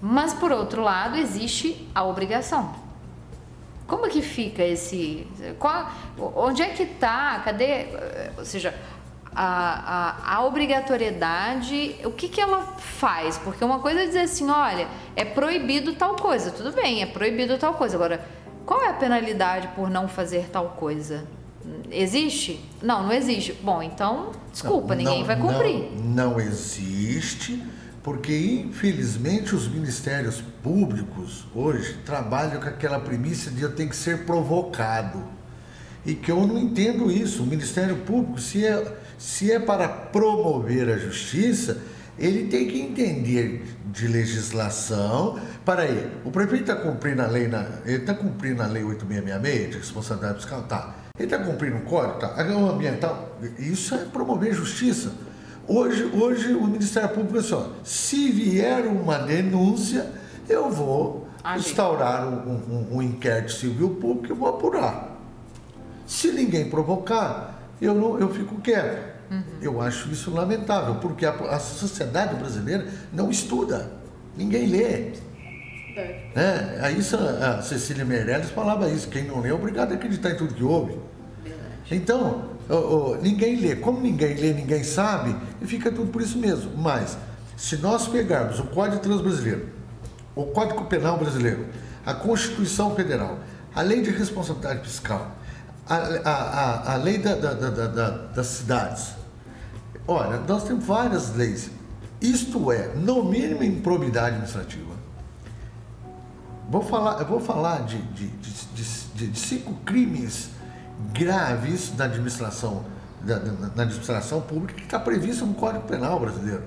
mas 0.00 0.32
por 0.32 0.52
outro 0.52 0.82
lado 0.82 1.16
existe 1.16 1.88
a 1.94 2.04
obrigação. 2.04 2.74
Como 3.86 4.08
que 4.08 4.20
fica 4.20 4.64
esse. 4.64 5.26
Qual, 5.58 5.88
onde 6.34 6.60
é 6.60 6.70
que 6.70 6.82
está? 6.82 7.40
Cadê? 7.44 7.86
Ou 8.36 8.44
seja, 8.44 8.74
a, 9.32 10.32
a, 10.32 10.36
a 10.36 10.44
obrigatoriedade, 10.44 11.94
o 12.04 12.10
que, 12.10 12.28
que 12.28 12.40
ela 12.40 12.62
faz? 12.78 13.38
Porque 13.38 13.64
uma 13.64 13.78
coisa 13.78 14.00
é 14.00 14.06
dizer 14.06 14.22
assim: 14.22 14.50
olha, 14.50 14.88
é 15.14 15.24
proibido 15.24 15.92
tal 15.92 16.16
coisa. 16.16 16.50
Tudo 16.50 16.72
bem, 16.72 17.02
é 17.02 17.06
proibido 17.06 17.56
tal 17.58 17.74
coisa. 17.74 17.94
Agora, 17.94 18.26
qual 18.64 18.82
é 18.82 18.88
a 18.88 18.94
penalidade 18.94 19.68
por 19.68 19.88
não 19.88 20.08
fazer 20.08 20.48
tal 20.50 20.70
coisa? 20.70 21.24
Existe? 21.90 22.60
Não, 22.82 23.04
não 23.04 23.12
existe. 23.12 23.52
Bom, 23.62 23.82
então, 23.82 24.32
desculpa, 24.52 24.94
Não, 24.94 24.96
ninguém 24.96 25.18
não, 25.20 25.26
vai 25.26 25.38
cumprir. 25.38 25.90
Não, 26.02 26.30
não 26.30 26.40
existe, 26.40 27.62
porque 28.02 28.36
infelizmente 28.36 29.54
os 29.54 29.68
ministérios 29.68 30.42
públicos 30.62 31.46
hoje 31.54 31.98
trabalham 32.04 32.60
com 32.60 32.68
aquela 32.68 33.00
premissa 33.00 33.50
de 33.50 33.62
eu 33.62 33.74
tenho 33.74 33.88
que 33.88 33.96
ser 33.96 34.24
provocado. 34.24 35.22
E 36.04 36.14
que 36.14 36.30
eu 36.30 36.46
não 36.46 36.56
entendo 36.56 37.10
isso. 37.10 37.42
O 37.42 37.46
Ministério 37.46 37.96
Público, 37.96 38.40
se 38.40 38.64
é, 38.64 38.96
se 39.18 39.50
é 39.50 39.58
para 39.58 39.88
promover 39.88 40.88
a 40.88 40.96
justiça, 40.96 41.82
ele 42.16 42.46
tem 42.48 42.68
que 42.68 42.80
entender 42.80 43.64
de 43.86 44.06
legislação. 44.06 45.40
Para 45.64 45.82
aí, 45.82 46.12
o 46.24 46.30
prefeito 46.30 46.70
está 46.70 46.76
cumprindo 46.76 47.22
a 47.22 47.26
lei, 47.26 47.48
na, 47.48 47.66
ele 47.84 47.98
está 47.98 48.14
cumprindo 48.14 48.62
a 48.62 48.66
lei 48.66 48.84
8666 48.84 49.70
de 49.70 49.78
responsabilidade 49.78 50.38
fiscal? 50.38 50.62
Tá. 50.62 51.05
Ele 51.18 51.32
está 51.32 51.38
cumprindo 51.44 51.76
o 51.78 51.80
código? 51.82 52.18
Tá. 52.20 52.28
Agora, 52.36 52.56
o 52.58 52.70
ambiental, 52.70 53.30
isso 53.58 53.94
é 53.94 53.98
promover 53.98 54.52
justiça. 54.54 55.12
Hoje, 55.66 56.04
hoje 56.14 56.52
o 56.54 56.66
Ministério 56.66 57.08
Público 57.08 57.38
é 57.38 57.42
só, 57.42 57.72
se 57.82 58.30
vier 58.30 58.86
uma 58.86 59.18
denúncia, 59.18 60.12
eu 60.48 60.70
vou 60.70 61.26
Agir. 61.42 61.70
instaurar 61.70 62.28
um, 62.28 62.50
um- 62.50 62.96
um 62.96 63.02
inquérito 63.02 63.52
civil 63.52 63.90
público 64.00 64.32
e 64.34 64.36
vou 64.36 64.48
apurar. 64.48 65.16
Se 66.06 66.30
ninguém 66.30 66.70
provocar, 66.70 67.60
eu, 67.80 67.94
não, 67.94 68.18
eu 68.20 68.32
fico 68.32 68.60
quieto. 68.60 69.16
Eu 69.60 69.80
acho 69.82 70.08
isso 70.12 70.30
lamentável, 70.30 70.96
porque 70.96 71.26
a, 71.26 71.30
a 71.32 71.58
sociedade 71.58 72.36
brasileira 72.36 72.86
não 73.12 73.28
estuda, 73.28 73.90
ninguém 74.36 74.66
lê. 74.68 75.14
É, 76.34 76.78
aí 76.82 76.98
isso, 76.98 77.16
a 77.16 77.62
Cecília 77.62 78.04
Meirelles 78.04 78.50
falava 78.50 78.88
isso, 78.90 79.08
quem 79.08 79.24
não 79.24 79.40
lê 79.40 79.48
é 79.48 79.54
obrigado 79.54 79.92
a 79.92 79.94
acreditar 79.94 80.30
em 80.30 80.36
tudo 80.36 80.54
que 80.54 80.62
ouve. 80.62 80.98
Então, 81.90 82.50
ô, 82.68 82.74
ô, 82.74 83.16
ninguém 83.16 83.56
lê. 83.60 83.76
Como 83.76 84.00
ninguém 84.00 84.34
lê, 84.34 84.52
ninguém 84.52 84.82
sabe, 84.82 85.34
e 85.62 85.66
fica 85.66 85.90
tudo 85.90 86.10
por 86.10 86.20
isso 86.20 86.36
mesmo. 86.38 86.72
Mas, 86.76 87.16
se 87.56 87.76
nós 87.76 88.08
pegarmos 88.08 88.58
o 88.58 88.64
Código 88.64 89.00
Transbrasileiro, 89.00 89.68
o 90.34 90.44
Código 90.46 90.84
Penal 90.86 91.16
Brasileiro, 91.18 91.66
a 92.04 92.12
Constituição 92.12 92.94
Federal, 92.94 93.38
a 93.74 93.82
Lei 93.82 94.02
de 94.02 94.10
Responsabilidade 94.10 94.80
Fiscal, 94.80 95.30
a, 95.88 95.94
a, 95.96 96.30
a, 96.30 96.92
a 96.94 96.96
Lei 96.96 97.18
da- 97.18 97.34
da- 97.36 97.54
da- 97.54 98.10
das 98.34 98.46
Cidades, 98.48 99.12
olha, 100.06 100.38
nós 100.46 100.64
temos 100.64 100.84
várias 100.84 101.34
leis. 101.36 101.70
Isto 102.20 102.72
é, 102.72 102.88
no 102.96 103.24
mínimo, 103.24 103.62
improbidade 103.62 104.28
administrativa. 104.28 104.95
Vou 106.68 106.82
falar, 106.82 107.20
eu 107.20 107.26
vou 107.26 107.40
falar 107.40 107.84
de, 107.84 107.98
de, 107.98 108.26
de, 108.28 109.28
de- 109.28 109.38
cinco 109.38 109.72
crimes 109.84 110.50
graves 111.12 111.90
da 111.90 112.04
administração, 112.04 112.84
da, 113.22 113.38
na 113.38 113.82
administração 113.84 114.40
pública 114.40 114.74
que 114.74 114.82
está 114.82 114.98
previsto 114.98 115.46
no 115.46 115.54
Código 115.54 115.84
Penal 115.84 116.18
brasileiro. 116.18 116.64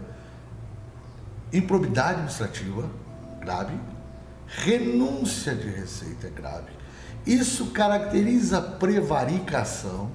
Improbidade 1.51 2.11
administrativa, 2.13 2.89
grave. 3.41 3.73
Renúncia 4.47 5.53
de 5.53 5.67
receita, 5.69 6.29
grave. 6.29 6.71
Isso 7.25 7.67
caracteriza 7.67 8.61
prevaricação. 8.61 10.09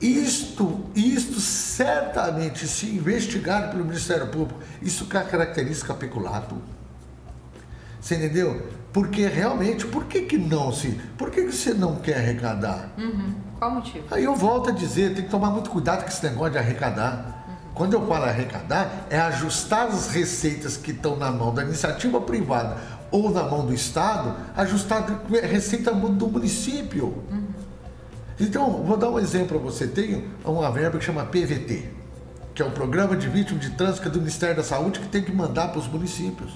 Isto, 0.00 0.84
isto 0.94 1.40
certamente, 1.40 2.66
se 2.66 2.86
investigado 2.86 3.70
pelo 3.70 3.84
Ministério 3.84 4.26
Público, 4.28 4.60
isso 4.82 5.06
caracteriza 5.06 5.94
peculato. 5.94 6.56
Você 8.00 8.16
entendeu? 8.16 8.66
Porque 8.94 9.26
realmente, 9.26 9.84
por 9.88 10.04
que, 10.04 10.22
que 10.22 10.38
não 10.38 10.70
se. 10.72 10.92
Por 11.18 11.28
que, 11.28 11.42
que 11.42 11.50
você 11.52 11.74
não 11.74 11.96
quer 11.96 12.18
arrecadar? 12.18 12.90
Uhum. 12.96 13.34
Qual 13.58 13.72
o 13.72 13.74
motivo? 13.74 14.04
Aí 14.08 14.22
eu 14.22 14.36
volto 14.36 14.70
a 14.70 14.72
dizer, 14.72 15.16
tem 15.16 15.24
que 15.24 15.30
tomar 15.30 15.50
muito 15.50 15.68
cuidado 15.68 16.04
com 16.04 16.08
esse 16.08 16.24
negócio 16.24 16.52
de 16.52 16.58
arrecadar. 16.58 17.44
Quando 17.74 17.94
eu 17.94 18.06
falo 18.06 18.24
arrecadar, 18.26 19.06
é 19.10 19.18
ajustar 19.18 19.88
as 19.88 20.06
receitas 20.12 20.76
que 20.76 20.92
estão 20.92 21.16
na 21.16 21.32
mão 21.32 21.52
da 21.52 21.64
iniciativa 21.64 22.20
privada 22.20 22.76
ou 23.10 23.32
na 23.32 23.42
mão 23.42 23.66
do 23.66 23.74
Estado, 23.74 24.36
ajustar 24.56 25.04
a 25.42 25.46
receita 25.46 25.92
do 25.92 26.28
município. 26.28 27.24
Então, 28.38 28.84
vou 28.84 28.96
dar 28.96 29.10
um 29.10 29.18
exemplo 29.18 29.58
para 29.58 29.70
você. 29.70 29.88
Tem 29.88 30.24
uma 30.44 30.70
verba 30.70 30.98
que 30.98 31.04
chama 31.04 31.24
PVT, 31.24 31.90
que 32.54 32.62
é 32.62 32.64
o 32.64 32.70
Programa 32.70 33.16
de 33.16 33.28
Vítimas 33.28 33.60
de 33.60 33.70
Trânsito 33.70 34.08
do 34.08 34.20
Ministério 34.20 34.54
da 34.54 34.62
Saúde, 34.62 35.00
que 35.00 35.08
tem 35.08 35.24
que 35.24 35.32
mandar 35.32 35.68
para 35.68 35.80
os 35.80 35.88
municípios. 35.88 36.52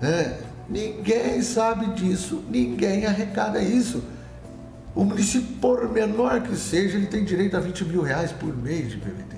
É, 0.00 0.38
ninguém 0.68 1.42
sabe 1.42 1.86
disso, 1.94 2.42
ninguém 2.50 3.06
arrecada 3.06 3.60
isso. 3.60 4.02
O 4.94 5.04
município, 5.04 5.56
por 5.60 5.88
menor 5.92 6.40
que 6.40 6.56
seja, 6.56 6.96
ele 6.96 7.06
tem 7.06 7.24
direito 7.24 7.56
a 7.56 7.60
20 7.60 7.84
mil 7.84 8.02
reais 8.02 8.32
por 8.32 8.56
mês 8.56 8.90
de 8.90 8.96
PVT. 8.96 9.36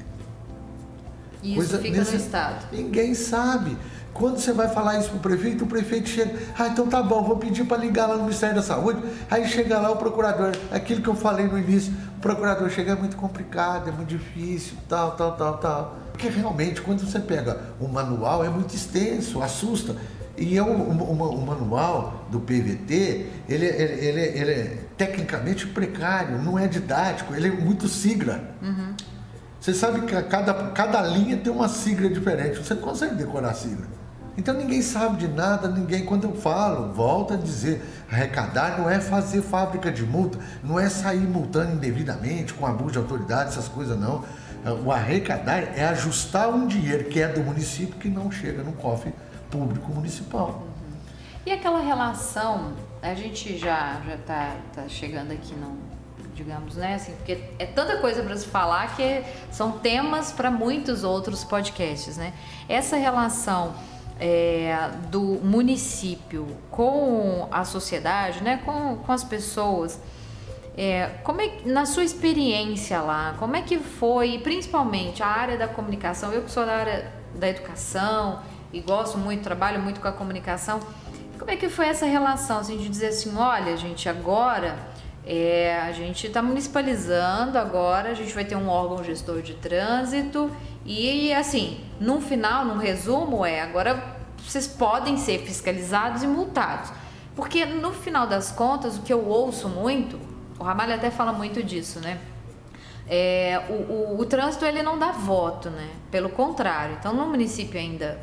E 1.43 1.49
isso 1.49 1.57
Coisa 1.57 1.79
fica 1.79 1.99
nesse- 1.99 2.13
no 2.13 2.17
Estado. 2.19 2.67
Ninguém 2.73 3.15
sabe. 3.15 3.77
Quando 4.15 4.39
você 4.39 4.53
vai 4.53 4.69
falar 4.69 4.99
isso 4.99 5.11
pro 5.11 5.19
prefeito, 5.21 5.65
o 5.65 5.67
prefeito 5.67 6.09
chega, 6.09 6.37
ah, 6.59 6.67
então 6.69 6.89
tá 6.89 7.01
bom, 7.03 7.23
vou 7.23 7.37
pedir 7.37 7.65
para 7.65 7.77
ligar 7.77 8.07
lá 8.09 8.17
no 8.17 8.23
Ministério 8.25 8.57
da 8.57 8.63
Saúde. 8.63 9.01
Aí 9.31 9.47
chega 9.47 9.79
lá 9.79 9.91
o 9.93 9.97
procurador, 9.97 10.53
aquilo 10.73 11.01
que 11.03 11.09
eu 11.09 11.15
falei 11.15 11.47
no 11.47 11.57
início, 11.57 11.93
o 12.17 12.21
procurador 12.21 12.69
chega 12.71 12.93
é 12.93 12.97
muito 12.97 13.17
complicado, 13.17 13.89
é 13.89 13.93
muito 13.93 14.09
difícil, 14.09 14.77
tal, 14.89 15.13
tal, 15.13 15.37
tal, 15.37 15.59
tal. 15.59 15.97
Porque 16.11 16.29
realmente, 16.29 16.81
quando 16.81 17.01
você 17.09 17.21
pega 17.21 17.61
o 17.79 17.87
manual, 17.87 18.45
é 18.45 18.49
muito 18.49 18.75
extenso, 18.75 19.41
assusta. 19.41 19.95
E 20.41 20.57
é 20.57 20.63
um, 20.63 20.91
um- 20.93 21.23
um 21.35 21.45
manual 21.45 22.27
do 22.31 22.41
PVT, 22.41 23.27
ele, 23.49 23.67
é- 23.67 23.83
ele, 23.83 24.05
ele, 24.07 24.21
ele 24.39 24.51
é 24.53 24.77
tecnicamente 24.97 25.67
precário, 25.67 26.41
não 26.43 26.59
é 26.59 26.67
didático, 26.67 27.35
ele 27.35 27.49
é 27.49 27.51
muito 27.53 27.89
sigla. 27.89 28.41
Você 29.61 29.75
sabe 29.75 30.03
que 30.03 30.23
cada, 30.23 30.55
cada 30.71 31.03
linha 31.03 31.37
tem 31.37 31.53
uma 31.53 31.69
sigla 31.69 32.09
diferente, 32.09 32.59
você 32.59 32.75
não 32.75 32.83
consegue 32.83 33.15
decorar 33.17 33.51
a 33.51 33.55
sigla. 33.55 33.87
Então 34.37 34.55
ninguém 34.55 34.81
sabe 34.83 35.17
de 35.17 35.27
nada, 35.29 35.67
ninguém, 35.69 36.05
quando 36.05 36.25
eu 36.29 36.35
falo, 36.37 36.93
volta 36.95 37.35
a 37.35 37.37
dizer, 37.37 37.83
arrecadar 38.09 38.79
não 38.79 38.89
é 38.89 39.01
fazer 39.01 39.43
fábrica 39.43 39.91
de 39.91 40.05
multa, 40.05 40.39
não 40.63 40.79
é 40.79 40.89
sair 40.89 41.27
multando 41.27 41.73
indevidamente, 41.75 42.55
com 42.55 42.65
abuso 42.65 42.93
de 42.93 42.99
autoridade, 42.99 43.49
essas 43.51 43.67
coisas 43.67 43.99
não. 43.99 44.23
O 44.85 44.93
arrecadar 44.93 45.77
é 45.77 45.87
ajustar 45.89 46.49
um 46.51 46.67
dinheiro 46.69 47.05
que 47.05 47.21
é 47.21 47.27
do 47.27 47.41
município 47.41 47.97
que 47.97 48.09
não 48.09 48.31
chega 48.31 48.63
no 48.63 48.73
cofre 48.73 49.13
público 49.51 49.91
municipal. 49.93 50.63
E 51.47 51.53
aquela 51.53 51.81
relação, 51.81 52.73
a 53.01 53.15
gente 53.15 53.57
já 53.57 54.01
já 54.07 54.17
tá, 54.27 54.57
tá 54.75 54.89
chegando 54.89 55.33
aqui 55.33 55.55
no, 55.55 55.79
digamos, 56.35 56.77
né, 56.77 56.95
assim, 56.95 57.13
porque 57.15 57.39
é 57.59 57.67
tanta 57.67 57.97
coisa 57.99 58.23
para 58.23 58.37
se 58.37 58.47
falar 58.47 58.95
que 58.95 59.25
são 59.51 59.73
temas 59.73 60.31
para 60.31 60.51
muitos 60.51 61.03
outros 61.03 61.43
podcasts, 61.45 62.17
né? 62.17 62.33
Essa 62.69 62.97
relação 62.97 63.75
é, 64.21 64.91
do 65.11 65.21
município 65.21 66.47
com 66.71 67.49
a 67.51 67.65
sociedade, 67.65 68.43
né, 68.43 68.61
com, 68.65 68.97
com 68.97 69.13
as 69.13 69.25
pessoas, 69.25 70.01
é, 70.77 71.07
como 71.25 71.41
é, 71.41 71.51
na 71.65 71.87
sua 71.87 72.05
experiência 72.05 73.01
lá, 73.01 73.35
como 73.39 73.57
é 73.57 73.63
que 73.63 73.79
foi, 73.79 74.39
principalmente 74.39 75.23
a 75.23 75.27
área 75.27 75.57
da 75.57 75.67
comunicação, 75.67 76.33
eu 76.33 76.43
que 76.43 76.51
sou 76.51 76.65
da 76.65 76.77
área 76.77 77.13
da 77.35 77.49
educação 77.49 78.41
e 78.73 78.81
gosto 78.81 79.19
muito, 79.19 79.43
trabalho 79.43 79.81
muito 79.81 80.01
com 80.01 80.09
a 80.09 80.13
comunicação, 80.13 80.81
como 81.39 81.51
é 81.51 81.57
que 81.57 81.69
foi 81.69 81.87
essa 81.87 82.05
relação, 82.05 82.59
assim, 82.59 82.77
de 82.77 82.89
dizer 82.89 83.09
assim, 83.09 83.37
olha, 83.37 83.77
gente, 83.77 84.09
agora 84.09 84.77
é, 85.25 85.79
a 85.81 85.93
gente 85.93 86.27
está 86.27 86.43
municipalizando, 86.43 87.57
agora 87.59 88.11
a 88.11 88.15
gente 88.15 88.35
vai 88.35 88.45
ter 88.45 88.57
um 88.57 88.69
órgão 88.69 89.05
gestor 89.05 89.41
de 89.41 89.55
trânsito 89.55 90.51
e, 90.85 91.33
assim, 91.33 91.81
no 92.01 92.21
final, 92.21 92.65
no 92.65 92.77
resumo, 92.77 93.45
é, 93.47 93.61
agora 93.61 94.17
vocês 94.39 94.67
podem 94.67 95.17
ser 95.17 95.41
fiscalizados 95.41 96.23
e 96.23 96.27
multados. 96.27 96.91
Porque 97.37 97.65
no 97.65 97.93
final 97.93 98.27
das 98.27 98.51
contas, 98.51 98.97
o 98.97 99.03
que 99.03 99.13
eu 99.13 99.25
ouço 99.25 99.69
muito, 99.69 100.19
o 100.59 100.65
Ramalho 100.65 100.95
até 100.95 101.11
fala 101.11 101.33
muito 101.33 101.63
disso, 101.63 102.01
né? 102.01 102.19
É, 103.07 103.63
o, 103.69 103.73
o, 103.93 104.21
o 104.21 104.27
trânsito 104.27 104.65
ele 104.65 104.83
não 104.83 104.99
dá 104.99 105.13
voto, 105.13 105.71
né? 105.71 105.89
Pelo 106.11 106.29
contrário. 106.31 106.97
Então, 106.99 107.15
no 107.15 107.27
município 107.27 107.79
ainda 107.79 108.21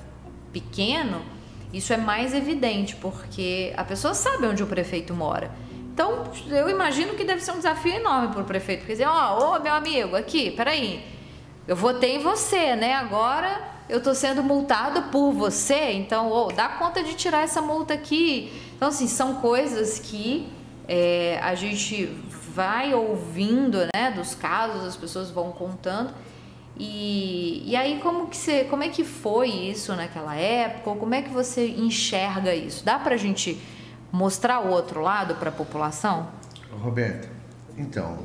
pequeno, 0.55 1.21
isso 1.73 1.91
é 1.91 1.97
mais 1.97 2.33
evidente, 2.33 2.95
porque 2.95 3.73
a 3.75 3.83
pessoa 3.83 4.13
sabe 4.13 4.47
onde 4.47 4.63
o 4.63 4.67
prefeito 4.67 5.13
mora. 5.13 5.51
Então, 5.93 6.23
eu 6.47 6.69
imagino 6.69 7.13
que 7.13 7.25
deve 7.25 7.41
ser 7.41 7.51
um 7.51 7.57
desafio 7.57 7.93
enorme 7.93 8.29
para 8.29 8.41
o 8.41 8.45
prefeito, 8.45 8.79
porque 8.79 8.93
dizer, 8.93 9.07
ó, 9.07 9.55
ô 9.57 9.59
meu 9.59 9.73
amigo, 9.73 10.15
aqui, 10.15 10.51
peraí, 10.51 11.05
eu 11.67 11.75
votei 11.75 12.15
em 12.15 12.19
você, 12.19 12.73
né? 12.77 12.93
Agora 12.93 13.61
eu 13.89 14.01
tô 14.01 14.15
sendo 14.15 14.41
multado 14.41 15.03
por 15.11 15.33
você, 15.33 15.91
então, 15.91 16.31
ô, 16.31 16.51
dá 16.53 16.69
conta 16.69 17.03
de 17.03 17.13
tirar 17.15 17.43
essa 17.43 17.61
multa 17.61 17.93
aqui. 17.93 18.51
Então, 18.77 18.87
assim, 18.87 19.07
são 19.07 19.35
coisas 19.35 19.99
que 19.99 20.47
é, 20.87 21.37
a 21.43 21.53
gente 21.53 22.05
vai 22.53 22.93
ouvindo, 22.93 23.79
né, 23.93 24.11
dos 24.15 24.33
casos, 24.33 24.85
as 24.85 24.95
pessoas 24.95 25.29
vão 25.29 25.51
contando. 25.51 26.13
E, 26.77 27.63
e 27.71 27.75
aí, 27.75 27.99
como 28.01 28.27
que 28.27 28.35
você, 28.35 28.65
como 28.65 28.83
é 28.83 28.89
que 28.89 29.03
foi 29.03 29.49
isso 29.49 29.95
naquela 29.95 30.35
época? 30.35 30.89
Ou 30.89 30.95
como 30.97 31.15
é 31.15 31.21
que 31.21 31.29
você 31.29 31.67
enxerga 31.69 32.53
isso? 32.53 32.83
Dá 32.83 32.99
pra 32.99 33.15
gente 33.17 33.59
mostrar 34.11 34.59
o 34.61 34.69
outro 34.69 35.01
lado 35.01 35.35
para 35.35 35.49
a 35.49 35.53
população? 35.53 36.27
Roberto, 36.81 37.29
então, 37.77 38.19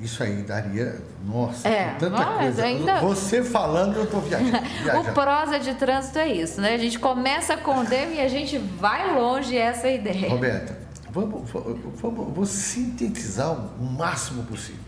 isso 0.00 0.22
aí 0.22 0.36
daria, 0.42 1.02
nossa, 1.26 1.68
É, 1.68 1.94
tanta 1.98 2.24
coisa. 2.24 2.64
ainda- 2.64 3.00
Você 3.00 3.42
falando, 3.42 3.96
eu 3.96 4.06
tô 4.10 4.20
viajando. 4.20 4.56
O 4.80 4.82
viajando. 4.84 5.12
prosa 5.12 5.58
de 5.58 5.74
trânsito 5.74 6.18
é 6.18 6.28
isso, 6.28 6.60
né? 6.62 6.74
A 6.74 6.78
gente 6.78 6.98
começa 6.98 7.56
com 7.58 7.78
o 7.80 7.84
tema 7.84 8.12
e 8.14 8.20
a 8.20 8.28
gente 8.28 8.56
vai 8.56 9.14
longe 9.14 9.54
essa 9.56 9.86
é 9.86 9.90
a 9.90 9.94
ideia. 9.94 10.30
Roberto, 10.30 10.74
vamos, 11.10 11.50
vamos, 12.00 12.34
vou 12.34 12.46
sintetizar 12.46 13.52
o 13.52 13.84
máximo 13.84 14.44
possível. 14.44 14.87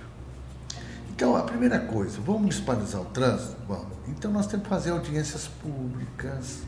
Então, 1.21 1.37
a 1.37 1.43
primeira 1.43 1.79
coisa, 1.79 2.19
vamos 2.25 2.41
municipalizar 2.41 3.03
o 3.03 3.05
trânsito? 3.05 3.55
Vamos. 3.69 3.93
Então, 4.09 4.31
nós 4.31 4.47
temos 4.47 4.63
que 4.63 4.71
fazer 4.71 4.89
audiências 4.89 5.47
públicas, 5.47 6.61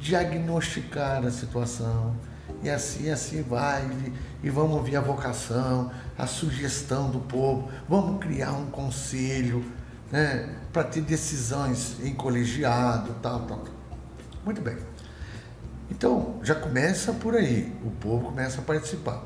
diagnosticar 0.00 1.24
a 1.24 1.30
situação, 1.30 2.16
e 2.60 2.68
assim, 2.68 3.08
assim 3.08 3.40
vai, 3.40 3.88
e, 4.42 4.50
vamos 4.50 4.78
ouvir 4.78 4.96
a 4.96 5.00
vocação, 5.00 5.92
a 6.18 6.26
sugestão 6.26 7.08
do 7.08 7.20
povo, 7.20 7.70
vamos 7.88 8.18
criar 8.18 8.50
um 8.50 8.66
conselho, 8.66 9.64
né, 10.10 10.56
para 10.72 10.82
ter 10.82 11.02
decisões 11.02 11.98
em 12.02 12.12
colegiado, 12.12 13.14
tal, 13.22 13.42
tal, 13.42 13.58
tal. 13.58 13.74
Muito 14.44 14.60
bem. 14.60 14.76
Então, 15.88 16.40
já 16.42 16.56
começa 16.56 17.12
por 17.12 17.36
aí, 17.36 17.72
o 17.84 17.92
povo 17.92 18.24
começa 18.24 18.60
a 18.60 18.64
participar. 18.64 19.22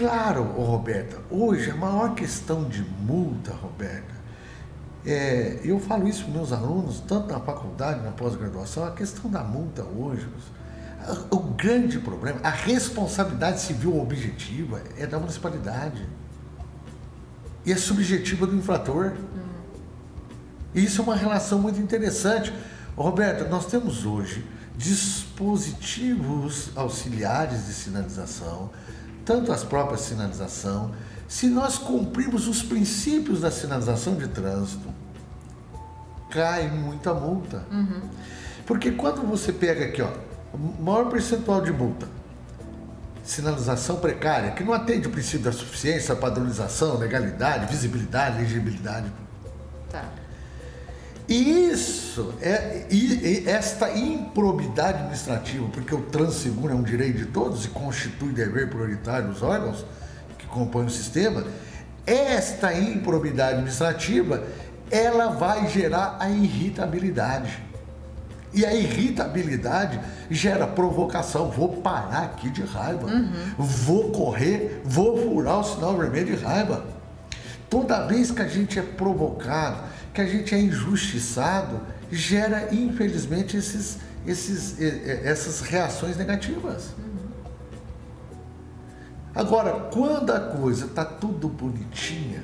Claro, 0.00 0.44
Roberta, 0.44 1.18
hoje 1.30 1.70
a 1.70 1.76
maior 1.76 2.14
questão 2.14 2.64
de 2.64 2.82
multa, 2.82 3.52
Roberta, 3.52 4.14
é, 5.04 5.60
eu 5.62 5.78
falo 5.78 6.08
isso 6.08 6.24
para 6.24 6.32
meus 6.32 6.52
alunos, 6.52 7.00
tanto 7.00 7.30
na 7.30 7.38
faculdade, 7.38 8.02
na 8.02 8.10
pós-graduação, 8.10 8.86
a 8.86 8.92
questão 8.92 9.30
da 9.30 9.44
multa 9.44 9.82
hoje, 9.82 10.26
o 11.30 11.36
grande 11.38 11.98
problema, 11.98 12.40
a 12.42 12.48
responsabilidade 12.48 13.60
civil 13.60 14.00
objetiva 14.00 14.80
é 14.96 15.06
da 15.06 15.18
municipalidade 15.18 16.08
e 17.66 17.70
é 17.70 17.76
subjetiva 17.76 18.46
do 18.46 18.56
infrator. 18.56 19.12
Isso 20.74 21.02
é 21.02 21.04
uma 21.04 21.16
relação 21.16 21.58
muito 21.58 21.78
interessante. 21.78 22.54
Roberto, 22.96 23.50
nós 23.50 23.66
temos 23.66 24.06
hoje 24.06 24.46
dispositivos 24.78 26.70
auxiliares 26.74 27.66
de 27.66 27.74
sinalização, 27.74 28.70
tanto 29.30 29.52
as 29.52 29.62
próprias 29.62 30.00
sinalização, 30.00 30.90
se 31.28 31.46
nós 31.46 31.78
cumprirmos 31.78 32.48
os 32.48 32.64
princípios 32.64 33.42
da 33.42 33.48
sinalização 33.48 34.16
de 34.16 34.26
trânsito, 34.26 34.92
cai 36.28 36.68
muita 36.68 37.14
multa. 37.14 37.64
Uhum. 37.70 38.00
Porque 38.66 38.90
quando 38.90 39.22
você 39.22 39.52
pega 39.52 39.84
aqui, 39.84 40.02
ó, 40.02 40.10
maior 40.80 41.08
percentual 41.08 41.60
de 41.60 41.72
multa, 41.72 42.08
sinalização 43.22 43.98
precária, 44.00 44.50
que 44.50 44.64
não 44.64 44.72
atende 44.72 45.06
o 45.06 45.10
princípio 45.12 45.44
da 45.44 45.52
suficiência, 45.52 46.16
padronização, 46.16 46.98
legalidade, 46.98 47.66
visibilidade, 47.66 48.38
legibilidade. 48.38 49.12
Tá. 49.92 50.06
E 51.30 51.70
isso, 51.70 52.34
é, 52.42 52.86
e, 52.90 53.44
e 53.44 53.48
esta 53.48 53.96
improbidade 53.96 54.98
administrativa, 54.98 55.68
porque 55.68 55.94
o 55.94 56.02
transseguro 56.02 56.72
é 56.72 56.74
um 56.76 56.82
direito 56.82 57.18
de 57.18 57.26
todos 57.26 57.66
e 57.66 57.68
constitui 57.68 58.32
dever 58.32 58.68
prioritário 58.68 59.28
dos 59.28 59.40
órgãos 59.40 59.86
que 60.36 60.46
compõem 60.48 60.86
o 60.86 60.90
sistema, 60.90 61.44
esta 62.04 62.74
improbidade 62.74 63.52
administrativa, 63.52 64.42
ela 64.90 65.28
vai 65.28 65.68
gerar 65.68 66.16
a 66.18 66.28
irritabilidade. 66.28 67.62
E 68.52 68.66
a 68.66 68.74
irritabilidade 68.74 70.00
gera 70.28 70.66
provocação. 70.66 71.48
Vou 71.48 71.80
parar 71.80 72.24
aqui 72.24 72.50
de 72.50 72.62
raiva. 72.62 73.06
Uhum. 73.06 73.54
Vou 73.56 74.10
correr, 74.10 74.82
vou 74.84 75.16
furar 75.16 75.60
o 75.60 75.62
sinal 75.62 75.96
vermelho 75.96 76.36
de 76.36 76.42
raiva. 76.42 76.84
Toda 77.68 78.04
vez 78.08 78.32
que 78.32 78.42
a 78.42 78.48
gente 78.48 78.80
é 78.80 78.82
provocado, 78.82 79.84
que 80.12 80.20
a 80.20 80.26
gente 80.26 80.54
é 80.54 80.58
injustiçado, 80.58 81.80
gera, 82.10 82.74
infelizmente, 82.74 83.56
esses, 83.56 83.98
esses, 84.26 84.80
essas 84.80 85.60
reações 85.60 86.16
negativas. 86.16 86.94
Agora, 89.34 89.88
quando 89.92 90.30
a 90.32 90.40
coisa 90.40 90.86
está 90.86 91.04
tudo 91.04 91.48
bonitinha, 91.48 92.42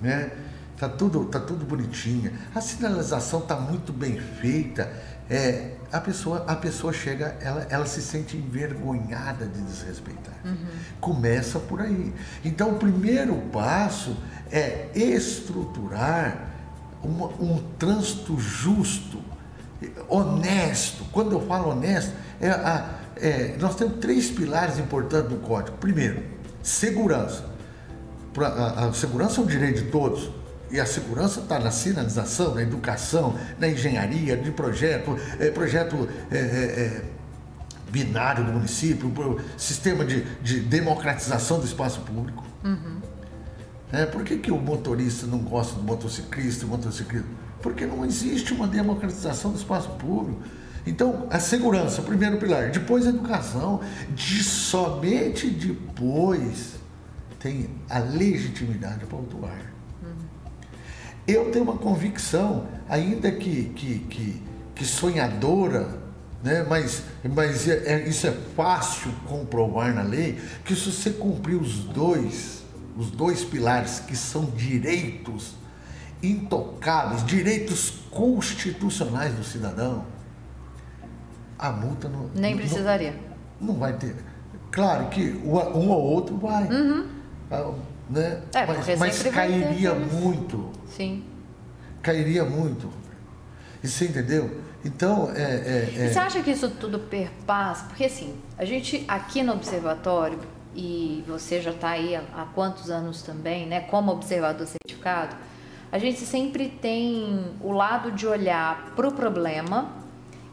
né? 0.00 0.32
Tá 0.76 0.88
tudo, 0.88 1.26
tá 1.26 1.38
tudo 1.38 1.64
bonitinha, 1.64 2.32
a 2.52 2.60
sinalização 2.60 3.38
está 3.38 3.54
muito 3.54 3.92
bem 3.92 4.18
feita, 4.18 4.92
é, 5.30 5.76
a 5.92 6.00
pessoa, 6.00 6.44
a 6.48 6.56
pessoa 6.56 6.92
chega, 6.92 7.36
ela, 7.40 7.66
ela 7.70 7.86
se 7.86 8.02
sente 8.02 8.36
envergonhada 8.36 9.46
de 9.46 9.62
desrespeitar. 9.62 10.34
Uhum. 10.44 10.56
Começa 11.00 11.60
por 11.60 11.80
aí. 11.80 12.12
Então, 12.44 12.70
o 12.70 12.78
primeiro 12.78 13.36
passo 13.52 14.16
é 14.50 14.88
estruturar 14.92 16.51
uma, 17.02 17.26
um 17.40 17.62
trânsito 17.78 18.38
justo, 18.38 19.18
honesto. 20.08 21.04
Quando 21.12 21.32
eu 21.32 21.40
falo 21.46 21.70
honesto, 21.70 22.12
é 22.40 22.50
a, 22.50 22.98
é, 23.16 23.56
nós 23.58 23.74
temos 23.74 23.98
três 23.98 24.30
pilares 24.30 24.78
importantes 24.78 25.30
no 25.30 25.38
código. 25.38 25.76
Primeiro, 25.78 26.22
segurança. 26.62 27.44
A, 28.38 28.86
a 28.86 28.92
segurança 28.92 29.40
é 29.40 29.44
um 29.44 29.46
direito 29.46 29.84
de 29.84 29.90
todos. 29.90 30.30
E 30.70 30.80
a 30.80 30.86
segurança 30.86 31.40
está 31.40 31.58
na 31.58 31.70
sinalização, 31.70 32.54
na 32.54 32.62
educação, 32.62 33.38
na 33.58 33.68
engenharia, 33.68 34.38
de 34.38 34.50
projeto, 34.50 35.18
é, 35.38 35.50
projeto 35.50 36.08
é, 36.30 36.38
é, 36.38 36.40
é 36.40 37.02
binário 37.90 38.42
do 38.42 38.52
município, 38.52 39.12
sistema 39.58 40.02
de, 40.02 40.22
de 40.40 40.60
democratização 40.60 41.60
do 41.60 41.66
espaço 41.66 42.00
público. 42.00 42.42
Uhum. 42.64 43.00
É, 43.92 44.06
por 44.06 44.24
que, 44.24 44.38
que 44.38 44.50
o 44.50 44.58
motorista 44.58 45.26
não 45.26 45.38
gosta 45.38 45.74
do 45.74 45.82
motociclista, 45.82 46.64
do 46.64 46.68
motociclista? 46.68 47.28
Porque 47.60 47.84
não 47.84 48.04
existe 48.04 48.54
uma 48.54 48.66
democratização 48.66 49.50
do 49.52 49.58
espaço 49.58 49.90
público. 49.90 50.40
Então, 50.86 51.26
a 51.30 51.38
segurança, 51.38 52.00
primeiro 52.02 52.38
pilar. 52.38 52.70
Depois, 52.70 53.06
a 53.06 53.10
educação. 53.10 53.80
De 54.14 54.42
somente 54.42 55.48
depois 55.48 56.80
tem 57.38 57.68
a 57.88 57.98
legitimidade 57.98 59.04
para 59.04 59.18
autuar. 59.18 59.72
Eu 61.26 61.50
tenho 61.52 61.64
uma 61.64 61.76
convicção, 61.76 62.66
ainda 62.88 63.30
que, 63.30 63.64
que, 63.76 63.98
que, 64.00 64.42
que 64.74 64.84
sonhadora, 64.84 66.00
né? 66.42 66.66
mas, 66.68 67.02
mas 67.32 67.68
é, 67.68 67.82
é, 67.94 68.08
isso 68.08 68.26
é 68.26 68.32
fácil 68.56 69.12
comprovar 69.28 69.94
na 69.94 70.02
lei, 70.02 70.40
que 70.64 70.74
se 70.74 70.90
você 70.90 71.10
cumprir 71.10 71.54
os 71.54 71.84
dois, 71.84 72.61
os 72.96 73.10
dois 73.10 73.44
pilares 73.44 74.00
que 74.00 74.16
são 74.16 74.44
direitos 74.44 75.54
intocáveis, 76.22 77.24
direitos 77.24 78.02
constitucionais 78.10 79.34
do 79.34 79.42
cidadão, 79.42 80.06
a 81.58 81.70
multa 81.70 82.08
não. 82.08 82.30
Nem 82.34 82.56
precisaria. 82.56 83.14
Não, 83.60 83.68
não 83.68 83.74
vai 83.74 83.96
ter. 83.96 84.16
Claro 84.70 85.08
que 85.08 85.30
um 85.44 85.90
ou 85.90 86.02
outro 86.02 86.36
vai. 86.36 86.64
Uhum. 86.64 87.06
Ah, 87.50 87.72
né? 88.08 88.42
É, 88.54 88.66
mas, 88.66 88.98
mas 88.98 89.22
cairia 89.22 89.94
muito. 89.94 90.70
Sim. 90.88 91.24
Cairia 92.02 92.44
muito. 92.44 92.90
E 93.82 93.88
você 93.88 94.06
entendeu? 94.06 94.60
Então, 94.84 95.30
é, 95.34 95.42
é, 95.42 95.94
é... 95.96 96.08
você 96.08 96.18
acha 96.18 96.42
que 96.42 96.50
isso 96.50 96.68
tudo 96.68 96.98
perpassa? 96.98 97.86
Porque 97.86 98.04
assim, 98.04 98.34
a 98.58 98.64
gente 98.64 99.04
aqui 99.06 99.42
no 99.42 99.52
observatório 99.52 100.38
e 100.74 101.22
você 101.26 101.60
já 101.60 101.70
está 101.70 101.90
aí 101.90 102.16
há, 102.16 102.22
há, 102.34 102.44
quantos 102.54 102.90
anos 102.90 103.22
também, 103.22 103.66
né, 103.66 103.80
como 103.80 104.12
observador 104.12 104.66
certificado, 104.66 105.36
a 105.90 105.98
gente 105.98 106.20
sempre 106.20 106.68
tem 106.68 107.44
o 107.60 107.72
lado 107.72 108.12
de 108.12 108.26
olhar 108.26 108.92
para 108.96 109.06
o 109.06 109.12
problema 109.12 109.92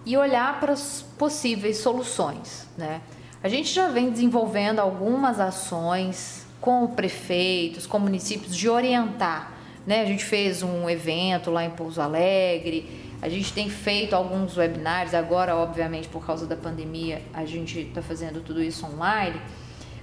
e 0.05 0.17
olhar 0.17 0.59
para 0.59 0.73
as 0.73 1.05
possíveis 1.17 1.77
soluções, 1.77 2.67
né? 2.77 3.01
A 3.41 3.47
gente 3.47 3.71
já 3.71 3.87
vem 3.87 4.09
desenvolvendo 4.09 4.79
algumas 4.79 5.39
ações 5.39 6.45
com 6.59 6.87
prefeitos, 6.87 7.87
com 7.87 7.99
municípios 7.99 8.53
de 8.53 8.67
orientar, 8.67 9.53
né? 9.87 10.01
A 10.01 10.05
gente 10.05 10.25
fez 10.25 10.61
um 10.61 10.89
evento 10.89 11.49
lá 11.49 11.63
em 11.63 11.69
Pouso 11.69 12.01
Alegre, 12.01 13.13
a 13.21 13.29
gente 13.29 13.53
tem 13.53 13.69
feito 13.69 14.13
alguns 14.13 14.57
webinários, 14.57 15.13
agora, 15.13 15.55
obviamente, 15.55 16.09
por 16.09 16.25
causa 16.25 16.45
da 16.45 16.55
pandemia, 16.57 17.21
a 17.33 17.45
gente 17.45 17.79
está 17.79 18.01
fazendo 18.01 18.41
tudo 18.41 18.61
isso 18.61 18.85
online 18.85 19.39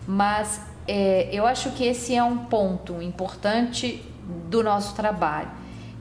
mas 0.07 0.61
é, 0.87 1.29
eu 1.33 1.47
acho 1.47 1.73
que 1.73 1.85
esse 1.85 2.15
é 2.15 2.23
um 2.23 2.39
ponto 2.39 3.03
importante 3.03 4.05
do 4.49 4.63
nosso 4.63 4.95
trabalho, 4.95 5.51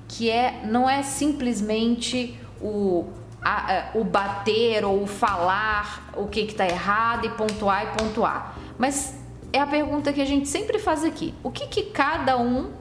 que 0.07 0.29
é 0.29 0.61
não 0.65 0.89
é 0.89 1.01
simplesmente 1.01 2.39
o, 2.61 3.05
a, 3.41 3.89
o 3.95 4.03
bater 4.03 4.85
ou 4.85 5.03
o 5.03 5.07
falar 5.07 6.11
o 6.15 6.27
que 6.27 6.41
está 6.41 6.67
errado 6.67 7.25
e 7.25 7.29
pontuar 7.29 7.83
e 7.83 7.97
pontuar, 7.97 8.55
mas 8.77 9.15
é 9.51 9.59
a 9.59 9.67
pergunta 9.67 10.11
que 10.11 10.21
a 10.21 10.25
gente 10.25 10.47
sempre 10.47 10.77
faz 10.79 11.03
aqui: 11.03 11.33
o 11.41 11.49
que, 11.49 11.67
que 11.67 11.83
cada 11.83 12.37
um 12.37 12.71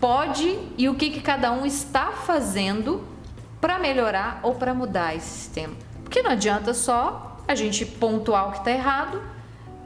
pode 0.00 0.58
e 0.76 0.88
o 0.88 0.94
que, 0.94 1.10
que 1.10 1.20
cada 1.20 1.52
um 1.52 1.66
está 1.66 2.12
fazendo 2.12 3.04
para 3.60 3.78
melhorar 3.78 4.40
ou 4.42 4.54
para 4.54 4.72
mudar 4.72 5.14
esse 5.14 5.28
sistema? 5.28 5.74
Porque 6.02 6.22
não 6.22 6.30
adianta 6.30 6.72
só 6.72 7.36
a 7.46 7.54
gente 7.54 7.84
pontuar 7.84 8.48
o 8.48 8.52
que 8.52 8.58
está 8.58 8.70
errado 8.70 9.20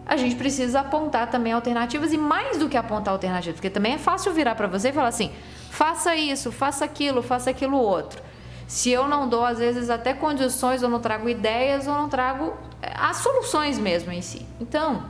a 0.05 0.17
gente 0.17 0.35
precisa 0.35 0.81
apontar 0.81 1.31
também 1.31 1.53
alternativas 1.53 2.13
e 2.13 2.19
mais 2.19 2.59
do 2.59 2.69
que 2.69 2.77
apontar 2.77 3.13
alternativas, 3.13 3.57
porque 3.57 3.71
também 3.71 3.95
é 3.95 3.99
fácil 3.99 4.33
virar 4.33 4.55
para 4.55 4.67
você 4.67 4.89
e 4.89 4.93
falar 4.93 5.09
assim: 5.09 5.31
faça 5.71 6.15
isso, 6.17 6.51
faça 6.51 6.85
aquilo, 6.85 7.23
faça 7.23 7.51
aquilo 7.51 7.77
outro. 7.77 8.21
Se 8.67 8.91
eu 8.91 9.07
não 9.07 9.29
dou, 9.29 9.45
às 9.45 9.59
vezes, 9.59 9.91
até 9.91 10.15
condições, 10.15 10.83
eu 10.83 10.89
não 10.89 11.01
trago 11.01 11.29
ideias, 11.29 11.87
ou 11.87 11.95
não 11.95 12.09
trago 12.09 12.55
é, 12.81 12.93
as 12.95 13.19
soluções 13.19 13.79
mesmo 13.79 14.11
em 14.11 14.23
si. 14.23 14.47
Então, 14.61 15.05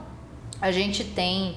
a 0.61 0.71
gente 0.73 1.05
tem 1.05 1.57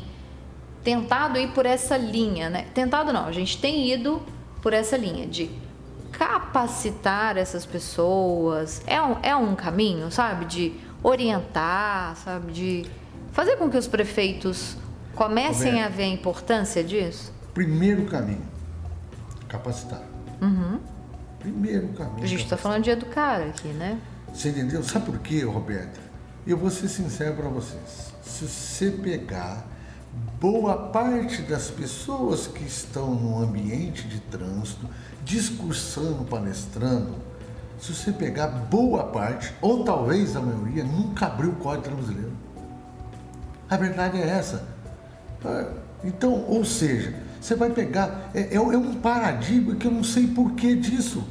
tentado 0.84 1.40
ir 1.40 1.50
por 1.50 1.66
essa 1.66 1.98
linha, 1.98 2.50
né? 2.50 2.68
Tentado 2.74 3.12
não, 3.12 3.26
a 3.26 3.32
gente 3.32 3.60
tem 3.60 3.92
ido 3.92 4.22
por 4.62 4.72
essa 4.72 4.96
linha 4.96 5.26
de 5.26 5.50
capacitar 6.12 7.38
essas 7.38 7.66
pessoas. 7.66 8.82
É 8.86 9.02
um, 9.02 9.18
é 9.22 9.36
um 9.36 9.56
caminho, 9.56 10.12
sabe? 10.12 10.46
De 10.46 10.74
orientar, 11.04 12.16
sabe? 12.18 12.52
De 12.52 12.86
fazer 13.36 13.58
com 13.58 13.70
que 13.70 13.78
os 13.78 13.86
prefeitos 13.86 14.78
comecem 15.14 15.84
a 15.84 15.90
ver 15.90 16.04
a 16.04 16.08
importância 16.08 16.82
disso? 16.82 17.34
Primeiro 17.54 18.06
caminho, 18.06 18.42
capacitar. 19.50 20.02
Uhum. 20.42 20.80
Primeiro 21.40 21.90
caminho. 21.90 22.24
A 22.24 22.26
gente 22.26 22.44
está 22.44 22.56
falando 22.56 22.86
de 22.86 22.92
educar 22.92 23.42
aqui, 23.42 23.68
né? 23.68 24.00
Você 24.34 24.50
entendeu? 24.50 24.82
Sabe 24.84 25.06
por 25.06 25.20
quê, 25.20 25.44
Roberta? 25.44 26.00
Eu 26.48 26.58
vou 26.58 26.70
ser 26.70 26.88
sincero 26.88 27.36
para 27.36 27.50
vocês. 27.50 28.14
Se 28.24 28.48
você 28.48 28.90
pegar 28.90 29.68
boa 30.40 30.90
parte 30.90 31.42
das 31.42 31.70
pessoas 31.70 32.48
que 32.48 32.64
estão 32.64 33.14
no 33.14 33.38
ambiente 33.44 34.08
de 34.08 34.22
trânsito, 34.22 34.88
discursando, 35.26 36.24
palestrando, 36.24 37.16
se 37.82 37.94
você 37.94 38.14
pegar 38.14 38.48
boa 38.48 39.04
parte, 39.04 39.54
ou 39.62 39.84
talvez 39.84 40.38
a 40.38 40.40
maioria, 40.40 40.86
nunca 40.86 41.26
abriu 41.26 41.50
o 41.50 41.56
Código 41.56 41.96
Brasileiro. 41.96 42.35
A 43.70 43.78
verdade 43.78 44.22
é 44.22 44.28
essa. 44.28 44.63
Ah, 45.43 45.66
então, 46.03 46.45
ou 46.47 46.63
seja, 46.63 47.13
você 47.41 47.55
vai 47.55 47.70
pegar, 47.70 48.30
é, 48.34 48.41
é, 48.41 48.55
é 48.55 48.59
um 48.59 48.95
paradigma 48.95 49.76
que 49.76 49.88
eu 49.88 49.91
não 49.91 50.03
sei 50.03 50.28
porquê 50.28 50.76
disso. 50.76 51.24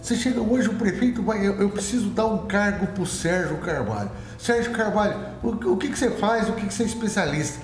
Você 0.00 0.16
chega 0.16 0.40
hoje, 0.40 0.68
o 0.68 0.74
prefeito 0.74 1.22
vai, 1.22 1.46
eu, 1.46 1.60
eu 1.60 1.70
preciso 1.70 2.10
dar 2.10 2.26
um 2.26 2.46
cargo 2.46 2.88
para 2.88 3.02
o 3.02 3.06
Sérgio 3.06 3.58
Carvalho. 3.58 4.10
Sérgio 4.38 4.72
Carvalho, 4.72 5.16
o, 5.42 5.48
o 5.48 5.76
que, 5.76 5.88
que 5.88 5.98
você 5.98 6.10
faz, 6.10 6.48
o 6.48 6.54
que, 6.54 6.66
que 6.66 6.74
você 6.74 6.82
é 6.82 6.86
especialista? 6.86 7.60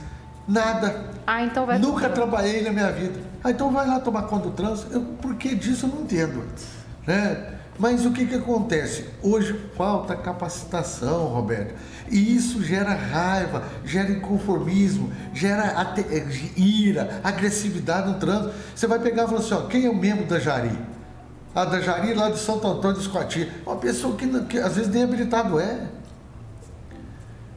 Nada. 0.47 1.11
Ah, 1.27 1.43
então 1.43 1.67
vai 1.67 1.79
Nunca 1.79 2.09
trabalhei 2.09 2.63
na 2.63 2.71
minha 2.71 2.91
vida. 2.93 3.21
Ah, 3.43 3.51
então 3.51 3.71
vai 3.71 3.87
lá 3.87 4.01
tomar 4.01 4.23
conta 4.23 4.49
do 4.49 4.53
trânsito. 4.53 4.93
Eu, 4.93 5.03
por 5.03 5.35
que 5.35 5.55
disso 5.55 5.87
eu 5.87 5.91
não 5.91 6.03
entendo. 6.03 6.45
Né? 7.07 7.58
Mas 7.79 8.05
o 8.05 8.11
que, 8.11 8.27
que 8.27 8.35
acontece? 8.35 9.05
Hoje 9.23 9.59
falta 9.77 10.17
capacitação, 10.17 11.27
Roberto. 11.27 11.75
E 12.11 12.35
isso 12.35 12.63
gera 12.63 12.93
raiva, 12.93 13.63
gera 13.85 14.11
inconformismo, 14.11 15.13
gera 15.33 15.95
ira, 16.57 17.21
agressividade 17.23 18.09
no 18.09 18.19
trânsito. 18.19 18.53
Você 18.75 18.87
vai 18.87 18.99
pegar 18.99 19.25
e 19.25 19.27
falar 19.29 19.41
assim: 19.41 19.55
ó, 19.55 19.61
quem 19.67 19.87
é 19.87 19.91
o 19.91 19.95
membro 19.95 20.27
da 20.27 20.41
Jari? 20.41 20.77
A 21.55 21.65
da 21.65 21.81
Jari 21.81 22.15
lá 22.15 22.31
de 22.31 22.39
Santo 22.39 22.67
Antônio 22.67 22.97
de 22.97 23.03
Escoati. 23.03 23.49
Uma 23.65 23.77
pessoa 23.77 24.17
que, 24.17 24.27
que 24.45 24.59
às 24.59 24.75
vezes 24.75 24.91
nem 24.91 25.05
habilitado 25.05 25.61
é. 25.61 25.87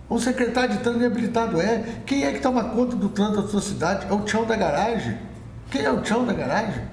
Um 0.09 0.19
secretário 0.19 0.75
de 0.75 0.83
trânsito 0.83 0.99
nem 0.99 1.07
habilitado 1.07 1.59
é. 1.59 1.83
Quem 2.05 2.25
é 2.25 2.31
que 2.31 2.41
toma 2.41 2.65
conta 2.65 2.95
do 2.95 3.09
trânsito 3.09 3.41
da 3.41 3.47
sua 3.47 3.61
cidade? 3.61 4.05
É 4.07 4.13
o 4.13 4.21
tchão 4.21 4.45
da 4.45 4.55
garagem. 4.55 5.17
Quem 5.71 5.83
é 5.83 5.91
o 5.91 6.01
tchão 6.01 6.25
da 6.25 6.33
garagem? 6.33 6.83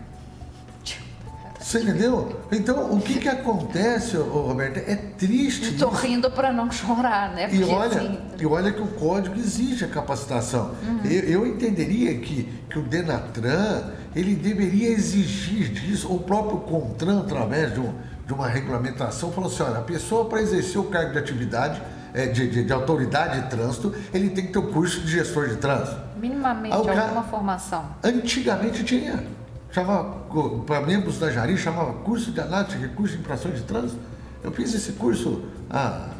Você 1.68 1.80
entendeu? 1.80 2.34
Então, 2.50 2.94
o 2.94 2.98
que 2.98 3.18
que 3.18 3.28
acontece, 3.28 4.16
Roberto, 4.16 4.78
é 4.78 4.96
triste. 4.96 5.74
Estou 5.74 5.90
rindo 5.90 6.30
para 6.30 6.50
não 6.50 6.72
chorar, 6.72 7.34
né? 7.34 7.46
Porque, 7.46 7.62
e, 7.62 7.64
olha, 7.66 7.86
assim... 7.88 8.18
e 8.40 8.46
olha 8.46 8.72
que 8.72 8.80
o 8.80 8.86
código 8.86 9.38
exige 9.38 9.84
a 9.84 9.88
capacitação. 9.88 10.70
Uhum. 10.82 11.00
Eu, 11.04 11.22
eu, 11.24 11.46
entenderia 11.46 12.18
que, 12.20 12.44
que 12.70 12.78
o 12.78 12.82
Denatran, 12.82 13.82
ele 14.16 14.34
deveria 14.34 14.88
exigir 14.88 15.68
disso, 15.68 16.10
o 16.10 16.18
próprio 16.20 16.60
CONTRAN, 16.60 17.20
através 17.20 17.74
de, 17.74 17.80
um, 17.80 17.92
de 18.26 18.32
uma 18.32 18.48
regulamentação, 18.48 19.30
falou 19.30 19.50
assim, 19.50 19.62
olha, 19.62 19.80
a 19.80 19.82
pessoa 19.82 20.24
para 20.24 20.40
exercer 20.40 20.80
o 20.80 20.84
cargo 20.84 21.12
de 21.12 21.18
atividade, 21.18 21.82
é, 22.14 22.28
de, 22.28 22.48
de, 22.48 22.64
de, 22.64 22.72
autoridade 22.72 23.42
de 23.42 23.50
trânsito, 23.50 23.94
ele 24.14 24.30
tem 24.30 24.46
que 24.46 24.54
ter 24.54 24.58
o 24.58 24.70
um 24.70 24.72
curso 24.72 25.02
de 25.02 25.12
gestor 25.12 25.48
de 25.48 25.56
trânsito. 25.56 26.00
Minimamente, 26.18 26.74
alguma 26.74 27.24
formação. 27.24 27.84
Antigamente 28.02 28.82
tinha 28.84 29.22
chamava, 29.70 30.26
para 30.66 30.80
membros 30.80 31.18
da 31.18 31.30
Jari, 31.30 31.56
chamava 31.56 31.92
curso 32.02 32.32
de 32.32 32.40
análise 32.40 32.76
de 32.76 32.82
recursos 32.86 33.16
de 33.16 33.22
infrações 33.22 33.56
de 33.56 33.62
trânsito. 33.62 34.00
Eu 34.42 34.52
fiz 34.52 34.74
esse 34.74 34.92
curso 34.92 35.44
há, 35.70 36.10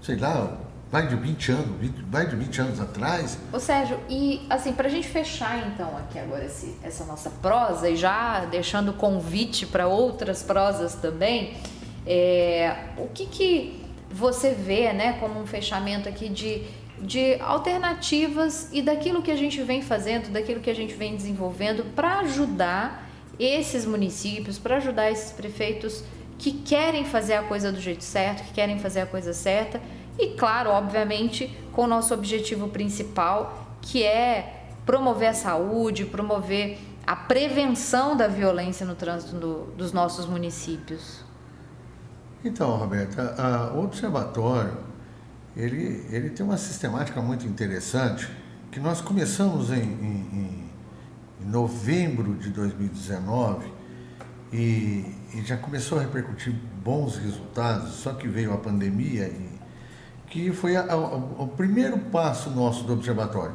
sei 0.00 0.16
lá, 0.16 0.58
mais 0.92 1.08
de 1.08 1.16
20 1.16 1.52
anos, 1.52 1.80
20, 1.80 2.04
mais 2.12 2.28
de 2.28 2.36
20 2.36 2.60
anos 2.60 2.80
atrás. 2.80 3.38
Ô 3.50 3.58
Sérgio, 3.58 3.98
e 4.10 4.46
assim, 4.50 4.72
para 4.72 4.88
a 4.88 4.90
gente 4.90 5.08
fechar 5.08 5.66
então 5.68 5.96
aqui 5.96 6.18
agora 6.18 6.44
esse, 6.44 6.76
essa 6.82 7.04
nossa 7.04 7.30
prosa 7.30 7.88
e 7.88 7.96
já 7.96 8.44
deixando 8.44 8.92
convite 8.92 9.66
para 9.66 9.86
outras 9.86 10.42
prosas 10.42 10.94
também, 10.94 11.56
é, 12.06 12.88
o 12.98 13.06
que 13.06 13.26
que 13.26 13.82
você 14.10 14.50
vê, 14.50 14.92
né, 14.92 15.14
como 15.14 15.40
um 15.40 15.46
fechamento 15.46 16.08
aqui 16.08 16.28
de 16.28 16.62
de 17.02 17.34
alternativas 17.40 18.68
e 18.72 18.80
daquilo 18.80 19.22
que 19.22 19.30
a 19.30 19.36
gente 19.36 19.60
vem 19.62 19.82
fazendo, 19.82 20.30
daquilo 20.30 20.60
que 20.60 20.70
a 20.70 20.74
gente 20.74 20.94
vem 20.94 21.16
desenvolvendo 21.16 21.84
para 21.94 22.20
ajudar 22.20 23.08
esses 23.38 23.84
municípios, 23.84 24.58
para 24.58 24.76
ajudar 24.76 25.10
esses 25.10 25.32
prefeitos 25.32 26.04
que 26.38 26.52
querem 26.52 27.04
fazer 27.04 27.34
a 27.34 27.42
coisa 27.42 27.72
do 27.72 27.80
jeito 27.80 28.04
certo, 28.04 28.44
que 28.44 28.52
querem 28.52 28.78
fazer 28.78 29.00
a 29.00 29.06
coisa 29.06 29.32
certa 29.32 29.80
e, 30.18 30.28
claro, 30.28 30.70
obviamente, 30.70 31.56
com 31.72 31.82
o 31.82 31.86
nosso 31.86 32.12
objetivo 32.14 32.68
principal, 32.68 33.76
que 33.80 34.04
é 34.04 34.66
promover 34.84 35.28
a 35.28 35.34
saúde, 35.34 36.04
promover 36.04 36.78
a 37.06 37.16
prevenção 37.16 38.16
da 38.16 38.28
violência 38.28 38.86
no 38.86 38.94
trânsito 38.94 39.36
do, 39.36 39.64
dos 39.76 39.92
nossos 39.92 40.26
municípios. 40.26 41.24
Então, 42.44 42.76
Roberta, 42.76 43.72
o 43.74 43.82
observatório 43.82 44.91
ele, 45.56 46.06
ele 46.10 46.30
tem 46.30 46.44
uma 46.44 46.56
sistemática 46.56 47.20
muito 47.20 47.46
interessante 47.46 48.28
que 48.70 48.80
nós 48.80 49.00
começamos 49.00 49.70
em, 49.70 49.82
em, 49.82 50.70
em 51.40 51.48
novembro 51.48 52.34
de 52.34 52.50
2019 52.50 53.66
e, 54.52 55.04
e, 55.34 55.42
já 55.44 55.56
começou 55.56 55.98
a 55.98 56.02
repercutir 56.02 56.54
bons 56.82 57.16
resultados, 57.16 57.92
só 57.94 58.12
que 58.12 58.28
veio 58.28 58.52
a 58.52 58.58
pandemia 58.58 59.26
e 59.26 59.52
que 60.26 60.50
foi 60.52 60.76
a, 60.76 60.90
a, 60.90 60.96
o 60.96 61.48
primeiro 61.48 61.98
passo 61.98 62.50
nosso 62.50 62.84
do 62.84 62.94
observatório, 62.94 63.54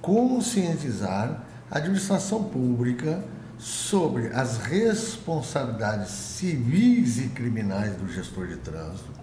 conscientizar 0.00 1.44
a 1.70 1.78
administração 1.78 2.44
pública 2.44 3.22
sobre 3.58 4.28
as 4.28 4.58
responsabilidades 4.58 6.10
civis 6.10 7.18
e 7.18 7.28
criminais 7.28 7.94
do 7.96 8.08
gestor 8.08 8.46
de 8.46 8.56
trânsito, 8.56 9.17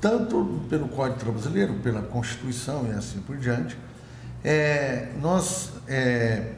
tanto 0.00 0.60
pelo 0.68 0.88
Código 0.88 1.32
Brasileiro, 1.32 1.74
pela 1.74 2.02
Constituição 2.02 2.86
e 2.88 2.92
assim 2.92 3.20
por 3.20 3.36
diante. 3.36 3.76
É, 4.44 5.08
nós, 5.20 5.72
é, 5.88 6.52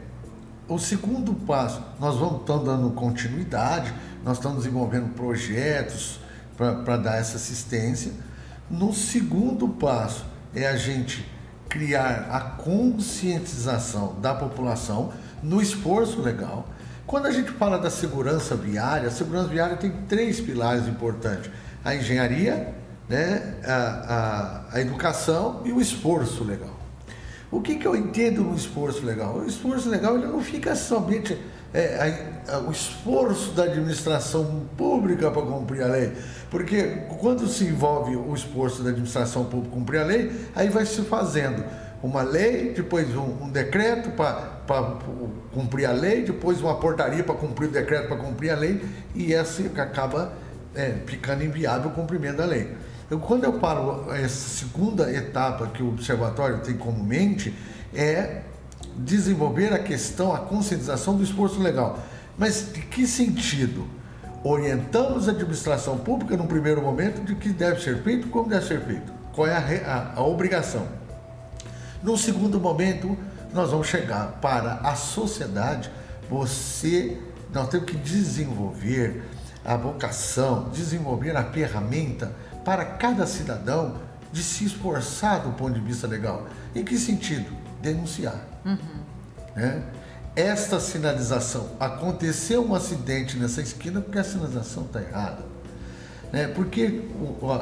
o 0.67 0.77
segundo 0.77 1.33
passo, 1.33 1.81
nós 1.99 2.17
vamos 2.17 2.41
estar 2.41 2.57
dando 2.57 2.91
continuidade, 2.91 3.93
nós 4.23 4.37
estamos 4.37 4.59
desenvolvendo 4.59 5.13
projetos 5.13 6.19
para 6.55 6.97
dar 6.97 7.17
essa 7.17 7.37
assistência. 7.37 8.11
No 8.69 8.93
segundo 8.93 9.67
passo 9.67 10.25
é 10.53 10.67
a 10.67 10.77
gente 10.77 11.25
criar 11.67 12.27
a 12.29 12.39
conscientização 12.39 14.19
da 14.19 14.35
população 14.35 15.11
no 15.41 15.61
esforço 15.61 16.21
legal. 16.21 16.67
Quando 17.07 17.25
a 17.25 17.31
gente 17.31 17.51
fala 17.51 17.79
da 17.79 17.89
segurança 17.89 18.55
viária, 18.55 19.07
a 19.07 19.11
segurança 19.11 19.47
viária 19.47 19.75
tem 19.75 19.91
três 20.07 20.39
pilares 20.39 20.87
importantes: 20.87 21.49
a 21.83 21.95
engenharia, 21.95 22.73
né, 23.11 23.55
a, 23.65 23.73
a, 24.71 24.77
a 24.77 24.81
educação 24.81 25.61
e 25.65 25.73
o 25.73 25.81
esforço 25.81 26.45
legal. 26.45 26.79
O 27.51 27.59
que, 27.59 27.75
que 27.75 27.85
eu 27.85 27.93
entendo 27.93 28.41
no 28.41 28.55
esforço 28.55 29.05
legal? 29.05 29.35
O 29.35 29.45
esforço 29.45 29.89
legal 29.89 30.15
ele 30.15 30.27
não 30.27 30.39
fica 30.39 30.73
somente 30.77 31.37
é, 31.73 32.39
a, 32.47 32.59
o 32.59 32.71
esforço 32.71 33.51
da 33.51 33.63
administração 33.63 34.65
pública 34.77 35.29
para 35.29 35.41
cumprir 35.41 35.83
a 35.83 35.87
lei, 35.87 36.13
porque 36.49 36.83
quando 37.19 37.49
se 37.49 37.65
envolve 37.65 38.15
o 38.15 38.33
esforço 38.33 38.81
da 38.81 38.91
administração 38.91 39.43
pública 39.43 39.75
cumprir 39.75 39.99
a 39.99 40.05
lei, 40.05 40.31
aí 40.55 40.69
vai 40.69 40.85
se 40.85 41.01
fazendo 41.01 41.65
uma 42.01 42.21
lei, 42.21 42.71
depois 42.73 43.13
um, 43.13 43.43
um 43.43 43.49
decreto 43.49 44.11
para 44.11 44.95
cumprir 45.53 45.85
a 45.85 45.91
lei, 45.91 46.23
depois 46.23 46.61
uma 46.61 46.75
portaria 46.75 47.25
para 47.25 47.35
cumprir 47.35 47.67
o 47.67 47.71
decreto 47.71 48.07
para 48.07 48.17
cumprir 48.17 48.51
a 48.51 48.55
lei, 48.55 48.81
e 49.13 49.33
essa 49.33 49.61
acaba 49.81 50.31
é, 50.73 50.95
ficando 51.05 51.43
inviável 51.43 51.91
o 51.91 51.93
cumprimento 51.93 52.37
da 52.37 52.45
lei. 52.45 52.73
Eu, 53.11 53.19
quando 53.19 53.43
eu 53.43 53.59
falo 53.59 54.09
essa 54.13 54.29
segunda 54.29 55.11
etapa 55.13 55.67
que 55.67 55.83
o 55.83 55.89
observatório 55.89 56.59
tem 56.59 56.77
como 56.77 57.03
mente, 57.03 57.53
é 57.93 58.43
desenvolver 58.95 59.73
a 59.73 59.79
questão, 59.79 60.33
a 60.33 60.39
conscientização 60.39 61.17
do 61.17 61.21
esforço 61.21 61.61
legal. 61.61 61.99
Mas 62.37 62.71
de 62.71 62.79
que 62.79 63.05
sentido? 63.05 63.85
Orientamos 64.45 65.27
a 65.27 65.31
administração 65.31 65.97
pública, 65.97 66.37
no 66.37 66.47
primeiro 66.47 66.81
momento, 66.81 67.21
de 67.25 67.35
que 67.35 67.49
deve 67.49 67.81
ser 67.81 68.01
feito, 68.01 68.29
como 68.29 68.47
deve 68.47 68.65
ser 68.65 68.79
feito, 68.79 69.11
qual 69.35 69.45
é 69.45 69.57
a, 69.57 70.13
a, 70.15 70.19
a 70.21 70.23
obrigação. 70.23 70.87
No 72.01 72.17
segundo 72.17 72.61
momento, 72.61 73.17
nós 73.53 73.71
vamos 73.71 73.87
chegar 73.87 74.39
para 74.39 74.75
a 74.75 74.95
sociedade. 74.95 75.91
Você, 76.29 77.17
nós 77.53 77.67
temos 77.67 77.87
que 77.87 77.97
desenvolver 77.97 79.21
a 79.65 79.75
vocação, 79.75 80.69
desenvolver 80.69 81.35
a 81.35 81.43
ferramenta 81.43 82.31
para 82.63 82.85
cada 82.85 83.25
cidadão 83.25 83.95
de 84.31 84.43
se 84.43 84.65
esforçar 84.65 85.41
do 85.41 85.51
ponto 85.51 85.73
de 85.73 85.81
vista 85.81 86.07
legal. 86.07 86.47
Em 86.73 86.83
que 86.83 86.97
sentido? 86.97 87.51
Denunciar. 87.81 88.39
Uhum. 88.65 88.77
Né? 89.55 89.83
Esta 90.35 90.79
sinalização, 90.79 91.71
aconteceu 91.79 92.65
um 92.65 92.73
acidente 92.73 93.37
nessa 93.37 93.61
esquina 93.61 93.99
porque 93.99 94.19
a 94.19 94.23
sinalização 94.23 94.83
está 94.83 95.01
errada. 95.01 95.43
Né? 96.31 96.47
Porque 96.47 97.09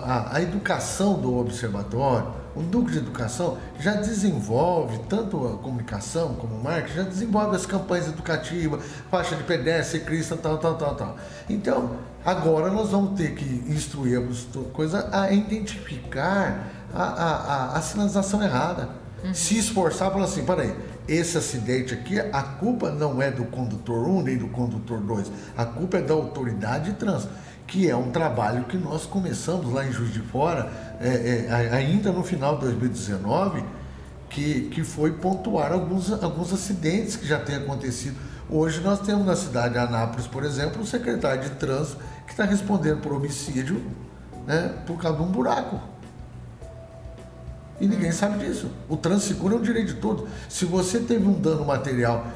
a, 0.05 0.35
a 0.35 0.41
educação 0.41 1.19
do 1.19 1.35
observatório, 1.37 2.31
o 2.55 2.61
núcleo 2.61 2.91
de 2.91 2.97
educação 2.97 3.57
já 3.79 3.93
desenvolve 3.93 4.99
tanto 5.09 5.47
a 5.47 5.57
comunicação 5.57 6.33
como 6.35 6.55
o 6.55 6.63
marketing, 6.63 6.95
já 6.95 7.03
desenvolve 7.03 7.55
as 7.55 7.65
campanhas 7.65 8.07
educativas, 8.07 8.81
faixa 9.09 9.35
de 9.35 9.43
pedestre, 9.43 9.99
ciclista, 9.99 10.35
tal, 10.35 10.57
tal, 10.57 10.75
tal, 10.75 10.95
tal. 10.95 11.17
Então, 11.49 11.97
agora 12.25 12.69
nós 12.69 12.89
vamos 12.89 13.17
ter 13.17 13.35
que 13.35 13.45
instruirmos 13.71 14.47
coisa 14.73 15.09
a 15.11 15.31
identificar 15.31 16.67
a, 16.93 17.03
a, 17.03 17.35
a, 17.35 17.77
a 17.77 17.81
sinalização 17.81 18.41
errada. 18.41 18.89
Uhum. 19.23 19.33
Se 19.33 19.57
esforçar, 19.57 20.11
falar 20.11 20.25
assim, 20.25 20.45
peraí, 20.45 20.73
esse 21.07 21.37
acidente 21.37 21.93
aqui, 21.93 22.19
a 22.19 22.41
culpa 22.41 22.91
não 22.91 23.21
é 23.21 23.29
do 23.29 23.45
condutor 23.45 24.07
1 24.07 24.21
nem 24.23 24.37
do 24.37 24.47
condutor 24.47 24.99
2, 24.99 25.31
a 25.57 25.65
culpa 25.65 25.97
é 25.97 26.01
da 26.01 26.13
autoridade 26.13 26.91
de 26.91 26.97
trânsito 26.97 27.33
que 27.69 27.87
é 27.87 27.95
um 27.95 28.09
trabalho 28.09 28.63
que 28.63 28.77
nós 28.77 29.05
começamos 29.05 29.71
lá 29.71 29.85
em 29.85 29.91
Juiz 29.91 30.11
de 30.11 30.21
Fora, 30.21 30.71
é, 30.99 31.47
é, 31.47 31.69
ainda 31.71 32.11
no 32.11 32.23
final 32.23 32.55
de 32.55 32.65
2019, 32.65 33.63
que, 34.29 34.69
que 34.69 34.83
foi 34.83 35.13
pontuar 35.13 35.71
alguns, 35.71 36.11
alguns 36.11 36.53
acidentes 36.53 37.15
que 37.15 37.25
já 37.25 37.39
têm 37.39 37.55
acontecido. 37.55 38.17
Hoje 38.49 38.81
nós 38.81 38.99
temos 38.99 39.25
na 39.25 39.35
cidade 39.35 39.73
de 39.73 39.79
Anápolis, 39.79 40.27
por 40.27 40.43
exemplo, 40.43 40.81
o 40.81 40.85
secretário 40.85 41.43
de 41.43 41.51
trânsito 41.51 41.97
que 42.25 42.31
está 42.31 42.43
respondendo 42.43 43.01
por 43.01 43.13
homicídio 43.13 43.81
né, 44.45 44.73
por 44.85 44.97
causa 44.97 45.17
de 45.17 45.23
um 45.23 45.27
buraco. 45.27 45.79
E 47.79 47.87
ninguém 47.87 48.11
sabe 48.11 48.45
disso. 48.45 48.69
O 48.89 48.97
trânsito 48.97 49.33
seguro 49.33 49.55
é 49.55 49.57
um 49.57 49.61
direito 49.61 49.93
de 49.93 50.01
todos. 50.01 50.27
Se 50.49 50.65
você 50.65 50.99
teve 50.99 51.25
um 51.25 51.39
dano 51.39 51.63
material 51.63 52.27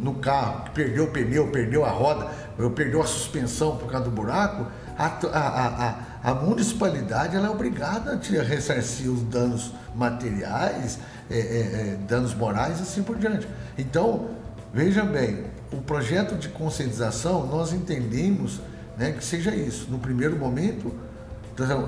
no 0.00 0.14
carro, 0.14 0.70
perdeu 0.72 1.04
o 1.04 1.10
pneu, 1.10 1.48
perdeu 1.48 1.84
a 1.84 1.90
roda, 1.90 2.30
perdeu 2.76 3.02
a 3.02 3.06
suspensão 3.06 3.76
por 3.76 3.90
causa 3.90 4.04
do 4.04 4.10
buraco, 4.10 4.66
a, 4.98 5.06
a, 5.06 5.88
a, 5.88 6.30
a 6.30 6.34
municipalidade 6.34 7.36
ela 7.36 7.48
é 7.48 7.50
obrigada 7.50 8.14
a 8.14 8.16
te 8.16 8.36
ressarcir 8.36 9.10
os 9.10 9.22
danos 9.22 9.72
materiais, 9.94 10.98
é, 11.30 11.38
é, 11.38 11.38
é, 11.38 11.98
danos 12.08 12.34
morais 12.34 12.78
e 12.78 12.82
assim 12.82 13.02
por 13.02 13.16
diante. 13.16 13.48
Então, 13.76 14.30
veja 14.72 15.04
bem, 15.04 15.44
o 15.72 15.78
projeto 15.78 16.36
de 16.36 16.48
conscientização, 16.48 17.46
nós 17.46 17.72
entendemos 17.72 18.60
né, 18.96 19.12
que 19.12 19.24
seja 19.24 19.54
isso. 19.54 19.90
No 19.90 19.98
primeiro 19.98 20.36
momento, 20.36 20.94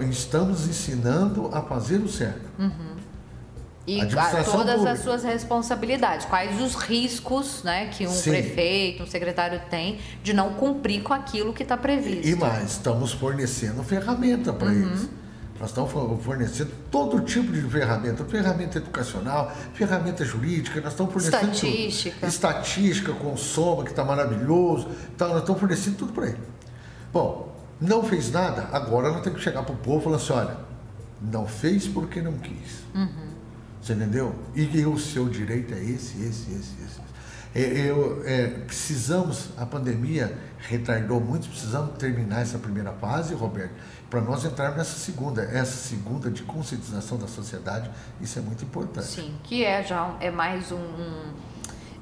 estamos 0.08 0.66
ensinando 0.66 1.50
a 1.52 1.62
fazer 1.62 1.98
o 1.98 2.08
certo. 2.08 2.48
Uhum. 2.58 2.93
E 3.86 3.98
todas 4.06 4.44
pública. 4.46 4.90
as 4.92 5.00
suas 5.00 5.22
responsabilidades, 5.22 6.24
quais 6.26 6.58
os 6.60 6.74
riscos 6.74 7.62
né, 7.62 7.88
que 7.88 8.06
um 8.06 8.10
Sim. 8.10 8.30
prefeito, 8.30 9.02
um 9.02 9.06
secretário 9.06 9.60
tem 9.68 9.98
de 10.22 10.32
não 10.32 10.54
cumprir 10.54 11.02
com 11.02 11.12
aquilo 11.12 11.52
que 11.52 11.62
está 11.62 11.76
previsto. 11.76 12.26
E 12.26 12.34
mais, 12.34 12.72
estamos 12.72 13.12
fornecendo 13.12 13.82
ferramenta 13.82 14.52
para 14.52 14.68
uhum. 14.68 14.82
eles. 14.88 15.08
Nós 15.60 15.68
estamos 15.68 15.92
fornecendo 16.22 16.72
todo 16.90 17.20
tipo 17.20 17.52
de 17.52 17.60
ferramenta, 17.62 18.24
ferramenta 18.24 18.78
educacional, 18.78 19.52
ferramenta 19.72 20.24
jurídica, 20.24 20.80
nós 20.80 20.92
estamos 20.92 21.12
fornecendo 21.12 21.52
estatística, 21.52 22.16
tudo. 22.20 22.28
estatística 22.28 23.12
com 23.12 23.36
soma 23.36 23.84
que 23.84 23.90
está 23.90 24.04
maravilhoso, 24.04 24.88
então 25.14 25.28
nós 25.28 25.40
estamos 25.40 25.60
fornecendo 25.60 25.96
tudo 25.96 26.12
para 26.12 26.26
ele. 26.26 26.40
Bom, 27.12 27.54
não 27.80 28.02
fez 28.02 28.32
nada, 28.32 28.68
agora 28.72 29.12
nós 29.12 29.22
temos 29.22 29.38
que 29.38 29.44
chegar 29.44 29.62
para 29.62 29.74
o 29.74 29.78
povo 29.78 30.00
e 30.00 30.04
falar 30.04 30.16
assim, 30.16 30.32
olha, 30.32 30.56
não 31.22 31.46
fez 31.46 31.86
porque 31.86 32.20
não 32.20 32.32
quis. 32.32 32.82
Uhum. 32.92 33.23
Você 33.84 33.92
entendeu? 33.92 34.34
E 34.54 34.86
o 34.86 34.98
seu 34.98 35.28
direito 35.28 35.74
é 35.74 35.78
esse, 35.78 36.16
esse, 36.22 36.50
esse, 36.52 36.74
esse. 36.82 37.04
É, 37.54 37.90
eu, 37.90 38.22
é, 38.24 38.46
precisamos, 38.46 39.50
a 39.58 39.66
pandemia 39.66 40.36
retardou 40.58 41.20
muito, 41.20 41.46
precisamos 41.48 41.98
terminar 41.98 42.40
essa 42.40 42.58
primeira 42.58 42.92
fase, 42.92 43.34
Roberto, 43.34 43.74
para 44.08 44.22
nós 44.22 44.42
entrarmos 44.42 44.78
nessa 44.78 44.98
segunda, 44.98 45.42
essa 45.42 45.76
segunda 45.76 46.30
de 46.30 46.44
conscientização 46.44 47.18
da 47.18 47.28
sociedade, 47.28 47.90
isso 48.22 48.38
é 48.38 48.42
muito 48.42 48.64
importante. 48.64 49.06
Sim, 49.06 49.34
que 49.44 49.62
é 49.62 49.82
já 49.82 50.16
é 50.18 50.30
mais 50.30 50.72
um, 50.72 50.76
um, 50.76 51.34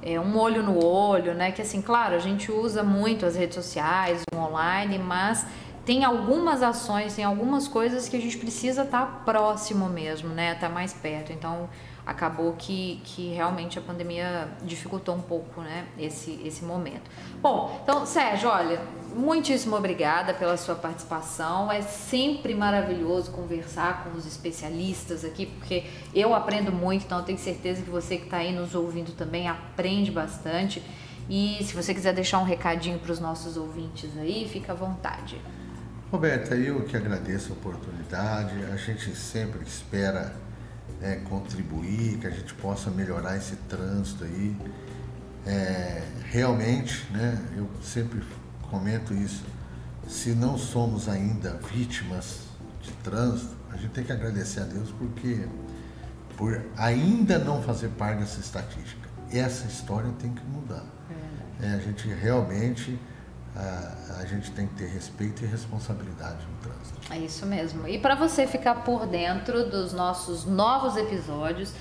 é 0.03 0.21
um 0.21 0.39
olho 0.39 0.63
no 0.63 0.83
olho, 0.83 1.35
né? 1.35 1.51
Que 1.51 1.63
assim, 1.63 1.83
claro, 1.83 2.15
a 2.15 2.21
gente 2.21 2.53
usa 2.53 2.85
muito 2.85 3.27
as 3.27 3.35
redes 3.35 3.57
sociais, 3.57 4.23
o 4.33 4.37
online, 4.37 5.01
mas 5.01 5.45
tem 5.85 6.05
algumas 6.05 6.63
ações, 6.63 7.15
tem 7.15 7.25
algumas 7.25 7.67
coisas 7.67 8.09
que 8.09 8.17
a 8.17 8.21
gente 8.21 8.39
precisa 8.39 8.83
estar 8.83 9.05
tá 9.05 9.07
próximo 9.25 9.89
mesmo, 9.89 10.29
né? 10.29 10.53
Estar 10.53 10.69
tá 10.69 10.73
mais 10.73 10.93
perto. 10.93 11.33
Então, 11.33 11.69
acabou 12.07 12.53
que, 12.55 13.01
que 13.05 13.33
realmente 13.33 13.79
a 13.79 13.83
pandemia 13.83 14.49
dificultou 14.63 15.15
um 15.17 15.21
pouco, 15.21 15.61
né? 15.61 15.87
Esse, 15.99 16.41
esse 16.45 16.65
momento. 16.65 17.11
Bom, 17.41 17.81
então, 17.83 18.07
Sérgio, 18.07 18.49
olha, 18.49 18.81
muitíssimo 19.15 19.77
obrigada 19.77 20.33
pela 20.35 20.57
sua 20.57 20.77
participação. 20.77 21.71
É 21.71 21.83
sempre 21.83 22.55
maravilhoso 22.55 23.33
conversar 23.33 24.05
com 24.05 24.17
os 24.17 24.25
especialistas 24.25 25.25
aqui, 25.25 25.47
porque 25.47 25.85
eu 26.15 26.33
aprendo 26.33 26.71
muito, 26.71 27.05
então 27.05 27.19
eu 27.19 27.25
tenho 27.25 27.39
certeza 27.39 27.83
que 27.83 27.91
você 27.91 28.17
que 28.17 28.25
está 28.25 28.39
aí 28.39 28.53
nos 28.53 28.75
ouvindo 28.75 29.13
também 29.17 29.49
aprende 29.49 30.13
bastante. 30.13 30.83
E 31.29 31.59
se 31.63 31.75
você 31.75 31.95
quiser 31.95 32.13
deixar 32.13 32.39
um 32.39 32.45
recadinho 32.45 32.99
para 32.99 33.13
os 33.13 33.21
nossos 33.21 33.57
ouvintes 33.57 34.11
aí, 34.19 34.49
fica 34.49 34.73
à 34.73 34.75
vontade. 34.75 35.41
Roberta, 36.13 36.55
eu 36.55 36.83
que 36.83 36.95
agradeço 36.95 37.55
a 37.55 37.57
oportunidade. 37.57 38.53
A 38.71 38.77
gente 38.77 39.17
sempre 39.17 39.67
espera 39.67 40.35
né, 41.01 41.23
contribuir, 41.27 42.19
que 42.19 42.27
a 42.27 42.31
gente 42.31 42.53
possa 42.53 42.91
melhorar 42.91 43.39
esse 43.39 43.57
trânsito 43.57 44.25
aí. 44.25 44.55
É, 45.47 46.03
realmente, 46.27 47.11
né, 47.11 47.43
eu 47.57 47.67
sempre 47.83 48.23
comento 48.71 49.15
isso, 49.15 49.43
se 50.07 50.35
não 50.35 50.59
somos 50.59 51.09
ainda 51.09 51.59
vítimas 51.73 52.41
de 52.83 52.93
trânsito, 53.03 53.57
a 53.71 53.79
gente 53.79 53.93
tem 53.93 54.05
que 54.05 54.13
agradecer 54.13 54.61
a 54.61 54.65
Deus 54.65 54.91
porque 54.91 55.49
por 56.37 56.61
ainda 56.77 57.39
não 57.39 57.63
fazer 57.63 57.89
parte 57.89 58.19
dessa 58.19 58.39
estatística. 58.39 59.09
Essa 59.31 59.67
história 59.67 60.11
tem 60.19 60.31
que 60.31 60.45
mudar. 60.45 60.85
É, 61.59 61.69
a 61.69 61.79
gente 61.79 62.07
realmente 62.07 62.99
a, 63.55 64.25
gente 64.25 64.51
tem 64.53 64.67
que 64.67 64.75
ter 64.75 64.87
respeito 64.87 65.45
e 65.45 65.47
responsabilidade 65.47 66.39
no 66.47 66.71
trânsito. 66.71 67.13
É 67.13 67.19
isso 67.19 67.45
mesmo. 67.45 67.87
E 67.87 67.99
para 67.99 68.15
você 68.15 68.47
ficar 68.47 68.77
por 68.77 69.07
dentro 69.07 69.69
dos 69.69 69.93
nossos 69.93 70.47
novos 70.47 70.97
episódios 70.97 71.73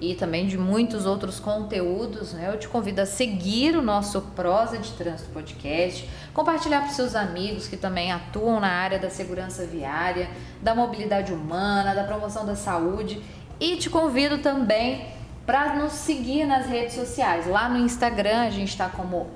e 0.00 0.14
também 0.14 0.46
de 0.46 0.56
muitos 0.56 1.04
outros 1.04 1.38
conteúdos, 1.38 2.32
né, 2.32 2.48
eu 2.52 2.58
te 2.58 2.68
convido 2.68 3.00
a 3.00 3.06
seguir 3.06 3.76
o 3.76 3.82
nosso 3.82 4.22
Prosa 4.34 4.78
de 4.78 4.92
Trânsito 4.92 5.30
Podcast, 5.30 6.08
compartilhar 6.32 6.80
para 6.80 6.90
seus 6.90 7.14
amigos 7.14 7.66
que 7.66 7.76
também 7.76 8.10
atuam 8.10 8.60
na 8.60 8.68
área 8.68 8.98
da 8.98 9.10
segurança 9.10 9.66
viária, 9.66 10.30
da 10.62 10.74
mobilidade 10.74 11.32
humana, 11.32 11.94
da 11.94 12.04
promoção 12.04 12.46
da 12.46 12.54
saúde 12.54 13.20
e 13.60 13.76
te 13.76 13.90
convido 13.90 14.38
também 14.38 15.06
para 15.44 15.74
nos 15.74 15.92
seguir 15.92 16.46
nas 16.46 16.66
redes 16.66 16.94
sociais. 16.94 17.46
Lá 17.46 17.68
no 17.68 17.78
Instagram 17.78 18.42
a 18.42 18.50
gente 18.50 18.68
está 18.68 18.88
como 18.88 19.28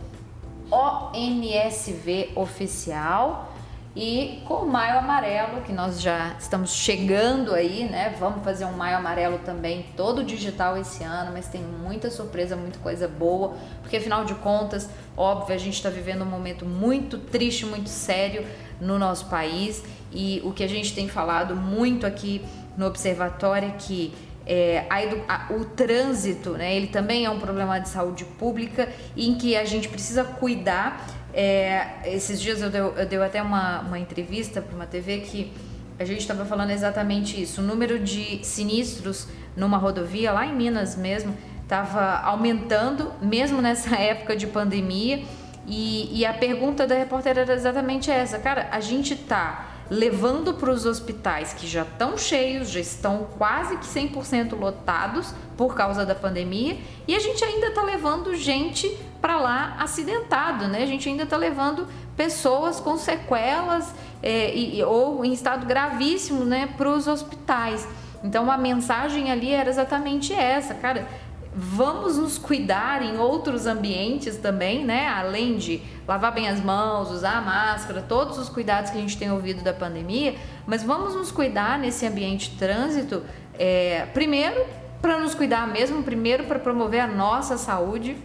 ONSV 0.72 2.32
Oficial. 2.34 3.52
E 3.94 4.42
com 4.46 4.54
o 4.54 4.66
Maio 4.66 5.00
Amarelo, 5.00 5.60
que 5.60 5.72
nós 5.72 6.00
já 6.00 6.34
estamos 6.38 6.72
chegando 6.72 7.52
aí, 7.52 7.84
né? 7.84 8.16
Vamos 8.18 8.42
fazer 8.42 8.64
um 8.64 8.72
Maio 8.72 8.96
Amarelo 8.96 9.38
também, 9.40 9.84
todo 9.94 10.24
digital 10.24 10.78
esse 10.78 11.04
ano, 11.04 11.30
mas 11.34 11.46
tem 11.46 11.60
muita 11.60 12.10
surpresa, 12.10 12.56
muita 12.56 12.78
coisa 12.78 13.06
boa, 13.06 13.54
porque 13.82 13.98
afinal 13.98 14.24
de 14.24 14.34
contas, 14.36 14.88
óbvio, 15.14 15.54
a 15.54 15.58
gente 15.58 15.74
está 15.74 15.90
vivendo 15.90 16.22
um 16.22 16.26
momento 16.26 16.64
muito 16.64 17.18
triste, 17.18 17.66
muito 17.66 17.90
sério 17.90 18.46
no 18.80 18.98
nosso 18.98 19.26
país. 19.26 19.84
E 20.10 20.40
o 20.42 20.52
que 20.52 20.64
a 20.64 20.68
gente 20.68 20.94
tem 20.94 21.06
falado 21.06 21.54
muito 21.54 22.06
aqui 22.06 22.42
no 22.78 22.86
Observatório 22.86 23.68
é 23.68 23.72
que 23.72 24.14
é, 24.47 24.86
a, 24.90 24.99
a, 25.34 25.53
o 25.53 25.64
trânsito, 25.64 26.51
né, 26.51 26.74
ele 26.74 26.88
também 26.88 27.24
é 27.24 27.30
um 27.30 27.38
problema 27.38 27.78
de 27.78 27.88
saúde 27.88 28.24
pública 28.24 28.88
em 29.16 29.34
que 29.34 29.57
a 29.57 29.64
gente 29.64 29.88
precisa 29.88 30.24
cuidar. 30.24 31.07
É, 31.32 32.01
esses 32.05 32.40
dias 32.40 32.61
eu 32.61 32.68
dei, 32.68 32.80
eu 32.80 33.22
até 33.22 33.43
uma, 33.43 33.80
uma 33.80 33.99
entrevista 33.99 34.61
para 34.61 34.74
uma 34.74 34.86
TV 34.86 35.18
que 35.18 35.53
a 35.99 36.05
gente 36.05 36.20
estava 36.20 36.45
falando 36.45 36.70
exatamente 36.70 37.40
isso. 37.40 37.61
O 37.61 37.64
número 37.64 37.99
de 37.99 38.45
sinistros 38.45 39.28
numa 39.57 39.78
rodovia, 39.78 40.32
lá 40.32 40.45
em 40.45 40.55
Minas 40.55 40.97
mesmo, 40.97 41.36
estava 41.62 42.18
aumentando, 42.20 43.12
mesmo 43.20 43.62
nessa 43.62 43.97
época 44.01 44.36
de 44.36 44.47
pandemia. 44.47 45.22
E, 45.66 46.18
e 46.18 46.26
a 46.26 46.34
pergunta 46.34 46.86
da 46.86 46.95
repórter 46.97 47.38
era 47.38 47.55
exatamente 47.55 48.11
essa: 48.11 48.38
cara, 48.38 48.68
a 48.72 48.80
gente 48.80 49.14
tá 49.14 49.71
levando 49.93 50.55
para 50.55 50.70
os 50.70 50.86
hospitais 50.86 51.53
que 51.53 51.66
já 51.66 51.82
estão 51.82 52.16
cheios, 52.16 52.70
já 52.70 52.80
estão 52.80 53.26
quase 53.36 53.76
que 53.76 53.84
100% 53.84 54.59
lotados 54.59 55.34
por 55.55 55.74
causa 55.74 56.07
da 56.07 56.14
pandemia, 56.14 56.78
e 57.07 57.14
a 57.14 57.20
gente 57.20 57.45
ainda 57.45 57.66
está 57.66 57.82
levando 57.82 58.34
gente 58.34 58.88
para 59.20 59.38
lá 59.38 59.76
acidentado, 59.78 60.66
né? 60.66 60.82
A 60.82 60.86
gente 60.86 61.11
ainda 61.11 61.24
está 61.24 61.36
levando 61.36 61.86
pessoas 62.16 62.80
com 62.80 62.97
sequelas 62.97 63.95
é, 64.22 64.55
e, 64.57 64.82
ou 64.82 65.22
em 65.26 65.32
estado 65.34 65.66
gravíssimo, 65.66 66.45
né, 66.47 66.70
para 66.74 66.88
os 66.88 67.07
hospitais. 67.07 67.86
Então 68.24 68.51
a 68.51 68.57
mensagem 68.57 69.30
ali 69.30 69.53
era 69.53 69.68
exatamente 69.68 70.32
essa, 70.32 70.74
cara 70.74 71.07
vamos 71.55 72.16
nos 72.16 72.38
cuidar 72.38 73.03
em 73.03 73.18
outros 73.18 73.66
ambientes 73.66 74.36
também, 74.38 74.84
né? 74.84 75.09
Além 75.09 75.57
de 75.57 75.82
lavar 76.09 76.32
bem 76.32 76.48
as 76.48 76.61
mãos, 76.61 77.11
usar 77.11 77.38
a 77.38 77.40
máscara, 77.40 78.00
todos 78.00 78.38
os 78.38 78.48
cuidados 78.48 78.90
que 78.90 78.96
a 78.96 79.00
gente 79.00 79.16
tem 79.16 79.30
ouvido 79.30 79.62
da 79.62 79.72
pandemia, 79.72 80.34
mas 80.66 80.82
vamos 80.82 81.14
nos 81.14 81.30
cuidar 81.30 81.78
nesse 81.78 82.07
ambiente 82.07 82.50
de 82.50 82.57
trânsito 82.57 83.22
É, 83.59 84.07
primeiro, 84.14 84.64
para 85.03 85.18
nos 85.18 85.34
cuidar 85.34 85.68
mesmo, 85.68 86.03
primeiro 86.03 86.44
para 86.44 86.59
promover 86.59 87.00
a 87.00 87.07
nossa 87.07 87.59
saúde, 87.59 88.16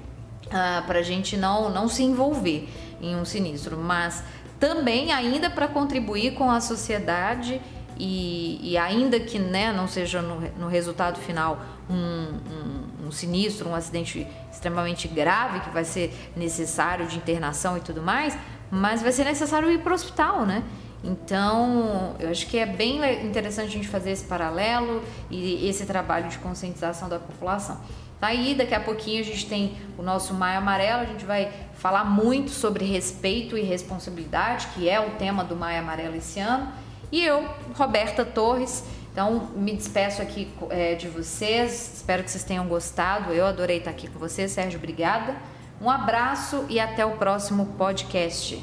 ah, 0.49 0.83
para 0.87 0.99
a 0.99 1.01
gente 1.01 1.35
não, 1.35 1.69
não 1.69 1.89
se 1.89 2.01
envolver 2.01 2.69
em 3.01 3.13
um 3.13 3.25
sinistro, 3.25 3.77
mas 3.77 4.23
também 4.59 5.11
ainda 5.11 5.49
para 5.49 5.67
contribuir 5.67 6.33
com 6.33 6.49
a 6.49 6.61
sociedade 6.61 7.61
e, 7.99 8.59
e, 8.61 8.77
ainda 8.77 9.19
que 9.19 9.39
né, 9.39 9.73
não 9.73 9.87
seja 9.87 10.21
no, 10.21 10.39
no 10.57 10.67
resultado 10.67 11.19
final 11.19 11.59
um, 11.89 11.95
um, 11.95 12.86
um, 13.07 13.11
sinistro, 13.11 13.69
um 13.69 13.75
acidente 13.75 14.27
extremamente 14.51 15.07
grave 15.07 15.61
que 15.61 15.69
vai 15.69 15.85
ser 15.85 16.13
necessário 16.35 17.07
de 17.07 17.17
internação 17.17 17.77
e 17.77 17.81
tudo 17.81 18.01
mais, 18.01 18.37
mas 18.69 19.01
vai 19.01 19.11
ser 19.11 19.23
necessário 19.23 19.71
ir 19.71 19.79
para 19.79 19.91
o 19.91 19.95
hospital, 19.95 20.45
né? 20.45 20.63
Então, 21.03 22.15
eu 22.19 22.29
acho 22.29 22.47
que 22.47 22.57
é 22.57 22.65
bem 22.65 22.97
interessante 23.23 23.67
a 23.67 23.71
gente 23.71 23.87
fazer 23.87 24.11
esse 24.11 24.25
paralelo 24.25 25.03
e 25.29 25.67
esse 25.67 25.85
trabalho 25.85 26.27
de 26.27 26.37
conscientização 26.39 27.07
da 27.07 27.19
população. 27.19 27.79
Tá 28.19 28.27
aí, 28.27 28.55
daqui 28.55 28.73
a 28.73 28.79
pouquinho 28.79 29.21
a 29.21 29.23
gente 29.23 29.45
tem 29.45 29.77
o 29.95 30.01
nosso 30.01 30.33
Maio 30.33 30.57
Amarelo, 30.57 31.03
a 31.03 31.05
gente 31.05 31.23
vai 31.23 31.51
falar 31.75 32.03
muito 32.03 32.49
sobre 32.49 32.83
respeito 32.83 33.55
e 33.55 33.61
responsabilidade, 33.61 34.67
que 34.73 34.89
é 34.89 34.99
o 34.99 35.11
tema 35.11 35.43
do 35.43 35.55
Maio 35.55 35.79
Amarelo 35.79 36.15
esse 36.15 36.39
ano. 36.39 36.67
E 37.11 37.23
eu, 37.23 37.47
Roberta 37.75 38.25
Torres, 38.25 38.83
então, 39.17 39.49
me 39.55 39.75
despeço 39.75 40.21
aqui 40.21 40.47
é, 40.69 40.93
de 40.93 41.07
vocês. 41.07 41.93
Espero 41.95 42.23
que 42.23 42.29
vocês 42.29 42.43
tenham 42.43 42.67
gostado. 42.67 43.33
Eu 43.33 43.47
adorei 43.47 43.79
estar 43.79 43.89
aqui 43.89 44.07
com 44.07 44.19
vocês, 44.19 44.51
Sérgio. 44.51 44.77
Obrigada. 44.77 45.35
Um 45.81 45.89
abraço 45.89 46.67
e 46.69 46.79
até 46.79 47.03
o 47.03 47.17
próximo 47.17 47.65
podcast. 47.79 48.59